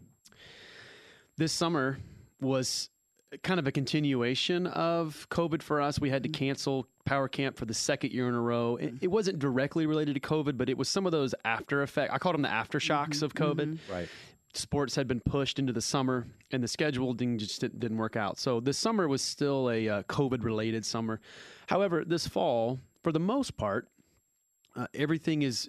This 1.38 1.52
summer 1.52 1.98
was 2.40 2.90
kind 3.42 3.58
of 3.58 3.66
a 3.66 3.72
continuation 3.72 4.66
of 4.66 5.26
COVID 5.30 5.62
for 5.62 5.80
us. 5.80 5.98
We 5.98 6.10
had 6.10 6.22
to 6.22 6.28
mm-hmm. 6.28 6.38
cancel 6.38 6.88
Power 7.04 7.28
Camp 7.28 7.56
for 7.56 7.64
the 7.64 7.74
second 7.74 8.12
year 8.12 8.28
in 8.28 8.34
a 8.34 8.40
row. 8.40 8.76
It, 8.76 8.86
mm-hmm. 8.86 8.96
it 9.00 9.10
wasn't 9.10 9.38
directly 9.38 9.86
related 9.86 10.14
to 10.14 10.20
COVID, 10.20 10.56
but 10.56 10.68
it 10.68 10.76
was 10.76 10.88
some 10.88 11.06
of 11.06 11.12
those 11.12 11.34
after 11.44 11.82
effect. 11.82 12.12
I 12.12 12.18
called 12.18 12.34
them 12.34 12.42
the 12.42 12.48
aftershocks 12.48 13.22
mm-hmm. 13.22 13.24
of 13.24 13.34
COVID. 13.34 13.78
Right. 13.90 14.08
Sports 14.56 14.94
had 14.94 15.06
been 15.06 15.20
pushed 15.20 15.58
into 15.58 15.72
the 15.72 15.80
summer, 15.80 16.26
and 16.52 16.62
the 16.62 16.68
schedule 16.68 17.12
didn't, 17.12 17.38
just 17.38 17.60
didn't, 17.60 17.96
work 17.96 18.16
out. 18.16 18.38
So 18.38 18.60
this 18.60 18.78
summer 18.78 19.08
was 19.08 19.22
still 19.22 19.70
a 19.70 19.88
uh, 19.88 20.02
COVID 20.04 20.42
related 20.42 20.84
summer. 20.84 21.20
However, 21.66 22.04
this 22.04 22.26
fall, 22.26 22.80
for 23.02 23.12
the 23.12 23.20
most 23.20 23.56
part, 23.56 23.88
uh, 24.74 24.86
everything 24.94 25.42
is 25.42 25.68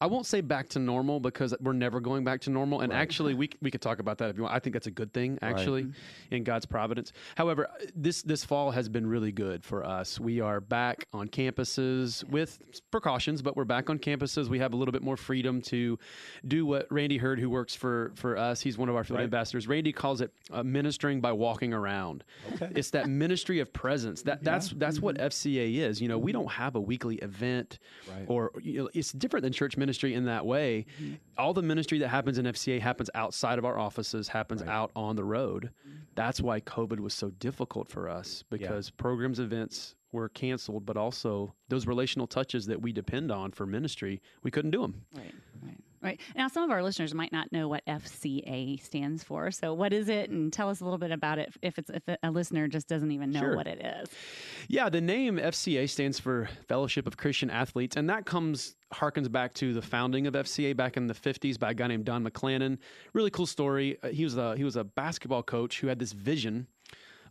I 0.00 0.06
won't 0.06 0.26
say 0.26 0.40
back 0.42 0.68
to 0.70 0.78
normal 0.78 1.20
because 1.20 1.54
we're 1.60 1.72
never 1.72 2.00
going 2.00 2.22
back 2.24 2.40
to 2.42 2.50
normal. 2.50 2.80
And 2.80 2.92
actually, 2.92 3.34
we 3.34 3.48
we 3.62 3.70
could 3.70 3.80
talk 3.80 3.98
about 3.98 4.18
that 4.18 4.30
if 4.30 4.36
you 4.36 4.42
want. 4.42 4.54
I 4.54 4.58
think 4.58 4.74
that's 4.74 4.86
a 4.86 4.90
good 4.90 5.12
thing, 5.14 5.38
actually, 5.40 5.86
in 6.30 6.44
God's 6.44 6.66
providence. 6.66 7.12
However, 7.36 7.68
this 7.94 8.22
this 8.22 8.44
fall 8.44 8.70
has 8.72 8.88
been 8.88 9.06
really 9.06 9.32
good 9.32 9.64
for 9.64 9.84
us. 9.84 10.20
We 10.20 10.40
are 10.40 10.60
back 10.60 11.06
on 11.14 11.28
campuses 11.28 12.22
with 12.28 12.58
precautions, 12.90 13.40
but 13.40 13.56
we're 13.56 13.64
back 13.64 13.88
on 13.88 13.98
campuses. 13.98 14.48
We 14.48 14.58
have 14.58 14.74
a 14.74 14.76
little 14.76 14.92
bit 14.92 15.02
more 15.02 15.16
freedom 15.16 15.62
to 15.62 15.98
do 16.46 16.66
what 16.66 16.86
Randy 16.90 17.16
Hurd, 17.16 17.40
who 17.40 17.48
works 17.48 17.74
for 17.74 18.12
for 18.16 18.36
us, 18.36 18.60
he's 18.60 18.76
one 18.76 18.88
of 18.90 18.96
our 18.96 19.04
field 19.04 19.16
Right. 19.20 19.24
ambassadors. 19.24 19.66
Randy 19.66 19.92
calls 19.92 20.20
it 20.20 20.30
uh, 20.52 20.62
ministering 20.62 21.22
by 21.22 21.32
walking 21.32 21.72
around. 21.72 22.22
Okay. 22.54 22.70
It's 22.74 22.90
that 22.90 23.08
ministry 23.08 23.60
of 23.60 23.72
presence. 23.72 24.20
That 24.22 24.44
that's 24.44 24.68
that's 24.70 25.00
what 25.00 25.16
FCA 25.16 25.76
is. 25.78 26.02
You 26.02 26.08
know, 26.08 26.18
we 26.18 26.32
don't 26.32 26.50
have 26.50 26.74
a 26.74 26.80
weekly 26.80 27.16
event, 27.16 27.78
Right. 28.10 28.26
or 28.28 28.50
you 28.60 28.82
know, 28.82 28.90
it's 28.92 29.10
different 29.12 29.42
than 29.44 29.54
church 29.54 29.74
ministry 29.74 29.85
in 29.88 30.24
that 30.26 30.44
way. 30.44 30.86
Mm-hmm. 31.00 31.14
All 31.38 31.52
the 31.52 31.62
ministry 31.62 31.98
that 31.98 32.08
happens 32.08 32.38
in 32.38 32.46
FCA 32.46 32.80
happens 32.80 33.10
outside 33.14 33.58
of 33.58 33.64
our 33.64 33.78
offices, 33.78 34.28
happens 34.28 34.62
out 34.62 34.90
on 34.96 35.16
the 35.16 35.24
road. 35.24 35.70
Mm-hmm. 35.86 35.96
That's 36.14 36.40
why 36.40 36.60
COVID 36.60 37.00
was 37.00 37.14
so 37.14 37.30
difficult 37.30 37.88
for 37.88 38.08
us 38.08 38.44
because 38.50 38.90
programs, 38.90 39.38
events 39.38 39.94
were 40.12 40.28
canceled, 40.30 40.86
but 40.86 40.96
also 40.96 41.54
those 41.68 41.86
relational 41.86 42.26
touches 42.26 42.66
that 42.66 42.80
we 42.80 42.92
depend 42.92 43.30
on 43.30 43.52
for 43.52 43.66
ministry, 43.66 44.20
we 44.42 44.50
couldn't 44.50 44.70
do 44.70 44.80
them. 44.80 45.02
Right, 45.14 45.34
right. 46.06 46.20
Now, 46.36 46.48
some 46.48 46.62
of 46.64 46.70
our 46.70 46.82
listeners 46.82 47.12
might 47.14 47.32
not 47.32 47.52
know 47.52 47.68
what 47.68 47.84
FCA 47.86 48.82
stands 48.82 49.22
for. 49.22 49.50
So, 49.50 49.74
what 49.74 49.92
is 49.92 50.08
it? 50.08 50.30
And 50.30 50.52
tell 50.52 50.68
us 50.70 50.80
a 50.80 50.84
little 50.84 50.98
bit 50.98 51.10
about 51.10 51.38
it 51.38 51.52
if 51.62 51.78
it's 51.78 51.90
if 51.90 52.02
a 52.22 52.30
listener 52.30 52.68
just 52.68 52.88
doesn't 52.88 53.10
even 53.12 53.30
know 53.30 53.40
Sure. 53.40 53.56
what 53.56 53.66
it 53.66 53.80
is. 53.84 54.08
Yeah, 54.68 54.88
the 54.88 55.00
name 55.00 55.36
FCA 55.38 55.88
stands 55.88 56.18
for 56.18 56.48
Fellowship 56.68 57.06
of 57.06 57.16
Christian 57.16 57.50
Athletes, 57.50 57.96
and 57.96 58.08
that 58.10 58.24
comes 58.26 58.76
harkens 58.94 59.30
back 59.30 59.52
to 59.54 59.74
the 59.74 59.82
founding 59.82 60.26
of 60.26 60.34
FCA 60.34 60.76
back 60.76 60.96
in 60.96 61.06
the 61.08 61.14
50s 61.14 61.58
by 61.58 61.70
a 61.72 61.74
guy 61.74 61.86
named 61.88 62.04
Don 62.04 62.24
McClanen. 62.24 62.78
Really 63.12 63.30
cool 63.30 63.46
story. 63.46 63.98
Uh, 64.02 64.08
He 64.08 64.24
was 64.24 64.36
a 64.36 64.56
he 64.56 64.64
was 64.64 64.76
a 64.76 64.84
basketball 64.84 65.42
coach 65.42 65.80
who 65.80 65.88
had 65.88 65.98
this 65.98 66.12
vision 66.12 66.66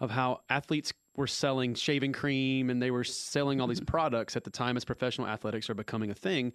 of 0.01 0.11
how 0.11 0.41
athletes 0.49 0.91
were 1.15 1.27
selling 1.27 1.73
shaving 1.73 2.11
cream 2.11 2.69
and 2.69 2.81
they 2.81 2.91
were 2.91 3.05
selling 3.05 3.61
all 3.61 3.67
these 3.67 3.79
products 3.95 4.35
at 4.35 4.43
the 4.43 4.49
time 4.49 4.75
as 4.75 4.83
professional 4.83 5.25
athletics 5.27 5.69
are 5.69 5.73
becoming 5.73 6.11
a 6.11 6.13
thing. 6.13 6.51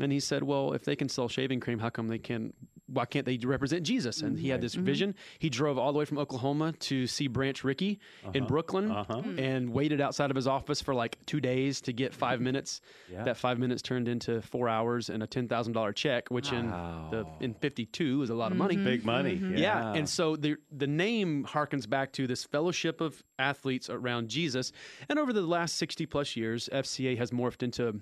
And 0.00 0.10
he 0.10 0.20
said, 0.20 0.42
"Well, 0.42 0.72
if 0.72 0.84
they 0.84 0.96
can 0.96 1.08
sell 1.08 1.28
shaving 1.28 1.60
cream, 1.60 1.78
how 1.78 1.90
come 1.90 2.08
they 2.08 2.18
can? 2.18 2.54
Why 2.86 3.04
can't 3.04 3.26
they 3.26 3.36
represent 3.38 3.82
Jesus?" 3.82 4.22
And 4.22 4.38
he 4.38 4.48
had 4.48 4.60
this 4.62 4.74
mm-hmm. 4.74 4.84
vision. 4.84 5.14
He 5.38 5.50
drove 5.50 5.76
all 5.78 5.92
the 5.92 5.98
way 5.98 6.06
from 6.06 6.18
Oklahoma 6.18 6.72
to 6.72 7.06
see 7.06 7.26
Branch 7.26 7.62
Rickey 7.62 8.00
in 8.32 8.42
Uh-huh. 8.42 8.48
Brooklyn 8.48 8.90
Uh-huh. 8.90 9.20
Mm. 9.22 9.38
and 9.38 9.72
waited 9.72 10.00
outside 10.00 10.30
of 10.30 10.36
his 10.36 10.46
office 10.46 10.80
for 10.80 10.94
like 10.94 11.18
two 11.26 11.40
days 11.40 11.82
to 11.82 11.92
get 11.92 12.14
five 12.14 12.36
mm-hmm. 12.36 12.44
minutes. 12.44 12.80
Yeah. 13.10 13.24
That 13.24 13.36
five 13.36 13.58
minutes 13.58 13.82
turned 13.82 14.08
into 14.08 14.40
four 14.40 14.68
hours 14.68 15.10
and 15.10 15.22
a 15.22 15.26
ten 15.26 15.46
thousand 15.46 15.74
dollar 15.74 15.92
check, 15.92 16.30
which 16.30 16.52
in 16.52 16.70
the 16.70 17.26
in 17.40 17.52
fifty 17.54 17.84
two 17.84 18.22
is 18.22 18.30
a 18.30 18.34
lot 18.34 18.50
of 18.50 18.56
money. 18.58 18.76
Mm-hmm. 18.76 18.84
Big 18.84 19.04
money. 19.04 19.34
Yeah. 19.34 19.58
Yeah. 19.58 19.92
And 19.92 20.08
so 20.08 20.36
the 20.36 20.56
the 20.70 20.86
name 20.86 21.44
harkens 21.44 21.86
back 21.88 22.12
to 22.14 22.26
this 22.26 22.44
fellowship 22.44 23.00
of 23.02 23.22
athletes 23.38 23.90
around 23.90 24.28
Jesus. 24.28 24.72
And 25.08 25.18
over 25.18 25.32
the 25.32 25.42
last 25.42 25.76
60 25.76 26.06
plus 26.06 26.36
years, 26.36 26.68
FCA 26.72 27.18
has 27.18 27.30
morphed 27.30 27.62
into 27.62 28.00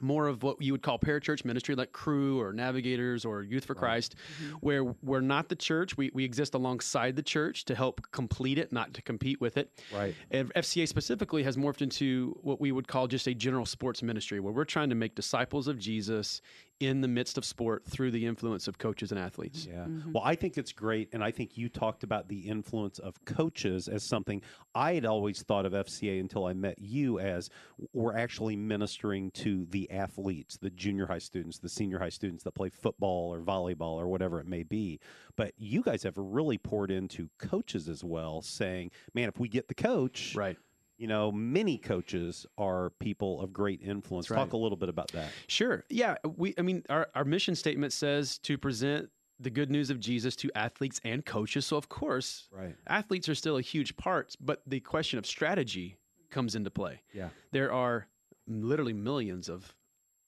more 0.00 0.26
of 0.26 0.42
what 0.42 0.60
you 0.60 0.72
would 0.72 0.82
call 0.82 0.98
parachurch 0.98 1.44
ministry, 1.44 1.74
like 1.74 1.92
Cru 1.92 2.40
or 2.40 2.52
navigators 2.52 3.24
or 3.24 3.42
youth 3.42 3.64
for 3.64 3.74
Christ, 3.74 4.16
mm-hmm. 4.42 4.54
where 4.56 4.84
we're 5.02 5.20
not 5.20 5.48
the 5.48 5.56
church. 5.56 5.96
We, 5.96 6.10
we 6.14 6.24
exist 6.24 6.54
alongside 6.54 7.16
the 7.16 7.22
church 7.22 7.64
to 7.66 7.74
help 7.74 8.00
complete 8.12 8.58
it, 8.58 8.72
not 8.72 8.94
to 8.94 9.02
compete 9.02 9.40
with 9.40 9.56
it. 9.56 9.70
Right. 9.94 10.14
And 10.30 10.52
FCA 10.54 10.86
specifically 10.88 11.42
has 11.42 11.56
morphed 11.56 11.82
into 11.82 12.38
what 12.42 12.60
we 12.60 12.72
would 12.72 12.88
call 12.88 13.06
just 13.06 13.26
a 13.26 13.34
general 13.34 13.66
sports 13.66 14.02
ministry, 14.02 14.40
where 14.40 14.52
we're 14.52 14.64
trying 14.64 14.90
to 14.90 14.94
make 14.94 15.14
disciples 15.14 15.68
of 15.68 15.78
Jesus 15.78 16.40
in 16.78 17.00
the 17.00 17.08
midst 17.08 17.38
of 17.38 17.44
sport 17.44 17.84
through 17.86 18.10
the 18.10 18.26
influence 18.26 18.68
of 18.68 18.76
coaches 18.76 19.10
and 19.10 19.18
athletes. 19.18 19.66
Yeah. 19.66 19.84
Mm-hmm. 19.84 20.12
Well, 20.12 20.22
I 20.24 20.34
think 20.34 20.58
it's 20.58 20.72
great. 20.72 21.08
And 21.12 21.24
I 21.24 21.30
think 21.30 21.56
you 21.56 21.68
talked 21.68 22.02
about 22.02 22.28
the 22.28 22.40
influence 22.40 22.98
of 22.98 23.24
coaches 23.24 23.88
as 23.88 24.02
something 24.02 24.42
I 24.74 24.92
had 24.92 25.06
always 25.06 25.42
thought 25.42 25.64
of 25.64 25.72
FCA 25.72 26.20
until 26.20 26.44
I 26.44 26.52
met 26.52 26.78
you 26.78 27.18
as 27.18 27.48
we're 27.92 28.16
actually 28.16 28.56
ministering 28.56 29.30
to 29.32 29.66
the 29.70 29.90
athletes, 29.90 30.58
the 30.58 30.70
junior 30.70 31.06
high 31.06 31.18
students, 31.18 31.58
the 31.58 31.68
senior 31.68 31.98
high 31.98 32.10
students 32.10 32.44
that 32.44 32.52
play 32.52 32.68
football 32.68 33.32
or 33.32 33.40
volleyball 33.40 33.94
or 33.94 34.06
whatever 34.08 34.38
it 34.38 34.46
may 34.46 34.62
be. 34.62 35.00
But 35.34 35.52
you 35.56 35.82
guys 35.82 36.02
have 36.02 36.18
really 36.18 36.58
poured 36.58 36.90
into 36.90 37.30
coaches 37.38 37.88
as 37.88 38.04
well, 38.04 38.42
saying, 38.42 38.90
man, 39.14 39.28
if 39.28 39.38
we 39.38 39.48
get 39.48 39.68
the 39.68 39.74
coach, 39.74 40.34
right. 40.36 40.58
You 40.98 41.06
know, 41.08 41.30
many 41.30 41.76
coaches 41.78 42.46
are 42.56 42.90
people 43.00 43.40
of 43.42 43.52
great 43.52 43.82
influence. 43.82 44.30
Right. 44.30 44.38
Talk 44.38 44.52
a 44.54 44.56
little 44.56 44.76
bit 44.78 44.88
about 44.88 45.12
that. 45.12 45.30
Sure. 45.46 45.84
Yeah. 45.90 46.16
We. 46.36 46.54
I 46.58 46.62
mean, 46.62 46.84
our 46.88 47.08
our 47.14 47.24
mission 47.24 47.54
statement 47.54 47.92
says 47.92 48.38
to 48.38 48.56
present 48.56 49.10
the 49.38 49.50
good 49.50 49.70
news 49.70 49.90
of 49.90 50.00
Jesus 50.00 50.34
to 50.36 50.50
athletes 50.54 50.98
and 51.04 51.22
coaches. 51.24 51.66
So 51.66 51.76
of 51.76 51.90
course, 51.90 52.48
Right. 52.50 52.74
athletes 52.86 53.28
are 53.28 53.34
still 53.34 53.58
a 53.58 53.60
huge 53.62 53.94
part, 53.98 54.34
but 54.40 54.62
the 54.66 54.80
question 54.80 55.18
of 55.18 55.26
strategy 55.26 55.98
comes 56.30 56.54
into 56.54 56.70
play. 56.70 57.02
Yeah. 57.12 57.28
There 57.52 57.70
are 57.70 58.06
literally 58.48 58.94
millions 58.94 59.50
of 59.50 59.74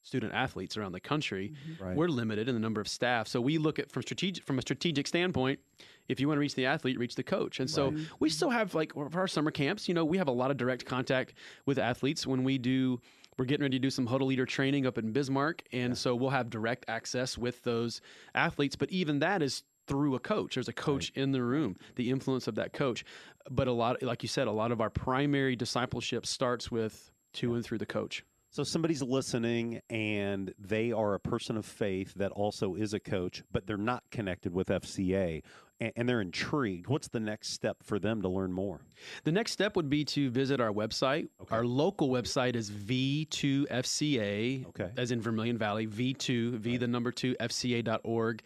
student 0.08 0.32
athletes 0.34 0.76
around 0.76 0.92
the 0.92 1.00
country. 1.00 1.52
Mm-hmm. 1.52 1.84
Right. 1.84 1.96
We're 1.96 2.08
limited 2.08 2.48
in 2.48 2.54
the 2.54 2.60
number 2.60 2.80
of 2.80 2.88
staff. 2.88 3.28
So 3.28 3.40
we 3.40 3.58
look 3.58 3.78
at 3.78 3.92
from 3.92 4.02
strategic 4.02 4.44
from 4.44 4.58
a 4.58 4.62
strategic 4.62 5.06
standpoint, 5.06 5.60
if 6.08 6.18
you 6.18 6.26
want 6.26 6.38
to 6.38 6.40
reach 6.40 6.54
the 6.54 6.66
athlete, 6.66 6.98
reach 6.98 7.14
the 7.14 7.22
coach. 7.22 7.60
And 7.60 7.70
so 7.70 7.90
Right. 7.90 7.94
we 8.18 8.28
mm-hmm. 8.28 8.34
still 8.34 8.50
have 8.50 8.74
like 8.74 8.94
for 8.94 9.10
our 9.14 9.28
summer 9.28 9.50
camps, 9.50 9.86
you 9.86 9.94
know, 9.94 10.04
we 10.04 10.18
have 10.18 10.28
a 10.28 10.32
lot 10.32 10.50
of 10.50 10.56
direct 10.56 10.84
contact 10.86 11.34
with 11.66 11.78
athletes 11.78 12.26
when 12.26 12.42
we 12.42 12.58
do 12.58 13.00
we're 13.36 13.44
getting 13.44 13.62
ready 13.62 13.78
to 13.78 13.82
do 13.82 13.90
some 13.90 14.06
huddle 14.06 14.26
leader 14.26 14.44
training 14.44 14.84
up 14.84 14.98
in 14.98 15.12
Bismarck 15.12 15.62
and 15.72 15.96
so 15.96 16.16
we'll 16.16 16.30
have 16.30 16.50
direct 16.50 16.84
access 16.88 17.38
with 17.38 17.62
those 17.62 18.00
athletes, 18.34 18.74
but 18.74 18.90
even 18.90 19.20
that 19.20 19.42
is 19.42 19.62
through 19.86 20.14
a 20.14 20.18
coach. 20.18 20.54
There's 20.54 20.68
a 20.68 20.72
coach 20.72 21.12
in 21.14 21.32
the 21.32 21.42
room, 21.42 21.76
the 21.94 22.10
influence 22.10 22.48
of 22.48 22.56
that 22.56 22.72
coach. 22.72 23.04
But 23.50 23.68
a 23.68 23.72
lot 23.72 24.02
like 24.02 24.22
you 24.22 24.28
said, 24.28 24.48
a 24.48 24.52
lot 24.52 24.72
of 24.72 24.80
our 24.80 24.90
primary 24.90 25.54
discipleship 25.54 26.26
starts 26.26 26.70
with 26.70 27.12
to 27.34 27.54
and 27.54 27.64
through 27.64 27.78
the 27.78 27.86
coach. 27.86 28.24
So 28.58 28.64
somebody's 28.64 29.04
listening 29.04 29.82
and 29.88 30.52
they 30.58 30.90
are 30.90 31.14
a 31.14 31.20
person 31.20 31.56
of 31.56 31.64
faith 31.64 32.12
that 32.14 32.32
also 32.32 32.74
is 32.74 32.92
a 32.92 32.98
coach, 32.98 33.44
but 33.52 33.68
they're 33.68 33.76
not 33.76 34.02
connected 34.10 34.52
with 34.52 34.66
FCA 34.66 35.44
and, 35.78 36.08
they're 36.08 36.20
intrigued. 36.20 36.88
What's 36.88 37.06
the 37.06 37.20
next 37.20 37.52
step 37.52 37.84
for 37.84 38.00
them 38.00 38.20
to 38.22 38.28
learn 38.28 38.52
more? 38.52 38.80
The 39.22 39.30
next 39.30 39.52
step 39.52 39.76
would 39.76 39.88
be 39.88 40.04
to 40.06 40.28
visit 40.30 40.60
our 40.60 40.72
website. 40.72 41.28
Our 41.52 41.64
local 41.64 42.08
website 42.08 42.56
is 42.56 42.68
V2FCA, 42.68 44.66
okay. 44.70 44.90
as 44.96 45.12
in 45.12 45.20
Vermilion 45.20 45.56
Valley, 45.56 45.86
V2, 45.86 46.54
V 46.54 46.78
the 46.78 46.88
number 46.88 47.12
2, 47.12 47.36
FCA.org. 47.38 48.42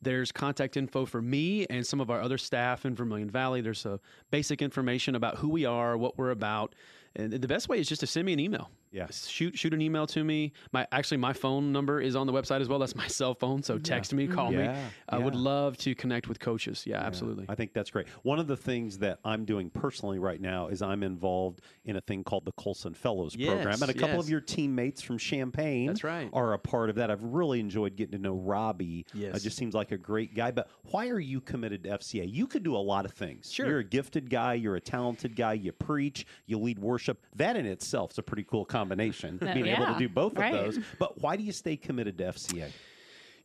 There's 0.00 0.32
contact 0.32 0.78
info 0.78 1.04
for 1.04 1.20
me 1.20 1.66
and 1.68 1.86
some 1.86 2.00
of 2.00 2.10
our 2.10 2.22
other 2.22 2.38
staff 2.38 2.86
in 2.86 2.94
Vermilion 2.94 3.28
Valley. 3.28 3.60
There's 3.60 3.84
a 3.84 4.00
basic 4.30 4.62
information 4.62 5.16
about 5.16 5.36
who 5.36 5.50
we 5.50 5.66
are, 5.66 5.98
what 5.98 6.16
we're 6.16 6.30
about. 6.30 6.74
And 7.14 7.30
the 7.30 7.46
best 7.46 7.68
way 7.68 7.78
is 7.78 7.90
just 7.90 8.00
to 8.00 8.06
send 8.06 8.24
me 8.24 8.32
an 8.32 8.40
email. 8.40 8.70
Yeah. 8.90 9.06
Shoot 9.10 9.56
shoot 9.58 9.72
an 9.72 9.80
email 9.80 10.06
to 10.08 10.24
me. 10.24 10.52
My 10.72 10.86
actually 10.92 11.18
my 11.18 11.32
phone 11.32 11.72
number 11.72 12.00
is 12.00 12.16
on 12.16 12.26
the 12.26 12.32
website 12.32 12.60
as 12.60 12.68
well. 12.68 12.78
That's 12.78 12.96
my 12.96 13.06
cell 13.08 13.34
phone. 13.34 13.62
So 13.62 13.78
text 13.78 14.12
me, 14.12 14.26
call 14.26 14.50
me. 14.50 14.58
Yeah, 14.58 14.84
I 15.08 15.18
would 15.18 15.34
love 15.34 15.76
to 15.78 15.94
connect 15.94 16.28
with 16.28 16.40
coaches. 16.40 16.84
Yeah, 16.86 16.98
absolutely. 16.98 17.46
I 17.48 17.54
think 17.54 17.72
that's 17.72 17.90
great. 17.90 18.08
One 18.22 18.38
of 18.38 18.46
the 18.46 18.56
things 18.56 18.98
that 18.98 19.18
I'm 19.24 19.44
doing 19.44 19.70
personally 19.70 20.18
right 20.18 20.40
now 20.40 20.68
is 20.68 20.82
I'm 20.82 21.02
involved 21.02 21.60
in 21.84 21.96
a 21.96 22.00
thing 22.00 22.24
called 22.24 22.44
the 22.44 22.52
Colson 22.52 22.94
Fellows 22.94 23.36
program, 23.36 23.80
and 23.80 23.90
a 23.90 23.94
couple 23.94 24.16
yes. 24.16 24.24
of 24.24 24.30
your 24.30 24.40
teammates 24.40 25.02
from 25.02 25.18
Champaign 25.18 25.86
That's 25.86 26.04
right. 26.04 26.28
are 26.32 26.52
a 26.52 26.58
part 26.58 26.90
of 26.90 26.96
that. 26.96 27.10
I've 27.10 27.22
really 27.22 27.60
enjoyed 27.60 27.96
getting 27.96 28.12
to 28.12 28.18
know 28.18 28.34
Robbie. 28.34 29.06
Yes. 29.14 29.34
Uh, 29.34 29.38
just 29.38 29.56
seems 29.56 29.74
like 29.74 29.92
a 29.92 29.98
great 29.98 30.34
guy. 30.34 30.50
But 30.50 30.68
why 30.90 31.08
are 31.08 31.20
you 31.20 31.40
committed 31.40 31.84
to 31.84 31.90
FCA? 31.90 32.30
You 32.30 32.46
could 32.46 32.62
do 32.62 32.76
a 32.76 32.78
lot 32.78 33.04
of 33.04 33.12
things. 33.12 33.52
Sure. 33.52 33.66
You're 33.66 33.78
a 33.78 33.84
gifted 33.84 34.30
guy. 34.30 34.54
You're 34.54 34.76
a 34.76 34.80
talented 34.80 35.36
guy. 35.36 35.54
You 35.54 35.72
preach. 35.72 36.26
You 36.46 36.58
lead 36.58 36.78
worship. 36.78 37.24
That 37.36 37.56
in 37.56 37.66
itself 37.66 38.12
is 38.12 38.18
a 38.18 38.22
pretty 38.22 38.44
cool 38.44 38.64
combination. 38.80 39.38
Uh, 39.40 39.54
being 39.54 39.66
able 39.66 39.86
to 39.86 39.98
do 39.98 40.08
both 40.08 40.36
right. 40.36 40.54
of 40.54 40.74
those. 40.74 40.84
But 40.98 41.20
why 41.20 41.36
do 41.36 41.42
you 41.42 41.52
stay 41.52 41.76
committed 41.76 42.18
to 42.18 42.24
FCA? 42.24 42.70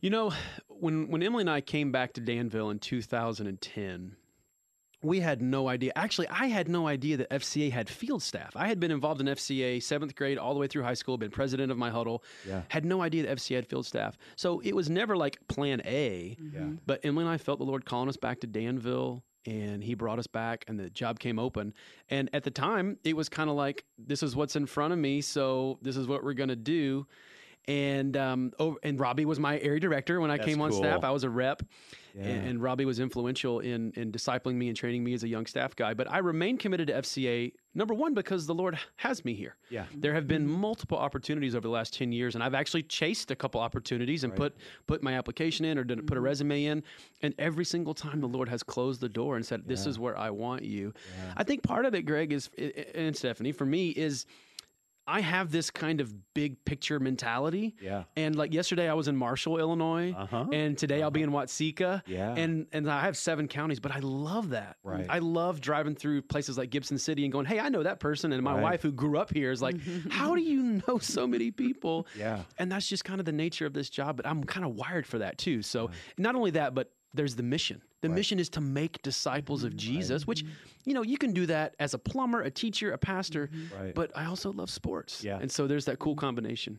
You 0.00 0.10
know, 0.10 0.32
when 0.68 1.08
when 1.08 1.22
Emily 1.22 1.42
and 1.42 1.50
I 1.50 1.60
came 1.60 1.92
back 1.92 2.12
to 2.14 2.20
Danville 2.20 2.70
in 2.70 2.78
2010, 2.78 4.16
we 5.02 5.20
had 5.20 5.40
no 5.40 5.68
idea. 5.68 5.92
Actually, 5.96 6.28
I 6.28 6.46
had 6.46 6.68
no 6.68 6.86
idea 6.86 7.16
that 7.18 7.30
FCA 7.30 7.70
had 7.70 7.88
field 7.88 8.22
staff. 8.22 8.52
I 8.56 8.68
had 8.68 8.80
been 8.80 8.90
involved 8.90 9.20
in 9.20 9.26
FCA 9.26 9.82
seventh 9.82 10.14
grade 10.14 10.38
all 10.38 10.52
the 10.54 10.60
way 10.60 10.66
through 10.66 10.82
high 10.82 10.94
school, 10.94 11.16
been 11.16 11.30
president 11.30 11.70
of 11.70 11.78
my 11.78 11.90
huddle. 11.90 12.22
Yeah. 12.46 12.62
Had 12.68 12.84
no 12.84 13.02
idea 13.02 13.26
that 13.26 13.38
FCA 13.38 13.56
had 13.56 13.66
field 13.66 13.86
staff. 13.86 14.18
So 14.36 14.60
it 14.60 14.74
was 14.74 14.90
never 14.90 15.16
like 15.16 15.38
plan 15.48 15.80
A. 15.84 16.36
Yeah. 16.52 16.66
But 16.86 17.00
Emily 17.04 17.24
and 17.24 17.32
I 17.32 17.38
felt 17.38 17.58
the 17.58 17.64
Lord 17.64 17.84
calling 17.84 18.08
us 18.08 18.16
back 18.16 18.40
to 18.40 18.46
Danville. 18.46 19.22
And 19.46 19.82
he 19.82 19.94
brought 19.94 20.18
us 20.18 20.26
back, 20.26 20.64
and 20.66 20.78
the 20.78 20.90
job 20.90 21.20
came 21.20 21.38
open. 21.38 21.72
And 22.10 22.28
at 22.32 22.42
the 22.42 22.50
time, 22.50 22.98
it 23.04 23.16
was 23.16 23.28
kind 23.28 23.48
of 23.48 23.56
like, 23.56 23.84
this 23.96 24.22
is 24.22 24.34
what's 24.34 24.56
in 24.56 24.66
front 24.66 24.92
of 24.92 24.98
me, 24.98 25.20
so 25.20 25.78
this 25.82 25.96
is 25.96 26.08
what 26.08 26.24
we're 26.24 26.34
going 26.34 26.48
to 26.48 26.56
do. 26.56 27.06
And 27.68 28.16
um, 28.16 28.52
over, 28.60 28.76
and 28.84 28.98
Robbie 29.00 29.24
was 29.24 29.40
my 29.40 29.58
area 29.58 29.80
director 29.80 30.20
when 30.20 30.30
I 30.30 30.36
That's 30.36 30.48
came 30.48 30.60
on 30.60 30.70
staff. 30.72 31.02
I 31.02 31.10
was 31.10 31.24
a 31.24 31.30
rep, 31.30 31.62
Yeah. 32.14 32.22
and, 32.26 32.48
and 32.48 32.62
Robbie 32.62 32.84
was 32.84 33.00
influential 33.00 33.58
in 33.58 33.92
in 33.96 34.12
discipling 34.12 34.54
me 34.54 34.68
and 34.68 34.76
training 34.76 35.02
me 35.02 35.14
as 35.14 35.24
a 35.24 35.28
young 35.28 35.46
staff 35.46 35.74
guy. 35.74 35.92
But 35.92 36.08
I 36.08 36.18
remain 36.18 36.58
committed 36.58 36.86
to 36.88 36.94
FCA. 36.94 37.52
Number 37.74 37.92
one, 37.92 38.14
because 38.14 38.46
the 38.46 38.54
Lord 38.54 38.78
has 38.96 39.24
me 39.24 39.34
here. 39.34 39.56
Yeah. 39.68 39.86
There 39.94 40.14
have 40.14 40.28
been 40.28 40.48
multiple 40.48 40.96
opportunities 40.96 41.56
over 41.56 41.62
the 41.62 41.68
last 41.74 41.92
ten 41.92 42.12
years, 42.12 42.36
and 42.36 42.44
I've 42.44 42.54
actually 42.54 42.84
chased 42.84 43.32
a 43.32 43.36
couple 43.36 43.60
opportunities 43.60 44.22
and 44.22 44.34
put 44.36 44.54
put 44.86 45.02
my 45.02 45.14
application 45.14 45.64
in 45.64 45.76
or 45.76 45.82
did, 45.82 46.06
put 46.06 46.16
a 46.16 46.20
resume 46.20 46.66
in, 46.66 46.84
and 47.20 47.34
every 47.36 47.64
single 47.64 47.94
time 47.94 48.20
the 48.20 48.28
Lord 48.28 48.48
has 48.48 48.62
closed 48.62 49.00
the 49.00 49.08
door 49.08 49.34
and 49.34 49.44
said, 49.44 49.66
"This 49.66 49.86
is 49.86 49.98
where 49.98 50.16
I 50.16 50.30
want 50.30 50.62
you." 50.62 50.94
I 51.36 51.42
think 51.42 51.64
part 51.64 51.84
of 51.84 51.96
it, 51.96 52.02
Greg, 52.02 52.32
is 52.32 52.48
and 52.94 53.16
Stephanie, 53.16 53.50
for 53.50 53.66
me, 53.66 53.90
is 53.90 54.24
I 55.08 55.20
have 55.20 55.52
this 55.52 55.70
kind 55.70 56.00
of 56.00 56.12
big 56.34 56.64
picture 56.64 56.98
mentality. 56.98 57.76
Yeah. 57.80 58.04
And 58.16 58.34
like 58.34 58.52
yesterday, 58.52 58.88
I 58.88 58.94
was 58.94 59.06
in 59.08 59.16
Marshall, 59.16 59.58
Illinois, 59.58 60.12
Uh-huh. 60.16 60.46
and 60.52 60.76
today 60.76 61.02
I'll 61.02 61.10
be 61.10 61.22
in 61.22 61.30
Watseka. 61.30 62.02
Yeah. 62.06 62.34
And 62.34 62.66
and 62.72 62.90
I 62.90 63.02
have 63.02 63.16
seven 63.16 63.46
counties, 63.48 63.78
but 63.80 63.92
I 63.94 64.00
love 64.00 64.50
that. 64.50 64.76
Right. 64.82 65.06
I 65.08 65.20
love 65.20 65.60
driving 65.60 65.94
through 65.94 66.22
places 66.22 66.58
like 66.58 66.70
Gibson 66.70 66.98
City 66.98 67.24
and 67.24 67.32
going, 67.32 67.46
"Hey, 67.46 67.60
I 67.60 67.68
know 67.68 67.82
that 67.84 68.00
person." 68.00 68.32
And 68.32 68.42
my 68.42 68.54
Right. 68.54 68.62
wife, 68.62 68.82
who 68.82 68.90
grew 68.92 69.18
up 69.18 69.32
here, 69.32 69.50
is 69.52 69.62
like, 69.62 69.76
"How 70.10 70.34
do 70.34 70.42
you 70.42 70.82
know 70.86 70.98
so 70.98 71.26
many 71.26 71.50
people?" 71.50 72.06
Yeah. 72.16 72.42
And 72.58 72.70
that's 72.72 72.88
just 72.88 73.04
kind 73.04 73.20
of 73.20 73.26
the 73.26 73.32
nature 73.32 73.66
of 73.66 73.72
this 73.74 73.90
job. 73.90 74.16
But 74.16 74.26
I'm 74.26 74.42
kind 74.44 74.66
of 74.66 74.74
wired 74.74 75.06
for 75.06 75.18
that 75.18 75.38
too. 75.38 75.62
So 75.62 75.90
not 76.18 76.34
only 76.34 76.50
that, 76.52 76.74
but 76.74 76.90
there's 77.14 77.36
the 77.36 77.42
mission. 77.42 77.80
The 78.02 78.08
mission 78.08 78.38
is 78.38 78.48
to 78.50 78.60
make 78.60 79.00
disciples 79.02 79.64
of 79.64 79.70
mm-hmm. 79.70 79.78
Jesus, 79.78 80.26
which, 80.26 80.44
mm-hmm. 80.44 80.52
you 80.84 80.94
know, 80.94 81.02
you 81.02 81.18
can 81.18 81.32
do 81.32 81.46
that 81.46 81.74
as 81.80 81.94
a 81.94 81.98
plumber, 81.98 82.42
a 82.42 82.50
teacher, 82.50 82.92
a 82.92 82.98
pastor, 82.98 83.48
mm-hmm. 83.48 83.82
Right. 83.82 83.94
but 83.94 84.10
I 84.16 84.26
also 84.26 84.52
love 84.52 84.70
sports. 84.70 85.24
Yeah. 85.24 85.38
And 85.40 85.50
so 85.50 85.66
there's 85.66 85.86
that 85.86 85.98
cool 85.98 86.14
combination. 86.14 86.78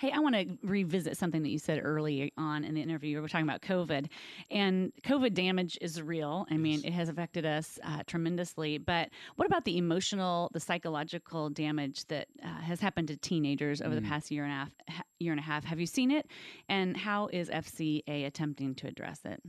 Hey, 0.00 0.10
I 0.10 0.18
want 0.18 0.34
to 0.34 0.58
revisit 0.62 1.16
something 1.16 1.42
that 1.42 1.50
you 1.50 1.58
said 1.58 1.80
early 1.82 2.32
on 2.36 2.64
in 2.64 2.74
the 2.74 2.80
interview. 2.80 3.16
We 3.16 3.20
were 3.20 3.28
talking 3.28 3.48
about 3.48 3.62
COVID, 3.62 4.08
and 4.50 4.92
COVID 5.04 5.34
damage 5.34 5.78
is 5.80 6.00
real. 6.00 6.46
I 6.50 6.56
mean, 6.56 6.82
it 6.84 6.92
has 6.92 7.08
affected 7.08 7.44
us 7.44 7.78
uh, 7.84 8.02
tremendously. 8.06 8.78
But 8.78 9.10
what 9.36 9.46
about 9.46 9.64
the 9.64 9.76
emotional, 9.76 10.50
the 10.52 10.60
psychological 10.60 11.50
damage 11.50 12.06
that 12.06 12.28
uh, 12.42 12.48
has 12.62 12.80
happened 12.80 13.08
to 13.08 13.16
teenagers 13.16 13.80
over 13.82 13.94
the 13.94 14.00
mm. 14.00 14.08
past 14.08 14.30
year 14.30 14.44
and 14.44 14.52
a 14.52 14.56
half? 14.56 15.04
Year 15.18 15.32
and 15.32 15.38
a 15.38 15.44
half. 15.44 15.62
Have 15.64 15.78
you 15.78 15.86
seen 15.86 16.10
it? 16.10 16.26
And 16.68 16.96
how 16.96 17.28
is 17.32 17.48
FCA 17.48 18.26
attempting 18.26 18.74
to 18.76 18.88
address 18.88 19.20
it? 19.24 19.40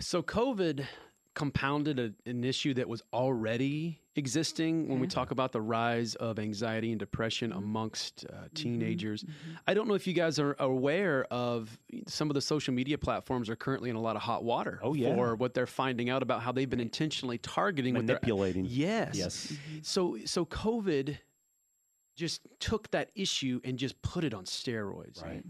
So 0.00 0.22
COVID 0.22 0.86
compounded 1.38 2.00
a, 2.00 2.12
an 2.28 2.42
issue 2.42 2.74
that 2.74 2.88
was 2.88 3.00
already 3.12 4.00
existing 4.16 4.88
when 4.88 4.98
we 4.98 5.06
mm-hmm. 5.06 5.14
talk 5.14 5.30
about 5.30 5.52
the 5.52 5.60
rise 5.60 6.16
of 6.16 6.40
anxiety 6.40 6.90
and 6.90 6.98
depression 6.98 7.50
mm-hmm. 7.50 7.60
amongst 7.60 8.26
uh, 8.28 8.32
mm-hmm. 8.32 8.46
teenagers. 8.54 9.24
I 9.64 9.74
don't 9.74 9.86
know 9.86 9.94
if 9.94 10.06
you 10.08 10.14
guys 10.14 10.40
are 10.40 10.56
aware 10.58 11.26
of 11.30 11.78
some 12.08 12.28
of 12.28 12.34
the 12.34 12.40
social 12.40 12.74
media 12.74 12.98
platforms 12.98 13.48
are 13.48 13.54
currently 13.54 13.88
in 13.88 13.94
a 13.94 14.00
lot 14.00 14.16
of 14.16 14.22
hot 14.22 14.42
water 14.42 14.80
Oh, 14.82 14.94
yeah. 14.94 15.14
for 15.14 15.36
what 15.36 15.54
they're 15.54 15.68
finding 15.68 16.10
out 16.10 16.24
about 16.24 16.42
how 16.42 16.50
they've 16.50 16.68
been 16.68 16.80
intentionally 16.80 17.38
targeting 17.38 17.94
what 17.94 18.06
they're- 18.06 18.16
Manipulating. 18.16 18.66
Yes. 18.68 19.14
Yes. 19.14 19.52
So 19.82 20.18
so 20.24 20.44
COVID 20.44 21.18
just 22.16 22.40
took 22.58 22.90
that 22.90 23.12
issue 23.14 23.60
and 23.62 23.78
just 23.78 24.02
put 24.02 24.24
it 24.24 24.34
on 24.34 24.44
steroids. 24.44 25.22
Right. 25.22 25.44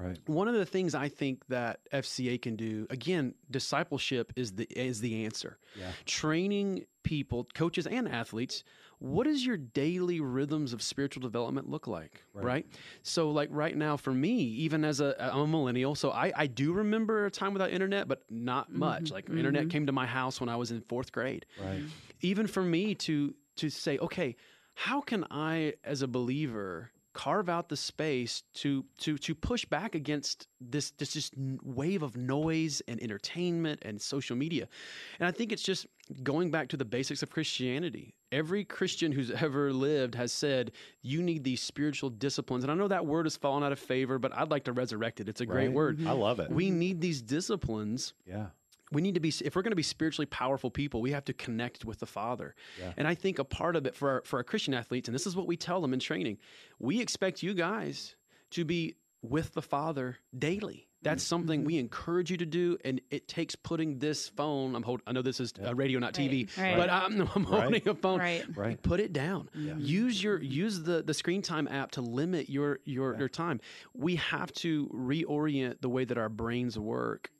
Right. 0.00 0.18
One 0.26 0.48
of 0.48 0.54
the 0.54 0.64
things 0.64 0.94
I 0.94 1.08
think 1.08 1.46
that 1.48 1.80
FCA 1.92 2.40
can 2.40 2.56
do, 2.56 2.86
again, 2.90 3.34
discipleship 3.50 4.32
is 4.36 4.52
the 4.52 4.64
is 4.64 5.00
the 5.00 5.24
answer. 5.24 5.58
Yeah. 5.78 5.90
Training 6.06 6.86
people, 7.02 7.46
coaches 7.54 7.86
and 7.86 8.08
athletes, 8.08 8.62
what 8.98 9.24
does 9.24 9.44
your 9.44 9.56
daily 9.56 10.20
rhythms 10.20 10.72
of 10.72 10.82
spiritual 10.82 11.22
development 11.22 11.68
look 11.68 11.86
like? 11.86 12.22
Right. 12.34 12.44
Right. 12.44 12.66
So 13.02 13.30
like 13.30 13.48
right 13.52 13.76
now 13.76 13.96
for 13.96 14.12
me, 14.12 14.36
even 14.36 14.84
as 14.84 15.00
a 15.00 15.14
I'm 15.18 15.40
a 15.40 15.46
millennial, 15.46 15.94
so 15.94 16.10
I, 16.10 16.32
I 16.34 16.46
do 16.46 16.72
remember 16.72 17.26
a 17.26 17.30
time 17.30 17.52
without 17.52 17.70
internet, 17.70 18.08
but 18.08 18.22
not 18.30 18.68
mm-hmm. 18.68 18.78
much. 18.80 19.10
Like 19.10 19.26
mm-hmm. 19.26 19.38
internet 19.38 19.70
came 19.70 19.86
to 19.86 19.92
my 19.92 20.06
house 20.06 20.40
when 20.40 20.48
I 20.48 20.56
was 20.56 20.70
in 20.70 20.80
fourth 20.82 21.12
grade 21.12 21.46
Right. 21.60 21.82
even 22.20 22.46
for 22.46 22.62
me 22.62 22.94
to 22.94 23.34
to 23.56 23.70
say 23.70 23.98
okay 23.98 24.36
how 24.74 25.00
can 25.00 25.24
i 25.30 25.74
as 25.84 26.02
a 26.02 26.08
believer 26.08 26.90
carve 27.24 27.50
out 27.50 27.68
the 27.68 27.76
space 27.76 28.42
to 28.54 28.82
to 28.98 29.18
to 29.18 29.34
push 29.34 29.66
back 29.66 29.94
against 29.94 30.46
this 30.58 30.92
this 30.92 31.12
just 31.12 31.34
wave 31.62 32.02
of 32.02 32.16
noise 32.16 32.80
and 32.88 33.02
entertainment 33.02 33.78
and 33.82 34.00
social 34.00 34.36
media. 34.44 34.66
And 35.18 35.28
i 35.28 35.30
think 35.30 35.52
it's 35.52 35.62
just 35.62 35.86
going 36.22 36.50
back 36.50 36.68
to 36.68 36.78
the 36.78 36.84
basics 36.96 37.22
of 37.22 37.28
christianity. 37.30 38.14
Every 38.32 38.64
christian 38.64 39.12
who's 39.12 39.30
ever 39.30 39.70
lived 39.70 40.14
has 40.14 40.32
said 40.32 40.72
you 41.02 41.22
need 41.22 41.44
these 41.44 41.60
spiritual 41.60 42.08
disciplines. 42.08 42.64
And 42.64 42.70
i 42.72 42.74
know 42.74 42.88
that 42.88 43.04
word 43.04 43.26
has 43.26 43.36
fallen 43.36 43.62
out 43.62 43.72
of 43.72 43.78
favor 43.78 44.18
but 44.18 44.34
i'd 44.38 44.50
like 44.50 44.64
to 44.64 44.72
resurrect 44.72 45.20
it. 45.20 45.28
It's 45.28 45.42
a 45.42 45.46
great 45.46 45.72
word. 45.72 46.00
I 46.06 46.12
love 46.12 46.40
it. 46.40 46.50
we 46.50 46.70
need 46.70 47.02
these 47.02 47.20
disciplines 47.20 48.14
Yeah. 48.26 48.46
We 48.92 49.00
need 49.02 49.14
to 49.14 49.20
be 49.20 49.32
if 49.44 49.54
we're 49.54 49.62
going 49.62 49.72
to 49.72 49.76
be 49.76 49.82
spiritually 49.82 50.26
powerful 50.26 50.70
people 50.70 51.00
we 51.00 51.12
have 51.12 51.24
to 51.24 51.32
connect 51.32 51.84
with 51.84 52.00
the 52.00 52.06
father. 52.06 52.54
Yeah. 52.78 52.92
and 52.96 53.06
i 53.06 53.14
think 53.14 53.38
a 53.38 53.44
part 53.44 53.76
of 53.76 53.86
it 53.86 53.94
for 53.94 54.10
our, 54.10 54.22
for 54.24 54.38
our 54.38 54.44
christian 54.44 54.74
athletes 54.74 55.08
and 55.08 55.14
this 55.14 55.26
is 55.26 55.36
what 55.36 55.46
we 55.46 55.56
tell 55.56 55.80
them 55.80 55.92
in 55.92 56.00
training 56.00 56.38
we 56.78 57.00
expect 57.00 57.42
you 57.42 57.54
guys 57.54 58.14
to 58.50 58.64
be 58.64 58.96
with 59.22 59.52
the 59.52 59.62
father 59.62 60.16
daily. 60.36 60.88
That's 61.02 61.24
mm-hmm. 61.24 61.28
something 61.28 61.60
mm-hmm. 61.60 61.66
we 61.66 61.78
encourage 61.78 62.30
you 62.30 62.36
to 62.38 62.46
do 62.46 62.76
and 62.84 63.00
it 63.10 63.26
takes 63.26 63.56
putting 63.56 63.98
this 63.98 64.28
phone 64.28 64.74
i'm 64.74 64.82
holding 64.82 65.02
i 65.06 65.12
know 65.12 65.22
this 65.22 65.40
is 65.40 65.54
uh, 65.58 65.70
a 65.70 65.74
radio 65.74 65.98
not 65.98 66.12
tv 66.12 66.54
Right. 66.58 66.76
but 66.76 66.90
i'm, 66.90 67.20
I'm 67.34 67.44
holding 67.44 67.88
a 67.88 67.94
phone. 67.94 68.18
Right. 68.18 68.44
Right. 68.54 68.82
put 68.82 69.00
it 69.00 69.12
down. 69.14 69.48
Mm-hmm. 69.56 69.80
Use 69.80 70.22
your 70.22 70.42
use 70.42 70.82
the 70.82 71.02
the 71.02 71.14
screen 71.14 71.40
time 71.40 71.68
app 71.68 71.92
to 71.92 72.02
limit 72.02 72.50
your 72.50 72.80
your 72.84 73.16
your 73.18 73.28
time. 73.30 73.60
We 73.94 74.16
have 74.16 74.52
to 74.54 74.88
reorient 74.88 75.80
the 75.80 75.88
way 75.88 76.04
that 76.04 76.18
our 76.18 76.28
brains 76.28 76.78
work 76.78 77.30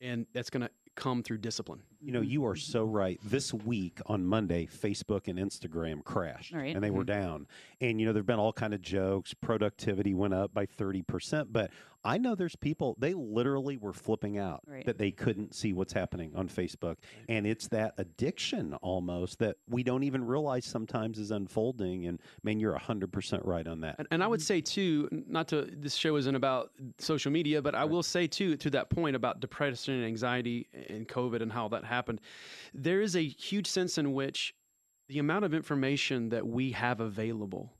and 0.00 0.26
that's 0.32 0.50
going 0.50 0.62
to 0.62 0.70
come 0.98 1.22
through 1.22 1.38
discipline 1.38 1.80
You 2.00 2.12
know, 2.12 2.20
you 2.20 2.46
are 2.46 2.54
so 2.54 2.84
right. 2.84 3.18
This 3.24 3.52
week 3.52 3.98
on 4.06 4.24
Monday, 4.24 4.66
Facebook 4.66 5.26
and 5.26 5.36
Instagram 5.38 6.04
crashed, 6.04 6.52
Right. 6.52 6.74
and 6.74 6.82
they 6.84 6.90
were 6.90 7.02
Mhm. 7.02 7.06
down. 7.06 7.46
And 7.80 7.98
you 8.00 8.06
know, 8.06 8.12
there've 8.12 8.24
been 8.26 8.38
all 8.38 8.52
kind 8.52 8.72
of 8.72 8.80
jokes. 8.80 9.34
Productivity 9.34 10.14
went 10.14 10.32
up 10.34 10.54
by 10.54 10.64
thirty 10.66 11.02
percent, 11.02 11.52
but 11.52 11.70
I 12.04 12.16
know 12.16 12.36
there's 12.36 12.54
people 12.54 12.94
they 13.00 13.12
literally 13.12 13.76
were 13.76 13.92
flipping 13.92 14.38
out 14.38 14.62
Right. 14.64 14.86
that 14.86 14.98
they 14.98 15.10
couldn't 15.10 15.52
see 15.56 15.72
what's 15.72 15.92
happening 15.92 16.30
on 16.36 16.48
Facebook, 16.48 16.96
and 17.28 17.44
it's 17.44 17.66
that 17.68 17.94
addiction 17.98 18.74
almost 18.74 19.40
that 19.40 19.56
we 19.68 19.82
don't 19.82 20.04
even 20.04 20.24
realize 20.24 20.64
sometimes 20.64 21.18
is 21.18 21.32
unfolding. 21.32 22.06
And 22.06 22.20
man, 22.44 22.60
you're 22.60 22.76
hundred 22.78 23.12
percent 23.12 23.44
right 23.44 23.66
on 23.66 23.80
that. 23.80 23.96
And, 23.98 24.06
and 24.12 24.22
I 24.22 24.28
would 24.28 24.40
say 24.40 24.60
too, 24.60 25.08
not 25.10 25.48
to 25.48 25.62
this 25.62 25.94
show 25.96 26.14
isn't 26.16 26.34
about 26.36 26.70
social 26.98 27.32
media, 27.32 27.60
but 27.60 27.74
I 27.74 27.84
will 27.84 28.04
say 28.04 28.28
too 28.28 28.56
to 28.56 28.70
that 28.70 28.88
point 28.88 29.16
about 29.16 29.40
depression 29.40 29.94
and 29.94 30.04
anxiety 30.04 30.68
and 30.88 31.08
COVID 31.08 31.42
and 31.42 31.50
how 31.52 31.66
that 31.68 31.84
happened. 31.88 32.20
There 32.72 33.00
is 33.00 33.16
a 33.16 33.26
huge 33.26 33.66
sense 33.66 33.98
in 33.98 34.12
which 34.12 34.54
the 35.08 35.18
amount 35.18 35.44
of 35.44 35.54
information 35.54 36.28
that 36.28 36.46
we 36.46 36.72
have 36.72 37.00
available 37.00 37.72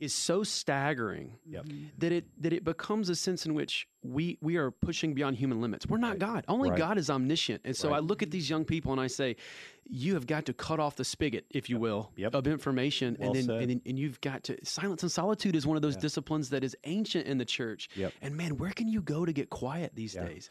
is 0.00 0.14
so 0.14 0.44
staggering 0.44 1.32
mm-hmm. 1.48 1.86
that 1.98 2.12
it 2.12 2.24
that 2.40 2.52
it 2.52 2.62
becomes 2.62 3.08
a 3.08 3.16
sense 3.16 3.44
in 3.46 3.54
which 3.54 3.88
we 4.02 4.38
we 4.40 4.56
are 4.56 4.70
pushing 4.70 5.12
beyond 5.12 5.36
human 5.36 5.60
limits. 5.60 5.86
We're 5.86 5.98
not 5.98 6.18
God. 6.18 6.44
Only 6.46 6.70
Right. 6.70 6.78
God 6.78 6.98
is 6.98 7.10
omniscient. 7.10 7.62
And 7.64 7.76
so 7.76 7.90
Right. 7.90 7.96
I 7.96 7.98
look 7.98 8.22
at 8.22 8.30
these 8.30 8.48
young 8.48 8.64
people 8.64 8.92
and 8.92 9.00
I 9.00 9.08
say, 9.08 9.36
you 9.84 10.14
have 10.14 10.26
got 10.26 10.46
to 10.46 10.52
cut 10.52 10.78
off 10.78 10.96
the 10.96 11.04
spigot, 11.04 11.46
if 11.50 11.68
you 11.68 11.78
will, 11.78 12.12
of 12.32 12.46
information, 12.46 13.16
Well 13.18 13.32
and 13.32 13.48
then 13.48 13.56
and 13.56 13.70
then 13.70 13.82
and 13.84 13.98
you've 13.98 14.20
got 14.20 14.44
to 14.44 14.64
silence 14.64 15.02
and 15.02 15.10
solitude 15.10 15.56
is 15.56 15.66
one 15.66 15.76
of 15.76 15.82
those 15.82 15.96
disciplines 15.96 16.50
that 16.50 16.62
is 16.62 16.76
ancient 16.84 17.26
in 17.26 17.38
the 17.38 17.44
church. 17.44 17.88
Yep. 17.96 18.12
And 18.22 18.36
man, 18.36 18.56
where 18.56 18.70
can 18.70 18.86
you 18.86 19.02
go 19.02 19.24
to 19.24 19.32
get 19.32 19.50
quiet 19.50 19.92
these 19.96 20.14
days? 20.14 20.48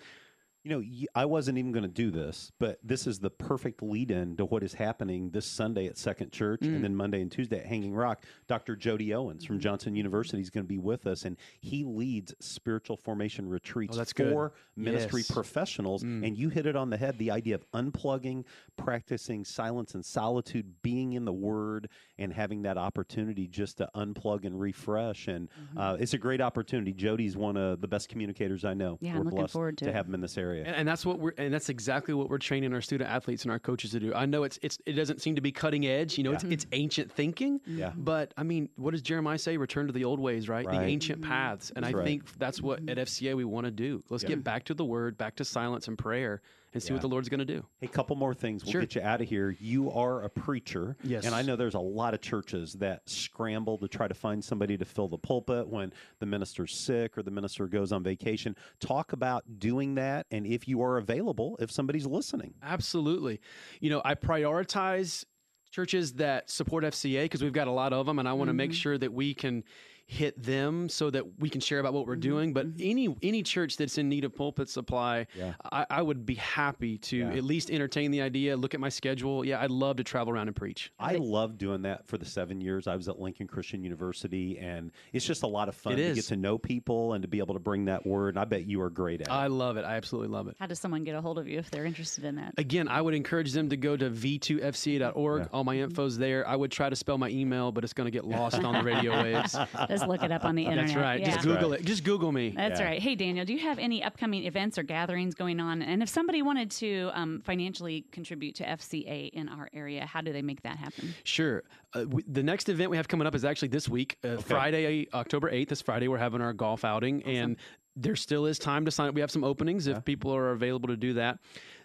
You 0.64 0.72
know, 0.82 1.08
I 1.16 1.24
wasn't 1.26 1.58
even 1.60 1.72
going 1.72 1.84
to 1.84 1.88
do 1.88 2.12
this, 2.12 2.51
but 2.60 2.78
this 2.84 3.08
is 3.08 3.20
the 3.20 3.30
perfect 3.30 3.82
lead 3.82 4.12
in 4.12 4.36
to 4.36 4.43
what 4.43 4.64
is 4.64 4.74
happening 4.74 5.30
this 5.30 5.45
Sunday 5.45 5.86
at 5.88 5.97
Second 5.97 6.34
Church 6.34 6.60
Mm. 6.62 6.76
and 6.76 6.84
then 6.84 6.93
Monday 6.95 7.22
and 7.22 7.32
Tuesday 7.32 7.60
at 7.60 7.66
Hanging 7.66 7.93
Rock. 7.93 8.26
Dr. 8.47 8.76
Jody 8.76 9.14
Owens 9.14 9.43
Mm-hmm. 9.43 9.53
from 9.53 9.60
Johnson 9.62 9.95
University 9.95 10.41
is 10.41 10.49
going 10.49 10.66
to 10.66 10.68
be 10.68 10.78
with 10.78 11.08
us, 11.08 11.24
and 11.24 11.38
he 11.62 11.86
leads 11.86 12.34
spiritual 12.41 12.97
formation 12.97 13.47
retreats 13.47 13.95
Oh, 13.95 13.99
that's 13.99 14.12
good. 14.12 14.34
for 14.34 14.51
ministry 14.76 15.22
Yes. 15.22 15.32
professionals. 15.32 16.03
Mm. 16.03 16.28
And 16.28 16.38
you 16.38 16.49
hit 16.49 16.66
it 16.66 16.76
on 16.76 16.89
the 16.89 16.97
head 16.97 17.18
the 17.18 17.32
idea 17.32 17.55
of 17.55 17.64
unplugging, 17.72 18.43
practicing 18.76 19.45
silence 19.45 19.95
and 19.95 20.03
solitude, 20.03 20.82
being 20.82 21.14
in 21.14 21.24
the 21.24 21.32
Word, 21.34 21.88
and 22.18 22.34
having 22.34 22.64
that 22.64 22.78
opportunity 22.78 23.47
just 23.47 23.78
to 23.78 23.89
unplug 23.95 24.43
and 24.43 24.60
refresh. 24.60 25.30
And 25.30 25.47
Mm-hmm. 25.49 25.78
uh, 25.78 25.93
it's 25.93 26.14
a 26.14 26.18
great 26.18 26.41
opportunity. 26.41 26.91
Jody's 26.91 27.38
one 27.38 27.55
of 27.55 27.80
the 27.80 27.88
best 27.88 28.10
communicators 28.10 28.66
I 28.66 28.74
know. 28.74 28.97
Yeah, 28.99 29.14
We're 29.14 29.20
I'm 29.20 29.24
looking 29.26 29.38
blessed 29.39 29.53
forward 29.53 29.78
to 29.78 29.86
to 29.86 29.93
have 29.93 30.08
him 30.08 30.14
in 30.16 30.20
this 30.20 30.38
area. 30.38 30.57
And, 30.66 30.76
and 30.76 30.88
that's 30.88 31.05
what 31.05 31.20
we're 31.20 31.34
and 31.38 31.53
that's 31.53 31.70
exactly 31.70 32.14
what 32.14 32.30
we're 32.30 32.38
training 32.38 32.74
our 32.74 32.82
student 32.82 33.10
athletes 33.10 33.43
and 33.43 33.51
our 33.51 33.60
coaches 33.60 33.91
to 33.91 33.99
do. 33.99 34.14
I 34.14 34.26
know 34.26 34.43
it's 34.43 34.60
it's 34.62 34.78
it 34.86 34.93
doesn't 34.93 35.22
seem 35.22 35.36
to 35.36 35.41
be 35.41 35.51
cutting 35.51 35.86
edge, 35.86 36.18
you 36.18 36.24
know, 36.24 36.32
it's 36.34 36.43
it's 36.43 36.66
ancient 36.72 37.12
thinking. 37.12 37.60
Mm-hmm. 37.60 37.80
Yeah. 37.80 37.91
But 37.95 38.34
I 38.38 38.43
mean, 38.43 38.70
what 38.76 38.91
does 38.91 39.01
Jeremiah 39.01 39.38
say? 39.38 39.58
Return 39.58 39.88
to 39.88 39.93
the 39.93 40.05
old 40.05 40.20
ways, 40.20 40.47
right? 40.49 40.66
The 40.66 40.78
Right. 40.78 40.89
ancient 40.89 41.22
mm-hmm. 41.22 41.32
paths. 41.32 41.72
And 41.76 41.84
That's 41.84 41.93
I 41.93 41.97
right. 41.97 42.05
think 42.05 42.38
that's 42.38 42.62
what 42.62 42.80
at 42.89 42.97
FCA 42.97 43.36
we 43.36 43.45
want 43.45 43.66
to 43.66 43.72
do. 43.72 44.03
Let's 44.10 44.24
Yeah. 44.24 44.30
get 44.30 44.43
back 44.43 44.66
to 44.66 44.74
the 44.74 44.86
word, 44.86 45.18
back 45.18 45.36
to 45.38 45.45
silence 45.45 45.88
and 45.88 45.97
prayer 45.97 46.41
and 46.78 46.84
see 46.84 46.89
Yeah. 46.89 46.93
what 46.95 47.01
the 47.01 47.09
Lord's 47.09 47.28
going 47.30 47.39
to 47.39 47.45
do. 47.45 47.65
Hey, 47.80 47.88
a 47.88 47.89
couple 47.89 48.15
more 48.15 48.34
things. 48.34 48.63
We'll 48.63 48.71
Sure. 48.73 48.82
get 48.82 48.95
you 48.95 49.01
out 49.01 49.19
of 49.21 49.28
here. 49.28 49.55
You 49.59 49.91
are 49.91 50.21
a 50.23 50.30
preacher. 50.30 50.95
Yes. 51.03 51.25
And 51.25 51.34
I 51.34 51.41
know 51.41 51.55
there's 51.55 51.73
a 51.73 51.80
lot 51.80 52.13
of 52.13 52.21
churches 52.21 52.73
that 52.73 53.09
scramble 53.09 53.78
to 53.80 53.88
try 53.88 54.07
to 54.07 54.13
find 54.13 54.43
somebody 54.43 54.78
to 54.78 54.86
fill 54.86 55.07
the 55.07 55.17
pulpit 55.17 55.67
when 55.67 55.91
the 56.19 56.25
minister's 56.28 56.73
sick 56.75 57.17
or 57.17 57.23
the 57.23 57.32
minister 57.32 57.67
goes 57.67 57.91
on 57.91 58.03
vacation. 58.03 58.55
Talk 58.80 59.11
about 59.13 59.59
doing 59.59 59.95
that 59.95 60.28
and 60.32 60.45
if 60.45 60.67
you 60.67 60.82
are 60.84 60.97
available, 60.97 61.57
if 61.59 61.71
somebody's 61.71 62.05
listening. 62.05 62.53
Absolutely. 62.61 63.39
You 63.82 63.89
know, 63.89 64.01
I 64.05 64.13
prioritize 64.15 65.25
churches 65.71 66.13
that 66.13 66.49
support 66.49 66.84
FCA 66.84 67.25
because 67.25 67.43
we've 67.43 67.51
got 67.53 67.67
a 67.67 67.71
lot 67.71 67.91
of 67.93 68.05
them, 68.05 68.19
and 68.19 68.28
I 68.28 68.34
want 68.34 68.47
to 68.49 68.53
make 68.53 68.71
Mhm. 68.71 68.75
sure 68.75 68.97
that 68.97 69.11
we 69.13 69.34
can 69.34 69.63
hit 70.08 70.41
them 70.41 70.88
so 70.88 71.10
that 71.10 71.38
we 71.38 71.49
can 71.49 71.60
share 71.60 71.80
about 71.80 71.93
what 71.93 72.08
we're 72.08 72.14
mm-hmm. 72.14 72.22
doing. 72.22 72.53
But 72.53 72.68
mm-hmm. 72.68 72.89
any 72.89 73.16
any 73.22 73.43
church 73.43 73.76
that's 73.76 73.97
in 73.97 74.08
need 74.08 74.24
of 74.24 74.34
pulpit 74.34 74.70
supply, 74.70 75.28
Yeah. 75.36 75.53
I, 75.72 75.86
I 75.89 76.01
would 76.01 76.26
be 76.26 76.36
happy 76.36 76.97
to 76.99 77.18
Yeah. 77.18 77.34
at 77.34 77.43
least 77.43 77.70
entertain 77.70 78.12
the 78.12 78.22
idea. 78.22 78.55
Look 78.55 78.74
at 78.74 78.80
my 78.80 78.89
schedule. 78.89 79.43
Yeah, 79.45 79.62
I'd 79.62 79.70
love 79.70 79.97
to 79.97 80.03
travel 80.05 80.34
around 80.34 80.47
and 80.47 80.55
preach. 80.55 80.93
I 80.97 81.16
love 81.16 81.58
doing 81.58 81.82
that 81.82 82.08
for 82.08 82.18
the 82.18 82.26
seven 82.26 82.62
years 82.62 82.88
I 82.88 82.95
was 82.95 83.10
at 83.10 83.20
Lincoln 83.20 83.47
Christian 83.47 83.84
University, 83.84 84.58
and 84.60 84.91
it's 85.12 85.26
just 85.26 85.43
a 85.43 85.47
lot 85.47 85.68
of 85.68 85.76
fun 85.76 85.93
It 85.93 85.97
to 85.97 86.03
is. 86.03 86.16
get 86.16 86.26
to 86.26 86.38
know 86.38 86.58
people 86.58 87.14
and 87.14 87.22
to 87.22 87.28
be 87.28 87.39
able 87.39 87.53
to 87.55 87.60
bring 87.60 87.86
that 87.86 88.08
word. 88.08 88.36
And 88.36 88.39
I 88.39 88.45
bet 88.45 88.66
you 88.66 88.82
are 88.82 88.89
great 88.89 89.22
at 89.22 89.28
it. 89.28 89.32
I 89.32 89.47
love 89.47 89.76
it. 89.76 89.84
I 89.84 89.95
absolutely 89.95 90.30
love 90.30 90.47
it. 90.47 90.55
How 90.58 90.68
does 90.68 90.80
someone 90.80 91.03
get 91.03 91.16
a 91.16 91.22
hold 91.22 91.38
of 91.38 91.49
you 91.49 91.60
if 91.60 91.70
they're 91.70 91.86
interested 91.86 92.24
in 92.24 92.36
that? 92.36 92.53
Again, 92.58 92.88
I 92.88 93.01
would 93.01 93.14
encourage 93.14 93.51
them 93.51 93.68
to 93.70 93.78
go 93.78 93.97
to 93.97 94.10
v2fca.org. 94.10 95.49
All 95.51 95.64
my 95.66 95.76
mm-hmm. 95.76 95.91
info's 95.91 96.18
there. 96.18 96.47
I 96.47 96.55
would 96.55 96.72
try 96.72 96.89
to 96.89 96.95
spell 96.95 97.18
my 97.18 97.30
email, 97.30 97.74
but 97.74 97.84
it's 97.84 97.93
going 97.93 98.05
to 98.05 98.12
get 98.12 98.24
lost 98.24 98.64
on 98.64 98.74
the 98.74 98.84
radio 98.84 99.22
waves. 99.22 99.58
Just 100.00 100.10
look 100.10 100.24
it 100.24 100.32
up 100.32 100.45
on 100.45 100.56
the 100.56 100.64
internet. 100.66 100.88
That's 100.88 100.98
right. 100.98 101.20
Yeah. 101.20 101.32
Just 101.32 101.45
Google 101.45 101.74
it. 101.74 101.84
Just 101.86 102.04
Google 102.04 102.32
me. 102.32 102.54
That's 102.56 102.80
right. 102.82 103.02
Hey, 103.02 103.16
Daniel, 103.16 103.45
do 103.45 103.54
you 103.54 103.60
have 103.60 103.80
any 103.80 104.04
upcoming 104.04 104.45
events 104.45 104.78
or 104.78 104.84
gatherings 104.84 105.36
going 105.36 105.60
on? 105.60 105.82
And 105.82 106.02
if 106.02 106.10
somebody 106.10 106.41
wanted 106.41 106.72
to 106.72 107.12
um, 107.14 107.41
financially 107.43 108.06
contribute 108.12 108.56
to 108.56 108.64
FCA 108.64 109.30
in 109.32 109.50
our 109.50 109.70
area, 109.74 110.06
how 110.06 110.22
do 110.22 110.32
they 110.34 110.41
make 110.41 110.62
that 110.64 110.78
happen? 110.78 111.14
Sure. 111.24 111.64
Uh, 111.93 112.00
w- 112.02 112.26
the 112.28 112.43
next 112.43 112.70
event 112.70 112.91
we 112.91 112.98
have 112.98 113.08
coming 113.08 113.28
up 113.28 113.36
is 113.36 113.45
actually 113.45 113.70
this 113.70 113.88
week, 113.89 114.18
uh, 114.24 114.38
Friday, 114.38 115.08
October 115.14 115.52
8th. 115.52 115.70
This 115.70 115.82
Friday, 115.82 116.08
we're 116.08 116.18
having 116.18 116.41
our 116.41 116.54
golf 116.54 116.84
outing, 116.86 117.24
and 117.24 117.58
there 117.95 118.16
still 118.16 118.45
is 118.45 118.60
time 118.60 118.86
to 118.86 118.91
sign 118.91 119.08
up. 119.10 119.16
We 119.16 119.22
have 119.22 119.32
some 119.32 119.43
openings 119.43 119.88
if 119.88 120.06
people 120.06 120.34
are 120.36 120.52
available 120.52 120.88
to 120.89 120.98
do 120.98 121.14
that. 121.14 121.39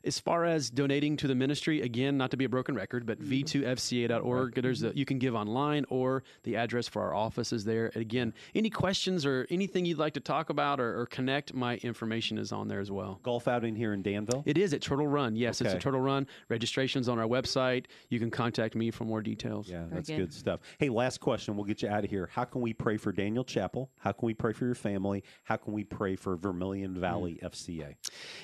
As 0.05 0.19
far 0.19 0.45
as 0.45 0.71
donating 0.71 1.17
to 1.19 1.29
the 1.29 1.35
ministry, 1.35 1.83
again, 1.83 2.17
not 2.17 2.31
to 2.33 2.37
be 2.37 2.45
a 2.45 2.49
broken 2.49 2.75
record, 2.75 3.07
but 3.07 3.21
mm-hmm. 3.21 3.33
v2fca.org. 3.33 4.55
There's 4.61 4.83
a, 4.83 4.89
mm-hmm. 4.89 4.99
you 4.99 5.05
can 5.05 5.19
give 5.19 5.35
online, 5.35 5.85
or 5.89 6.23
the 6.43 6.57
address 6.57 6.89
for 6.89 7.03
our 7.03 7.15
office 7.15 7.53
is 7.53 7.65
there. 7.65 7.93
Again, 7.95 8.35
any 8.55 8.71
questions 8.71 9.25
or 9.25 9.47
anything 9.51 9.85
you'd 9.85 9.99
like 9.99 10.15
to 10.15 10.21
talk 10.21 10.51
about 10.51 10.81
or, 10.81 11.01
or 11.01 11.07
connect, 11.07 11.55
my 11.55 11.77
information 11.77 12.39
is 12.39 12.53
on 12.53 12.69
there 12.69 12.81
as 12.81 12.91
well. 12.91 13.21
Golf 13.23 13.49
outing 13.49 13.77
here 13.77 13.93
in 13.93 14.03
Danville? 14.03 14.43
It 14.47 14.59
is 14.59 14.73
at 14.73 14.81
Turtle 14.81 15.07
Run. 15.07 15.37
Yes, 15.37 15.61
it's 15.61 15.71
Okay. 15.71 15.77
a 15.77 15.81
Turtle 15.81 16.01
Run. 16.01 16.27
Registration's 16.49 17.09
on 17.09 17.19
our 17.19 17.27
website. 17.27 17.87
You 18.09 18.19
can 18.19 18.31
contact 18.31 18.75
me 18.75 18.91
for 18.91 19.05
more 19.05 19.23
details. 19.23 19.69
Yeah, 19.69 19.85
that's 19.91 20.09
good. 20.09 20.33
stuff. 20.33 20.61
Hey, 20.79 20.89
last 20.89 21.21
question. 21.21 21.57
We'll 21.57 21.65
get 21.65 21.83
you 21.83 21.89
out 21.89 22.05
of 22.05 22.11
here. 22.11 22.29
How 22.33 22.45
can 22.45 22.61
we 22.61 22.73
pray 22.73 22.97
for 22.97 23.13
Daniel 23.13 23.45
Chappell? 23.45 23.91
How 23.99 24.13
can 24.13 24.27
we 24.27 24.35
pray 24.35 24.53
for 24.53 24.65
your 24.65 24.75
family? 24.75 25.23
How 25.45 25.57
can 25.57 25.73
we 25.73 25.85
pray 25.85 26.17
for 26.17 26.37
Vermilion 26.37 26.95
Valley 26.99 27.39
mm. 27.43 27.51
FCA? 27.51 27.95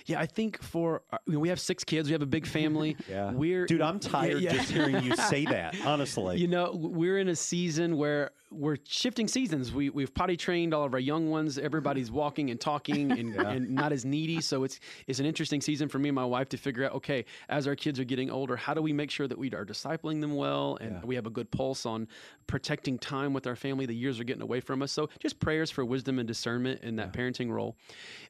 Yeah, 0.06 0.20
I 0.20 0.26
think 0.26 0.62
for 0.62 1.02
uh, 1.12 1.18
you 1.26 1.34
know, 1.34 1.40
we 1.40 1.47
have 1.48 1.60
six 1.60 1.84
kids. 1.84 2.08
We 2.08 2.12
have 2.12 2.22
a 2.22 2.26
big 2.26 2.46
family. 2.46 2.96
Yeah. 3.08 3.32
we're 3.32 3.64
Dude, 3.66 3.80
I'm 3.80 3.98
tired 4.00 4.40
Yeah, 4.40 4.52
yeah. 4.52 4.56
just 4.58 4.70
hearing 4.70 5.02
you 5.02 5.16
say 5.16 5.44
that. 5.46 5.74
Honestly, 5.86 6.38
You 6.38 6.48
know, 6.48 6.72
we're 6.74 7.18
in 7.18 7.28
a 7.28 7.36
season 7.36 7.96
where 7.96 8.30
we're 8.50 8.76
shifting 8.86 9.28
seasons. 9.28 9.72
We 9.72 9.90
we've 9.90 10.12
potty 10.12 10.36
trained 10.36 10.72
all 10.74 10.84
of 10.84 10.94
our 10.94 11.00
young 11.00 11.30
ones. 11.30 11.58
Everybody's 11.58 12.10
walking 12.10 12.50
and 12.50 12.60
talking 12.60 13.12
and, 13.18 13.34
and 13.36 13.70
not 13.70 13.92
as 13.92 14.04
needy. 14.04 14.40
So 14.40 14.64
it's 14.64 14.80
it's 15.06 15.18
an 15.20 15.26
interesting 15.26 15.60
season 15.60 15.88
for 15.88 15.98
me 15.98 16.08
and 16.08 16.16
my 16.16 16.24
wife 16.24 16.48
to 16.50 16.56
figure 16.56 16.84
out. 16.84 16.92
Okay, 16.94 17.24
as 17.48 17.66
our 17.66 17.76
kids 17.76 18.00
are 18.00 18.04
getting 18.04 18.30
older, 18.30 18.56
how 18.56 18.74
do 18.74 18.82
we 18.82 18.92
make 18.92 19.10
sure 19.10 19.28
that 19.28 19.38
we 19.38 19.50
are 19.52 19.64
discipling 19.64 20.20
them 20.20 20.34
well 20.34 20.78
and 20.80 21.04
we 21.04 21.14
have 21.14 21.26
a 21.26 21.30
good 21.30 21.50
pulse 21.50 21.84
on 21.86 22.08
protecting 22.46 22.98
time 22.98 23.32
with 23.32 23.46
our 23.46 23.56
family? 23.56 23.86
The 23.86 23.94
years 23.94 24.18
are 24.20 24.24
getting 24.24 24.42
away 24.42 24.60
from 24.60 24.82
us. 24.82 24.92
So 24.92 25.08
just 25.18 25.40
prayers 25.40 25.70
for 25.70 25.84
wisdom 25.84 26.18
and 26.18 26.26
discernment 26.26 26.82
in 26.82 26.96
that 26.96 27.12
parenting 27.12 27.50
role. 27.50 27.76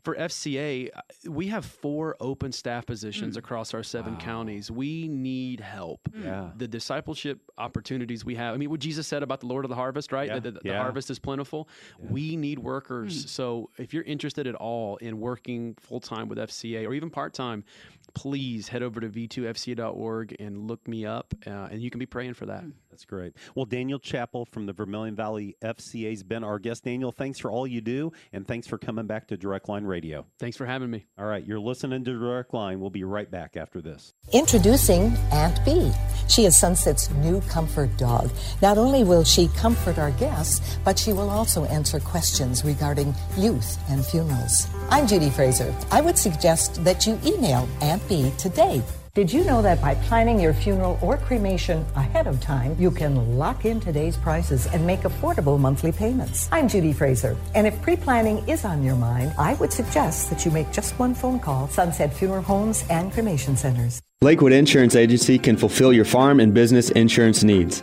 For 0.03 0.15
FCA, 0.17 0.91
uh, 0.95 1.01
we 1.31 1.49
have 1.49 1.65
four 1.65 2.17
open 2.21 2.53
staff 2.53 2.87
positions 2.87 3.37
Mm. 3.37 3.39
across 3.39 3.75
our 3.75 3.83
seven 3.83 4.17
counties. 4.17 4.71
We 4.71 5.09
need 5.09 5.61
help. 5.61 6.09
Yeah. 6.15 6.51
The 6.57 6.69
discipleship 6.69 7.41
opportunities 7.59 8.25
we 8.25 8.35
have. 8.37 8.55
I 8.55 8.57
mean, 8.59 8.71
what 8.71 8.81
Jesus 8.81 9.07
said 9.07 9.23
about 9.23 9.41
the 9.41 9.47
Lord 9.47 9.65
of 9.65 9.69
the 9.69 9.75
harvest, 9.75 10.08
right? 10.13 10.29
Yeah. 10.29 10.39
The, 10.39 10.51
the- 10.53 10.61
the 10.61 10.69
Yeah. 10.71 10.83
harvest 10.83 11.11
is 11.11 11.19
plentiful. 11.19 11.69
We 12.01 12.37
need 12.37 12.59
workers. 12.59 13.23
Hmm. 13.23 13.29
So 13.29 13.71
if 13.79 13.93
you're 13.95 14.03
interested 14.05 14.47
at 14.47 14.55
all 14.55 14.97
in 14.97 15.21
working 15.21 15.75
full 15.81 16.01
time 16.01 16.29
with 16.29 16.39
FCA 16.39 16.87
or 16.87 16.95
even 16.95 17.11
part 17.11 17.35
time, 17.35 17.65
please 18.15 18.69
head 18.69 18.83
over 18.83 19.01
to 19.01 19.09
v2fca.org 19.09 20.35
and 20.41 20.67
look 20.67 20.87
me 20.89 21.05
up, 21.05 21.35
uh, 21.47 21.69
and 21.71 21.83
you 21.83 21.91
can 21.91 21.99
be 21.99 22.07
praying 22.07 22.35
for 22.35 22.47
that. 22.47 22.65
That's 22.91 23.05
great. 23.05 23.35
Well, 23.55 23.65
Daniel 23.67 23.99
Chappell 24.01 24.45
from 24.47 24.67
the 24.67 24.73
Vermilion 24.73 25.15
Valley 25.15 25.57
FCA 25.63 26.11
has 26.11 26.23
been 26.25 26.43
our 26.43 26.59
guest. 26.59 26.83
Daniel, 26.85 27.13
thanks 27.13 27.39
for 27.39 27.51
all 27.51 27.67
you 27.67 27.81
do, 27.81 28.11
and 28.33 28.47
thanks 28.49 28.67
for 28.67 28.77
coming 28.79 29.07
back 29.07 29.29
to 29.29 29.37
Direct 29.37 29.69
Line 29.69 29.85
Radio. 29.85 30.27
Thanks 30.41 30.57
for 30.57 30.67
having 30.67 30.91
me. 30.91 31.07
All 31.19 31.27
right, 31.27 31.45
you're 31.47 31.61
listening 31.61 32.03
to 32.05 32.13
Direct 32.19 32.53
Line. 32.55 32.81
We'll 32.81 32.91
be 32.91 33.05
right 33.05 33.31
back 33.31 33.57
after 33.57 33.81
this. 33.81 34.15
Introducing 34.33 35.15
Aunt 35.31 35.63
Bee. 35.65 35.93
She 36.29 36.45
is 36.47 36.59
Sunset's 36.59 37.11
new 37.11 37.41
comfort 37.43 37.97
dog. 37.99 38.31
Not 38.63 38.79
only 38.79 39.05
will 39.05 39.23
she 39.25 39.49
comfort 39.49 39.98
our 39.99 40.13
guests, 40.13 40.79
but 40.85 40.99
she 40.99 41.13
will 41.13 41.31
also 41.31 41.65
answer 41.67 42.01
questions 42.01 42.65
regarding 42.65 43.15
youth 43.37 43.79
and 43.91 44.05
funerals. 44.05 44.69
I'm 44.91 45.07
Judy 45.07 45.31
Fraser. 45.31 45.75
I 45.91 46.01
would 46.01 46.17
suggest 46.17 46.85
that 46.85 47.07
you 47.07 47.19
email 47.25 47.69
Aunt 47.81 48.07
Bee 48.09 48.33
today. 48.39 48.83
Did 49.19 49.33
you 49.33 49.43
know 49.43 49.61
that 49.63 49.83
by 49.83 49.97
planning 49.97 50.39
your 50.39 50.53
funeral 50.55 50.97
or 51.03 51.17
cremation 51.17 51.85
ahead 51.97 52.29
of 52.29 52.41
time, 52.41 52.77
you 52.79 52.89
can 52.89 53.37
lock 53.37 53.65
in 53.65 53.81
today's 53.81 54.17
prices 54.17 54.67
and 54.67 54.87
make 54.87 55.01
affordable 55.01 55.59
monthly 55.59 55.91
payments? 55.91 56.49
I'm 56.53 56.69
Judy 56.69 56.93
Fraser, 56.93 57.37
and 57.57 57.67
if 57.67 57.83
pre 57.83 57.97
planning 57.97 58.49
is 58.49 58.65
on 58.65 58.81
your 58.85 58.95
mind, 58.95 59.35
I 59.37 59.55
would 59.55 59.73
suggest 59.73 60.31
that 60.31 60.45
you 60.45 60.53
make 60.53 60.71
just 60.71 60.97
one 61.01 61.15
phone 61.15 61.41
call 61.41 61.67
Sunset 61.67 62.15
Funeral 62.15 62.43
Homes 62.43 62.85
and 62.91 63.13
Cremation 63.13 63.57
Centers. 63.57 64.01
Lakewood 64.21 64.53
Insurance 64.53 64.95
Agency 64.95 65.37
can 65.37 65.57
fulfill 65.57 65.93
your 65.93 66.05
farm 66.05 66.39
and 66.39 66.55
business 66.55 66.91
insurance 66.91 67.43
needs. 67.43 67.83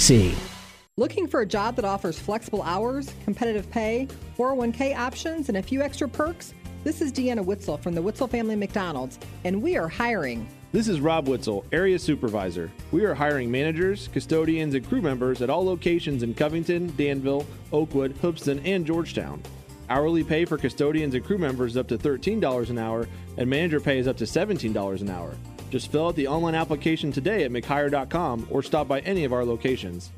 Looking 0.97 1.27
for 1.27 1.41
a 1.41 1.45
job 1.45 1.75
that 1.75 1.85
offers 1.85 2.17
flexible 2.17 2.63
hours, 2.63 3.13
competitive 3.23 3.69
pay, 3.69 4.07
401k 4.35 4.97
options, 4.97 5.47
and 5.47 5.59
a 5.59 5.61
few 5.61 5.83
extra 5.83 6.09
perks? 6.09 6.55
This 6.83 7.01
is 7.01 7.13
Deanna 7.13 7.45
Witzel 7.45 7.77
from 7.77 7.93
the 7.93 8.01
Witzel 8.01 8.27
Family 8.27 8.55
McDonald's, 8.55 9.19
and 9.43 9.61
we 9.61 9.77
are 9.77 9.87
hiring. 9.87 10.47
This 10.71 10.87
is 10.87 10.99
Rob 10.99 11.27
Witzel, 11.27 11.65
Area 11.71 11.99
Supervisor. 11.99 12.71
We 12.91 13.05
are 13.05 13.13
hiring 13.13 13.51
managers, 13.51 14.07
custodians, 14.07 14.73
and 14.73 14.87
crew 14.87 15.03
members 15.03 15.43
at 15.43 15.51
all 15.51 15.63
locations 15.63 16.23
in 16.23 16.33
Covington, 16.33 16.91
Danville, 16.97 17.45
Oakwood, 17.71 18.17
Hoopeston, 18.23 18.57
and 18.65 18.87
Georgetown. 18.87 19.39
Hourly 19.87 20.23
pay 20.23 20.45
for 20.45 20.57
custodians 20.57 21.13
and 21.13 21.23
crew 21.23 21.37
members 21.37 21.73
is 21.73 21.77
up 21.77 21.87
to 21.89 21.97
$13 21.99 22.71
an 22.71 22.79
hour, 22.79 23.07
and 23.37 23.47
manager 23.47 23.79
pay 23.79 23.99
is 23.99 24.07
up 24.07 24.17
to 24.17 24.23
$17 24.23 25.01
an 25.01 25.09
hour. 25.11 25.35
Just 25.71 25.89
fill 25.89 26.09
out 26.09 26.15
the 26.17 26.27
online 26.27 26.53
application 26.53 27.11
today 27.13 27.45
at 27.45 27.51
mchire.com 27.51 28.47
or 28.51 28.61
stop 28.61 28.87
by 28.89 28.99
any 28.99 29.23
of 29.23 29.31
our 29.31 29.45
locations. 29.45 30.11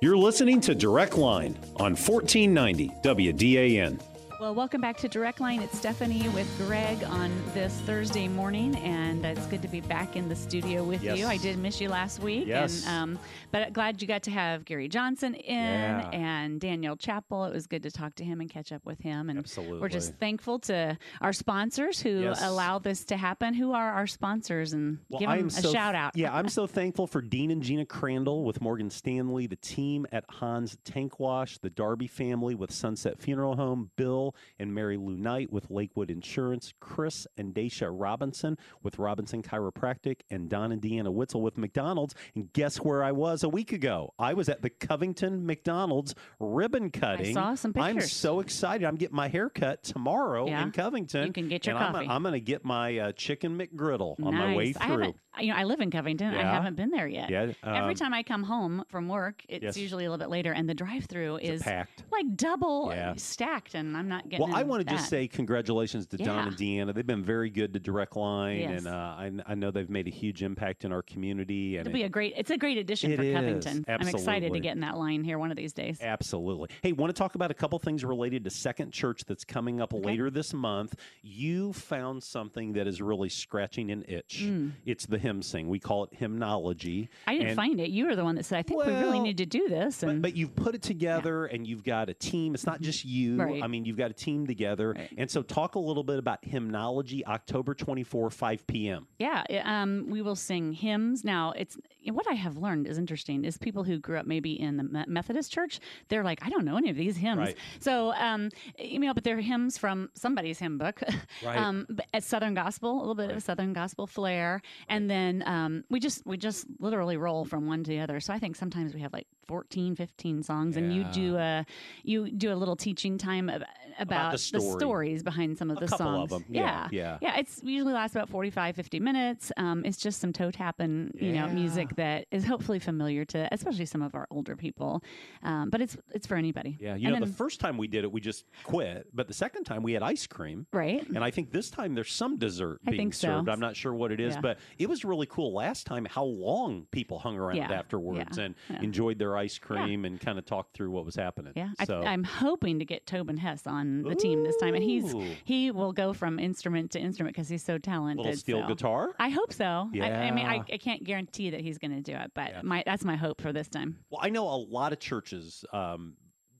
You're 0.00 0.16
listening 0.16 0.60
to 0.62 0.74
Direct 0.74 1.18
Line 1.18 1.58
on 1.76 1.96
1490 1.96 2.92
WDAN. 3.02 4.00
Well, 4.38 4.54
welcome 4.54 4.82
back 4.82 4.98
to 4.98 5.08
Direct 5.08 5.40
Line. 5.40 5.62
It's 5.62 5.78
Stephanie 5.78 6.28
with 6.28 6.46
Greg 6.58 7.02
on 7.04 7.32
this 7.54 7.72
Thursday 7.80 8.28
morning, 8.28 8.76
and 8.76 9.24
it's 9.24 9.46
good 9.46 9.62
to 9.62 9.68
be 9.68 9.80
back 9.80 10.14
in 10.14 10.28
the 10.28 10.36
studio 10.36 10.84
with 10.84 11.02
Yes. 11.02 11.18
you. 11.18 11.26
I 11.26 11.38
did 11.38 11.56
miss 11.58 11.80
you 11.80 11.88
last 11.88 12.20
week, 12.20 12.46
Yes. 12.46 12.84
and 12.86 13.14
um, 13.14 13.18
but 13.50 13.72
glad 13.72 14.02
you 14.02 14.06
got 14.06 14.24
to 14.24 14.30
have 14.30 14.66
Gary 14.66 14.88
Johnson 14.90 15.34
in 15.36 15.54
Yeah. 15.56 16.10
and 16.10 16.60
Daniel 16.60 16.96
Chappell. 16.96 17.46
It 17.46 17.54
was 17.54 17.66
good 17.66 17.82
to 17.84 17.90
talk 17.90 18.14
to 18.16 18.24
him 18.24 18.42
and 18.42 18.50
catch 18.50 18.72
up 18.72 18.84
with 18.84 19.00
him, 19.00 19.30
and 19.30 19.50
we're 19.80 19.88
just 19.88 20.12
thankful 20.16 20.58
to 20.60 20.98
our 21.22 21.32
sponsors 21.32 22.02
who 22.02 22.20
Yes. 22.24 22.42
allow 22.44 22.78
this 22.78 23.06
to 23.06 23.16
happen. 23.16 23.54
Who 23.54 23.72
are 23.72 23.90
our 23.90 24.06
sponsors? 24.06 24.74
And 24.74 24.98
Well, 25.08 25.18
give 25.18 25.30
them 25.30 25.46
a 25.46 25.50
so, 25.50 25.72
shout 25.72 25.94
out. 25.94 26.14
Yeah, 26.14 26.34
I'm 26.36 26.48
so 26.50 26.66
thankful 26.66 27.06
for 27.06 27.22
Dean 27.22 27.50
and 27.50 27.62
Gina 27.62 27.86
Crandall 27.86 28.44
with 28.44 28.60
Morgan 28.60 28.90
Stanley, 28.90 29.46
the 29.46 29.56
team 29.56 30.04
at 30.12 30.24
Hans 30.28 30.76
Tank 30.84 31.18
Wash, 31.18 31.56
the 31.56 31.70
Darby 31.70 32.06
family 32.06 32.54
with 32.54 32.70
Sunset 32.70 33.18
Funeral 33.18 33.56
Home, 33.56 33.92
Bill 33.96 34.25
and 34.58 34.74
Mary 34.74 34.96
Lou 34.96 35.16
Knight 35.16 35.52
with 35.52 35.70
Lakewood 35.70 36.10
Insurance, 36.10 36.72
Chris 36.80 37.26
and 37.36 37.54
Daisha 37.54 37.88
Robinson 37.92 38.56
with 38.82 38.98
Robinson 38.98 39.42
Chiropractic, 39.42 40.20
and 40.30 40.48
Don 40.48 40.72
and 40.72 40.80
Deanna 40.82 41.12
Witzel 41.12 41.42
with 41.42 41.58
McDonald's. 41.58 42.14
And 42.34 42.52
guess 42.52 42.76
where 42.78 43.02
I 43.04 43.12
was 43.12 43.42
a 43.42 43.48
week 43.48 43.72
ago? 43.72 44.14
I 44.18 44.34
was 44.34 44.48
at 44.48 44.62
the 44.62 44.70
Covington 44.70 45.44
McDonald's 45.46 46.14
ribbon 46.40 46.90
cutting. 46.90 47.36
I 47.36 47.40
saw 47.40 47.54
some 47.54 47.72
pictures. 47.72 47.94
I'm 47.94 48.00
so 48.08 48.40
excited. 48.40 48.86
I'm 48.86 48.96
getting 48.96 49.16
my 49.16 49.28
hair 49.28 49.48
cut 49.50 49.82
tomorrow 49.82 50.46
Yeah. 50.46 50.62
in 50.62 50.72
Covington. 50.72 51.26
You 51.26 51.32
can 51.32 51.48
get 51.48 51.66
your 51.66 51.76
and 51.76 51.84
I'm- 51.84 51.92
coffee. 51.94 52.08
I'm, 52.08 52.22
going 52.22 52.32
to 52.34 52.40
get 52.40 52.64
my 52.64 52.98
uh, 52.98 53.12
chicken 53.12 53.58
McGriddle 53.58 54.16
on 54.24 54.34
my 54.34 54.54
way 54.54 54.66
Nice. 54.66 54.76
I 54.80 54.86
through. 54.86 55.14
you 55.40 55.52
know, 55.52 55.56
I 55.58 55.64
live 55.64 55.80
in 55.80 55.90
Covington. 55.90 56.34
I 56.34 56.42
haven't 56.42 56.76
been 56.76 56.90
there 56.90 57.06
yet. 57.06 57.30
Yeah, 57.30 57.52
Every 57.62 57.90
um, 57.90 57.94
time 57.94 58.14
I 58.14 58.22
come 58.22 58.42
home 58.42 58.84
from 58.88 59.08
work, 59.08 59.42
it's 59.48 59.62
Yes. 59.62 59.76
usually 59.76 60.04
a 60.04 60.10
little 60.10 60.18
bit 60.24 60.30
later, 60.30 60.52
and 60.52 60.68
the 60.68 60.74
drive-through 60.74 61.36
is 61.38 61.62
packed. 61.62 62.04
like 62.10 62.36
double 62.36 62.90
Yeah. 62.92 63.14
stacked, 63.16 63.74
and 63.74 63.96
I'm 63.96 64.08
not 64.08 64.15
getting. 64.28 64.46
Well, 64.48 64.56
I 64.56 64.62
want 64.62 64.86
to 64.86 64.94
just 64.94 65.08
say 65.08 65.26
congratulations 65.28 66.06
to 66.08 66.16
Don 66.16 66.48
and 66.48 66.56
Deanna. 66.56 66.94
They've 66.94 67.06
been 67.06 67.24
very 67.24 67.50
good 67.50 67.72
to 67.74 67.78
Direct 67.80 68.16
Line, 68.16 68.58
Yes. 68.60 68.78
and 68.78 68.88
uh, 68.88 68.90
I, 68.90 69.30
I 69.46 69.54
know 69.54 69.70
they've 69.70 69.88
made 69.90 70.06
a 70.06 70.10
huge 70.10 70.42
impact 70.42 70.84
in 70.84 70.92
our 70.92 71.02
community. 71.02 71.76
And 71.76 71.86
It'll 71.86 71.94
be 71.94 72.02
a 72.04 72.08
great. 72.08 72.34
It's 72.36 72.50
a 72.50 72.56
great 72.56 72.78
addition 72.78 73.12
It 73.12 73.16
for 73.16 73.22
is, 73.22 73.34
Covington. 73.34 73.84
I'm 73.88 74.08
excited 74.08 74.52
to 74.52 74.60
get 74.60 74.74
in 74.74 74.80
that 74.80 74.96
line 74.96 75.24
here 75.24 75.38
one 75.38 75.50
of 75.50 75.56
these 75.56 75.72
days. 75.72 75.98
Absolutely. 76.00 76.68
Hey, 76.82 76.92
want 76.92 77.14
to 77.14 77.18
talk 77.18 77.34
about 77.34 77.50
a 77.50 77.54
couple 77.54 77.78
things 77.78 78.04
related 78.04 78.44
to 78.44 78.50
Second 78.50 78.92
Church 78.92 79.24
that's 79.26 79.44
coming 79.44 79.80
up 79.80 79.92
later 79.92 80.30
this 80.30 80.52
month. 80.54 80.94
You 81.22 81.72
found 81.72 82.22
something 82.22 82.72
that 82.74 82.86
is 82.86 83.00
really 83.02 83.28
scratching 83.28 83.90
an 83.90 84.04
itch. 84.08 84.42
Mm. 84.44 84.72
It's 84.84 85.06
the 85.06 85.18
hymn 85.18 85.42
sing. 85.42 85.68
We 85.68 85.78
call 85.78 86.04
it 86.04 86.10
hymnology. 86.14 87.08
I 87.26 87.32
didn't 87.34 87.48
And- 87.48 87.56
find 87.56 87.80
it. 87.80 87.90
You 87.90 88.06
were 88.06 88.16
the 88.16 88.24
one 88.24 88.36
that 88.36 88.44
said, 88.44 88.58
"I 88.58 88.62
think 88.62 88.84
we 88.84 88.92
really 88.92 89.20
need 89.20 89.38
to 89.38 89.46
do 89.46 89.68
this." 89.68 90.02
And 90.02 90.22
But 90.22 90.36
you've 90.36 90.54
put 90.54 90.74
it 90.74 90.82
together 90.82 91.46
and 91.46 91.66
you've 91.66 91.84
got 91.84 92.08
a 92.08 92.14
team. 92.14 92.54
It's 92.54 92.66
not 92.66 92.80
just 92.80 93.04
you. 93.04 93.32
Mm-hmm. 93.32 93.40
Right. 93.40 93.62
I 93.62 93.66
mean, 93.66 93.84
you've 93.84 93.96
got 93.96 94.05
a 94.10 94.14
team 94.14 94.46
together. 94.46 94.96
And 95.16 95.30
so 95.30 95.42
talk 95.42 95.74
a 95.74 95.78
little 95.78 96.04
bit 96.04 96.18
about 96.18 96.44
hymnology, 96.44 97.24
October 97.26 97.74
24, 97.74 98.30
5 98.30 98.66
p.m. 98.66 99.06
Yeah, 99.18 99.44
um, 99.64 100.06
we 100.08 100.22
will 100.22 100.36
sing 100.36 100.72
hymns. 100.72 101.24
Now, 101.24 101.52
it's 101.56 101.76
what 102.06 102.26
I 102.28 102.34
have 102.34 102.56
learned 102.56 102.86
is 102.86 102.98
interesting 102.98 103.44
is 103.44 103.58
people 103.58 103.84
who 103.84 103.98
grew 103.98 104.18
up 104.18 104.26
maybe 104.26 104.58
in 104.60 104.76
the 104.76 105.04
Methodist 105.06 105.52
church, 105.52 105.80
they're 106.08 106.24
like, 106.24 106.44
I 106.44 106.50
don't 106.50 106.64
know 106.64 106.76
any 106.76 106.90
of 106.90 106.96
these 106.96 107.16
hymns. 107.16 107.38
Right. 107.38 107.56
So, 107.80 108.12
um, 108.14 108.50
you 108.78 108.98
know, 108.98 109.14
but 109.14 109.24
they're 109.24 109.40
hymns 109.40 109.78
from 109.78 110.10
somebody's 110.14 110.58
hymn 110.58 110.78
book. 110.78 111.00
Right. 111.44 111.58
um, 111.58 111.86
at 112.14 112.22
Southern 112.22 112.54
Gospel, 112.54 112.96
a 112.96 113.00
little 113.00 113.14
bit 113.14 113.30
of 113.30 113.42
Southern 113.42 113.72
Gospel 113.72 114.06
flair, 114.06 114.62
and 114.88 115.10
then 115.10 115.42
um, 115.46 115.84
we 115.90 116.00
just 116.00 116.24
we 116.24 116.36
just 116.36 116.66
literally 116.78 117.16
roll 117.16 117.44
from 117.44 117.66
one 117.66 117.84
to 117.84 117.90
the 117.90 118.00
other. 118.00 118.20
So 118.20 118.32
I 118.32 118.38
think 118.38 118.56
sometimes 118.56 118.94
we 118.94 119.00
have 119.00 119.12
like 119.12 119.26
14, 119.50 119.94
15 119.96 120.42
songs, 120.42 120.76
and 120.76 120.92
you 120.92 121.04
do 121.12 121.36
a 121.36 121.64
you 122.02 122.30
do 122.30 122.52
a 122.52 122.56
little 122.56 122.76
teaching 122.76 123.16
time 123.18 123.48
ab- 123.48 123.62
about, 123.98 124.32
the 124.32 124.38
story. 124.38 124.78
stories 124.78 125.22
behind 125.22 125.56
some 125.56 125.70
of 125.70 125.78
A 125.78 125.80
the 125.80 125.88
songs. 125.88 126.32
of 126.32 126.42
'em. 126.42 126.44
Yeah, 126.48 126.88
yeah. 126.90 127.18
yeah. 127.22 127.38
It's 127.38 127.62
usually 127.62 127.92
lasts 127.92 128.14
about 128.16 128.28
45, 128.28 128.76
50 128.76 129.00
minutes. 129.00 129.52
Um, 129.56 129.84
it's 129.84 129.96
just 129.98 130.20
some 130.20 130.32
toe 130.32 130.50
tapping, 130.50 131.12
you 131.14 131.32
know, 131.32 131.48
music 131.48 131.94
that 131.96 132.26
is 132.30 132.44
hopefully 132.44 132.78
familiar 132.78 133.24
to, 133.26 133.48
especially 133.52 133.86
some 133.86 134.02
of 134.02 134.14
our 134.14 134.26
older 134.30 134.56
people. 134.56 135.02
Um, 135.42 135.70
but 135.70 135.80
it's 135.80 135.96
it's 136.12 136.26
for 136.26 136.36
anybody. 136.36 136.76
Yeah, 136.80 136.96
you 136.96 137.08
And 137.08 137.14
know, 137.14 137.20
then- 137.20 137.28
the 137.30 137.34
first 137.36 137.60
time 137.60 137.78
we 137.78 137.86
did 137.86 138.04
it, 138.04 138.12
we 138.12 138.20
just 138.20 138.44
quit. 138.64 139.06
But 139.14 139.28
the 139.28 139.34
second 139.34 139.64
time, 139.64 139.82
we 139.82 139.92
had 139.92 140.02
ice 140.02 140.26
cream. 140.26 140.66
Right. 140.72 141.06
And 141.08 141.22
I 141.24 141.30
think 141.30 141.50
this 141.52 141.70
time 141.70 141.94
there's 141.94 142.12
some 142.12 142.36
dessert 142.36 142.80
I 142.86 142.90
being 142.90 143.00
think 143.00 143.14
so. 143.14 143.28
served. 143.28 143.48
I'm 143.48 143.60
not 143.60 143.76
sure 143.76 143.94
what 143.94 144.12
it 144.12 144.20
is, 144.20 144.34
Yeah. 144.34 144.40
but 144.40 144.58
it 144.78 144.88
was 144.88 145.04
really 145.04 145.26
cool 145.26 145.52
last 145.54 145.86
time 145.86 146.04
how 146.04 146.24
long 146.24 146.86
people 146.90 147.18
hung 147.18 147.36
around 147.36 147.56
Yeah, 147.56 147.72
afterwards 147.72 148.36
yeah, 148.38 148.44
and 148.44 148.54
yeah. 148.70 148.82
enjoyed 148.82 149.18
their 149.18 149.35
ice 149.36 149.58
cream 149.58 150.04
and 150.04 150.20
kind 150.20 150.38
of 150.38 150.44
talk 150.44 150.72
through 150.72 150.90
what 150.90 151.04
was 151.04 151.14
happening. 151.14 151.52
Yeah, 151.56 151.70
I, 151.78 151.84
So, 151.84 152.02
I'm 152.02 152.24
hoping 152.24 152.78
to 152.78 152.84
get 152.84 153.06
Tobin 153.06 153.36
Hess 153.36 153.66
on 153.66 154.02
the 154.02 154.14
team 154.14 154.44
this 154.44 154.56
time, 154.56 154.74
and 154.74 154.82
he's 154.82 155.14
he 155.44 155.70
will 155.70 155.92
go 155.92 156.12
from 156.12 156.38
instrument 156.38 156.90
to 156.92 157.00
instrument 157.00 157.34
because 157.34 157.48
he's 157.48 157.64
so 157.64 157.78
talented. 157.78 158.24
Little 158.24 158.38
steel 158.38 158.62
so- 158.62 158.68
guitar? 158.68 159.14
I 159.18 159.28
hope 159.28 159.52
so. 159.52 159.90
I, 160.00 160.10
I 160.10 160.30
mean, 160.30 160.46
I, 160.46 160.62
I 160.72 160.78
can't 160.78 161.04
guarantee 161.04 161.50
that 161.50 161.60
he's 161.60 161.78
going 161.78 161.92
to 161.92 162.00
do 162.00 162.16
it, 162.16 162.32
but 162.34 162.64
my 162.64 162.82
that's 162.86 163.04
my 163.04 163.16
hope 163.16 163.40
for 163.40 163.52
this 163.52 163.68
time. 163.68 163.98
well, 164.10 164.20
I 164.22 164.30
know 164.30 164.48
a 164.48 164.56
lot 164.56 164.92
of 164.92 165.00
churches 165.00 165.64
um, 165.72 166.14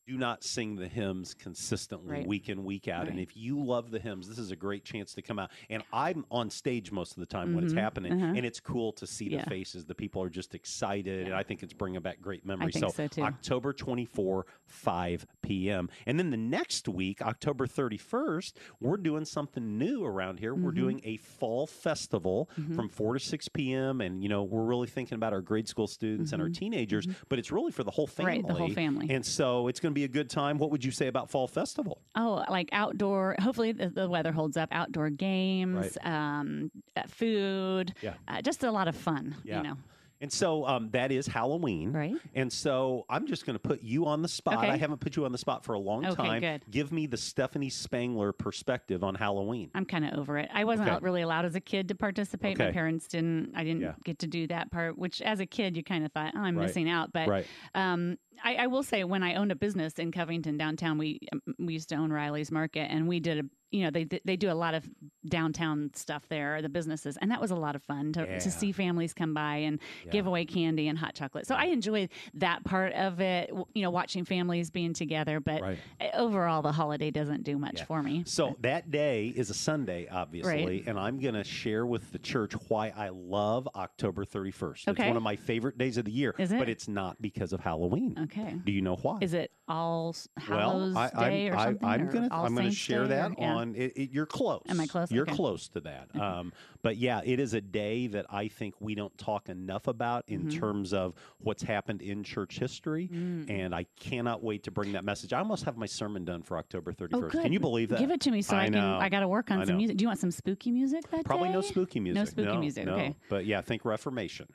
do 0.07 0.17
not 0.17 0.45
sing 0.45 0.77
the 0.77 0.87
hymns 0.87 1.35
consistently 1.35 2.13
Right. 2.19 2.27
week 2.27 2.49
in, 2.49 2.65
week 2.65 2.87
out. 2.87 3.09
And 3.09 3.19
if 3.19 3.37
you 3.37 3.61
love 3.63 3.91
the 3.91 3.99
hymns, 3.99 4.29
this 4.29 4.39
is 4.39 4.53
a 4.53 4.57
great 4.57 4.85
chance 4.85 5.13
to 5.15 5.23
come 5.23 5.39
out. 5.39 5.51
And 5.69 5.83
I'm 5.93 6.25
on 6.31 6.49
stage 6.49 6.93
most 6.93 7.13
of 7.13 7.19
the 7.21 7.27
time 7.27 7.55
when 7.55 7.65
it's 7.65 7.73
Mhm, 7.73 7.79
happening, 7.81 8.13
uh-huh. 8.13 8.33
and 8.37 8.47
it's 8.47 8.61
cool 8.61 8.93
to 8.93 9.07
see 9.07 9.29
Yeah. 9.29 9.43
the 9.43 9.51
faces. 9.51 9.85
The 9.85 9.97
people 9.97 10.23
are 10.23 10.29
just 10.31 10.55
excited, 10.55 11.27
and 11.27 11.35
I 11.35 11.43
think 11.43 11.63
it's 11.65 11.73
bringing 11.73 12.01
back 12.01 12.21
great 12.21 12.47
memories. 12.47 12.77
so, 12.79 12.91
too. 13.09 13.23
October 13.23 13.73
24, 13.73 14.47
5 14.65 15.27
p.m. 15.43 15.89
And 16.07 16.19
then 16.21 16.31
the 16.31 16.37
next 16.37 16.89
week, 16.89 17.21
October 17.21 17.67
31st, 17.67 18.55
we're 18.81 18.97
doing 18.99 19.25
something 19.25 19.77
new 19.79 20.05
around 20.05 20.39
here. 20.39 20.55
We're 20.55 20.71
Mhm. 20.71 20.75
doing 20.77 21.01
a 21.05 21.17
fall 21.17 21.67
festival 21.67 22.49
Mhm. 22.57 22.75
from 22.77 22.89
4 22.89 23.15
to 23.15 23.19
6 23.21 23.49
p.m. 23.49 24.01
And, 24.01 24.23
you 24.23 24.29
know, 24.29 24.45
we're 24.45 24.65
really 24.65 24.87
thinking 24.87 25.17
about 25.17 25.33
our 25.33 25.41
grade 25.43 25.67
school 25.69 25.89
students 25.89 26.33
and 26.33 26.41
our 26.41 26.49
Mhm. 26.49 26.55
teenagers, 26.55 27.07
but 27.29 27.39
it's 27.41 27.51
really 27.51 27.73
for 27.73 27.83
the 27.83 27.91
whole 27.91 28.07
family. 28.07 28.33
Right, 28.37 28.47
the 28.47 28.55
whole 28.55 28.71
family. 28.71 29.07
And 29.11 29.25
so 29.27 29.67
it's 29.69 29.81
going 29.81 29.93
to 29.93 29.96
be 29.97 30.05
a 30.05 30.09
good 30.09 30.31
time. 30.31 30.59
What 30.59 30.71
would 30.71 30.85
you 30.85 30.91
say 30.93 31.07
about 31.09 31.31
Fall 31.31 31.49
Festival? 31.49 32.01
Oh, 32.15 32.45
like 32.49 32.69
outdoor. 32.73 33.35
Hopefully, 33.41 33.73
the, 33.73 33.89
the 33.89 34.09
weather 34.09 34.31
holds 34.33 34.57
up. 34.57 34.69
Outdoor 34.73 35.11
games, 35.11 35.97
Right. 36.05 36.07
um, 36.39 36.71
uh, 36.97 37.03
food, 37.09 37.95
Yeah. 38.03 38.15
uh, 38.29 38.43
just 38.43 38.63
a 38.63 38.71
lot 38.71 38.89
of 38.89 38.95
fun. 38.97 39.35
Yeah. 39.43 39.57
You 39.59 39.63
know, 39.65 39.77
And 40.21 40.33
so 40.33 40.67
um, 40.67 40.91
that 40.91 41.13
is 41.13 41.27
Halloween. 41.27 41.93
Right. 41.93 42.15
And 42.35 42.53
so 42.53 43.05
I'm 43.11 43.27
just 43.27 43.45
going 43.45 43.55
to 43.55 43.61
put 43.61 43.83
you 43.83 44.07
on 44.07 44.23
the 44.23 44.29
spot. 44.29 44.59
Okay. 44.59 44.69
I 44.71 44.77
haven't 44.77 45.01
put 45.01 45.17
you 45.17 45.25
on 45.25 45.33
the 45.33 45.39
spot 45.39 45.65
for 45.65 45.75
a 45.75 45.79
long 45.79 46.07
Okay, 46.07 46.15
time. 46.23 46.41
good. 46.41 46.65
Give 46.71 46.91
me 46.91 47.07
the 47.07 47.17
Stephanie 47.19 47.69
Spangler 47.71 48.33
perspective 48.33 49.05
on 49.05 49.15
Halloween. 49.15 49.71
I'm 49.75 49.85
kind 49.85 50.05
of 50.07 50.19
over 50.19 50.39
it. 50.39 50.49
I 50.53 50.65
wasn't 50.65 50.89
Okay. 50.89 50.99
really 51.05 51.23
allowed 51.23 51.45
as 51.45 51.55
a 51.55 51.61
kid 51.61 51.89
to 51.89 51.95
participate. 51.95 52.59
My 52.59 52.73
parents 52.73 53.09
didn't. 53.09 53.53
I 53.55 53.65
didn't 53.65 53.83
Yeah. 53.83 53.93
get 54.05 54.19
to 54.21 54.27
do 54.27 54.47
that 54.49 54.71
part, 54.71 54.97
which 54.97 55.21
as 55.21 55.41
a 55.41 55.47
kid 55.47 55.77
you 55.77 55.83
kind 55.83 56.05
of 56.05 56.13
thought, 56.13 56.33
oh, 56.35 56.41
I'm 56.41 56.57
Right. 56.57 56.67
missing 56.67 56.89
out. 56.89 57.13
But 57.13 57.29
Right. 57.29 57.47
um, 57.75 58.17
I, 58.45 58.55
I 58.57 58.67
will 58.67 58.83
say, 58.83 59.03
when 59.05 59.23
I 59.23 59.35
owned 59.35 59.51
a 59.51 59.57
business 59.57 59.95
in 59.99 60.13
Covington 60.13 60.57
downtown, 60.59 60.99
we 60.99 61.21
we 61.59 61.73
used 61.75 61.89
to 61.89 61.95
own 61.97 62.13
Riley's 62.13 62.51
Market, 62.53 62.91
and 62.91 63.09
we 63.09 63.19
did 63.21 63.39
a 63.39 63.49
you 63.71 63.83
know 63.85 63.91
they 63.91 64.05
they 64.25 64.37
do 64.37 64.51
a 64.51 64.55
lot 64.55 64.75
of 64.75 64.87
downtown 65.29 65.91
stuff 65.95 66.27
there, 66.29 66.63
the 66.63 66.69
businesses, 66.69 67.17
and 67.19 67.31
that 67.31 67.41
was 67.41 67.51
a 67.51 67.57
lot 67.57 67.75
of 67.77 67.83
fun 67.83 68.13
to, 68.15 68.21
Yeah. 68.27 68.39
to 68.39 68.51
see 68.51 68.73
families 68.73 69.13
come 69.15 69.35
by 69.35 69.57
and 69.57 69.79
give 70.11 70.27
away 70.27 70.45
candy 70.45 70.89
and 70.89 70.99
hot 70.99 71.15
chocolate. 71.15 71.47
So 71.47 71.55
I 71.55 71.67
enjoyed 71.67 72.11
that 72.35 72.65
part 72.65 72.93
of 72.95 73.21
it. 73.21 73.51
You 73.75 73.83
know, 73.83 73.91
watching 73.91 74.25
families 74.25 74.71
being 74.71 74.93
together, 74.93 75.41
but 75.41 75.61
Right. 75.63 75.79
overall 76.15 76.63
the 76.63 76.73
holiday 76.73 77.11
doesn't 77.11 77.43
do 77.45 77.59
much 77.59 77.79
Yeah. 77.79 77.85
for 77.85 78.03
me. 78.03 78.23
So 78.27 78.57
that 78.61 78.91
day 78.91 79.29
is 79.29 79.51
a 79.51 79.55
Sunday, 79.55 80.07
obviously, 80.11 80.65
Right. 80.67 80.85
and 80.87 80.99
I'm 80.99 81.19
going 81.21 81.35
to 81.35 81.45
share 81.45 81.85
with 81.87 82.13
the 82.13 82.19
church 82.19 82.53
why 82.69 82.93
I 82.97 83.09
love 83.11 83.69
October 83.75 84.25
31st. 84.25 84.89
Okay. 84.89 85.03
It's 85.03 85.09
one 85.09 85.17
of 85.17 85.23
my 85.23 85.37
favorite 85.37 85.79
days 85.79 85.97
of 85.97 86.05
the 86.05 86.13
year, 86.13 86.35
Is 86.39 86.53
it? 86.53 86.59
but 86.59 86.69
it's 86.69 86.89
not 86.89 87.21
because 87.21 87.53
of 87.53 87.61
Halloween. 87.61 88.17
Okay. 88.25 88.55
Do 88.65 88.73
you 88.73 88.83
know 88.83 88.97
why? 88.97 89.19
Is 89.21 89.35
it 89.35 89.51
All 89.69 90.15
Hallows 90.37 90.95
well, 90.95 91.11
I, 91.15 91.29
Day 91.29 91.47
I'm, 91.49 91.55
or 91.55 91.59
something? 91.59 91.89
I'm 91.89 92.03
or 92.09 92.13
gonna 92.13 92.29
I'm 92.31 92.55
gonna 92.55 92.71
share 92.71 93.03
Day 93.03 93.09
that 93.09 93.31
or- 93.33 93.35
yeah. 93.39 93.55
on. 93.55 93.75
It, 93.75 93.93
it, 93.97 94.11
you're 94.13 94.27
close. 94.27 94.63
Am 94.69 94.81
I 94.81 94.87
close? 94.87 95.11
You're 95.17 95.25
Okay. 95.25 95.35
close 95.35 95.69
to 95.71 95.81
that. 95.81 96.15
Um, 96.15 96.53
but 96.83 96.97
yeah, 96.97 97.21
it 97.25 97.41
is 97.41 97.55
a 97.55 97.61
day 97.61 98.07
that 98.09 98.27
I 98.31 98.49
think 98.49 98.75
we 98.81 98.95
don't 98.95 99.17
talk 99.19 99.49
enough 99.49 99.89
about 99.89 100.25
in 100.29 100.45
Mhm. 100.47 100.59
terms 100.59 100.93
of 100.93 101.15
what's 101.39 101.63
happened 101.63 102.03
in 102.03 102.23
church 102.23 102.59
history, 102.59 103.09
Mm. 103.09 103.51
and 103.51 103.75
I 103.75 103.85
cannot 103.99 104.43
wait 104.43 104.63
to 104.65 104.71
bring 104.71 104.93
that 104.93 105.05
message. 105.05 105.33
I 105.33 105.39
almost 105.39 105.65
have 105.65 105.77
my 105.77 105.87
sermon 105.87 106.25
done 106.25 106.43
for 106.43 106.57
October 106.59 106.93
31st. 106.93 107.15
Oh, 107.25 107.29
good. 107.31 107.43
Can 107.43 107.53
you 107.53 107.61
believe 107.61 107.89
that? 107.89 107.99
Give 107.99 108.11
it 108.11 108.21
to 108.23 108.31
me 108.31 108.43
so 108.43 108.57
I, 108.57 108.67
can. 108.67 108.77
I 108.77 109.09
got 109.09 109.21
to 109.21 109.29
work 109.29 109.51
on 109.51 109.67
some 109.67 109.77
music. 109.77 109.97
Do 109.97 110.03
you 110.03 110.09
want 110.09 110.21
some 110.21 110.31
spooky 110.31 110.71
music 110.71 111.09
that 111.11 111.25
Probably 111.25 111.49
day? 111.49 111.55
no 111.55 111.61
spooky 111.63 112.01
music. 112.01 112.17
No 112.17 112.25
spooky 112.25 112.57
music. 112.59 112.87
no. 112.87 112.95
Okay. 112.95 113.15
But 113.29 113.47
yeah, 113.47 113.61
think 113.63 113.85
Reformation. 113.85 114.47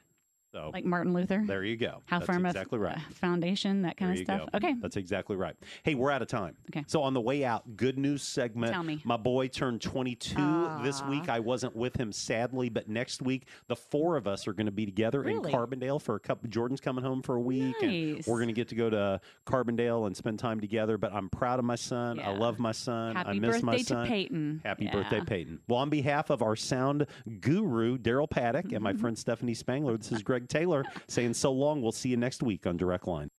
So 0.51 0.69
Like 0.73 0.83
Martin 0.85 1.13
Luther. 1.13 1.41
there 1.45 1.63
you 1.63 1.77
go. 1.77 2.01
How 2.05 2.19
That's 2.19 2.27
firm 2.29 2.45
exactly 2.45 2.77
a 2.77 2.81
right. 2.81 2.97
f- 2.97 3.13
foundation, 3.13 3.83
that 3.83 3.95
kind 3.95 4.11
There 4.11 4.21
of 4.21 4.25
stuff. 4.25 4.51
go. 4.51 4.57
Okay. 4.57 4.75
That's 4.81 4.97
exactly 4.97 5.35
right. 5.37 5.55
Hey, 5.83 5.95
we're 5.95 6.11
out 6.11 6.21
of 6.21 6.27
time. 6.27 6.55
Okay. 6.69 6.83
So 6.87 7.01
on 7.03 7.13
the 7.13 7.21
way 7.21 7.45
out, 7.45 7.77
good 7.77 7.97
news 7.97 8.21
segment. 8.21 8.73
Tell 8.73 8.83
me. 8.83 9.01
My 9.05 9.15
boy 9.17 9.47
turned 9.47 9.81
22 9.81 10.81
this 10.83 11.01
week. 11.03 11.29
I 11.29 11.39
wasn't 11.39 11.75
with 11.75 11.95
him, 11.95 12.11
sadly, 12.11 12.67
but 12.69 12.89
next 12.89 13.21
week, 13.21 13.47
the 13.67 13.75
four 13.75 14.17
of 14.17 14.27
us 14.27 14.47
are 14.47 14.53
going 14.53 14.65
to 14.65 14.71
be 14.71 14.85
together 14.85 15.21
Really? 15.21 15.49
in 15.51 15.55
Carbondale 15.57 16.01
for 16.01 16.15
a 16.15 16.19
couple. 16.19 16.49
Jordan's 16.49 16.81
coming 16.81 17.03
home 17.03 17.21
for 17.21 17.35
a 17.35 17.41
week, 17.41 17.75
and 17.81 18.15
Nice. 18.15 18.27
we're 18.27 18.37
going 18.37 18.47
to 18.47 18.53
get 18.53 18.67
to 18.69 18.75
go 18.75 18.89
to 18.89 19.21
Carbondale 19.45 20.07
and 20.07 20.17
spend 20.17 20.39
time 20.39 20.59
together. 20.59 20.97
But 20.97 21.13
I'm 21.13 21.29
proud 21.29 21.59
of 21.59 21.65
my 21.65 21.75
son. 21.75 22.19
I 22.19 22.31
love 22.35 22.59
my 22.59 22.71
son. 22.73 23.15
I 23.15 23.19
Happy 23.19 23.39
miss 23.39 23.63
my 23.63 23.73
birthday 23.73 23.83
to 23.83 23.87
son. 23.89 24.07
Peyton. 24.07 24.61
Happy 24.65 24.85
Yeah. 24.85 24.91
birthday, 24.91 25.21
Peyton. 25.21 25.59
Well, 25.67 25.79
on 25.79 25.89
behalf 25.89 26.29
of 26.29 26.41
our 26.41 26.55
sound 26.57 27.05
guru, 27.39 27.97
Daryl 27.97 28.29
Paddock, 28.29 28.71
and 28.73 28.81
my 28.81 28.91
mm-hmm. 28.91 28.99
friend 29.01 29.17
Stephanie 29.17 29.53
Spangler, 29.53 29.97
this 29.97 30.11
is 30.11 30.23
Greg 30.41 30.49
Taylor 30.49 30.83
saying 31.07 31.33
so 31.35 31.51
long. 31.51 31.81
We'll 31.81 31.91
see 31.91 32.09
you 32.09 32.17
next 32.17 32.41
week 32.41 32.65
on 32.65 32.77
Direct 32.77 33.07
Line. 33.07 33.29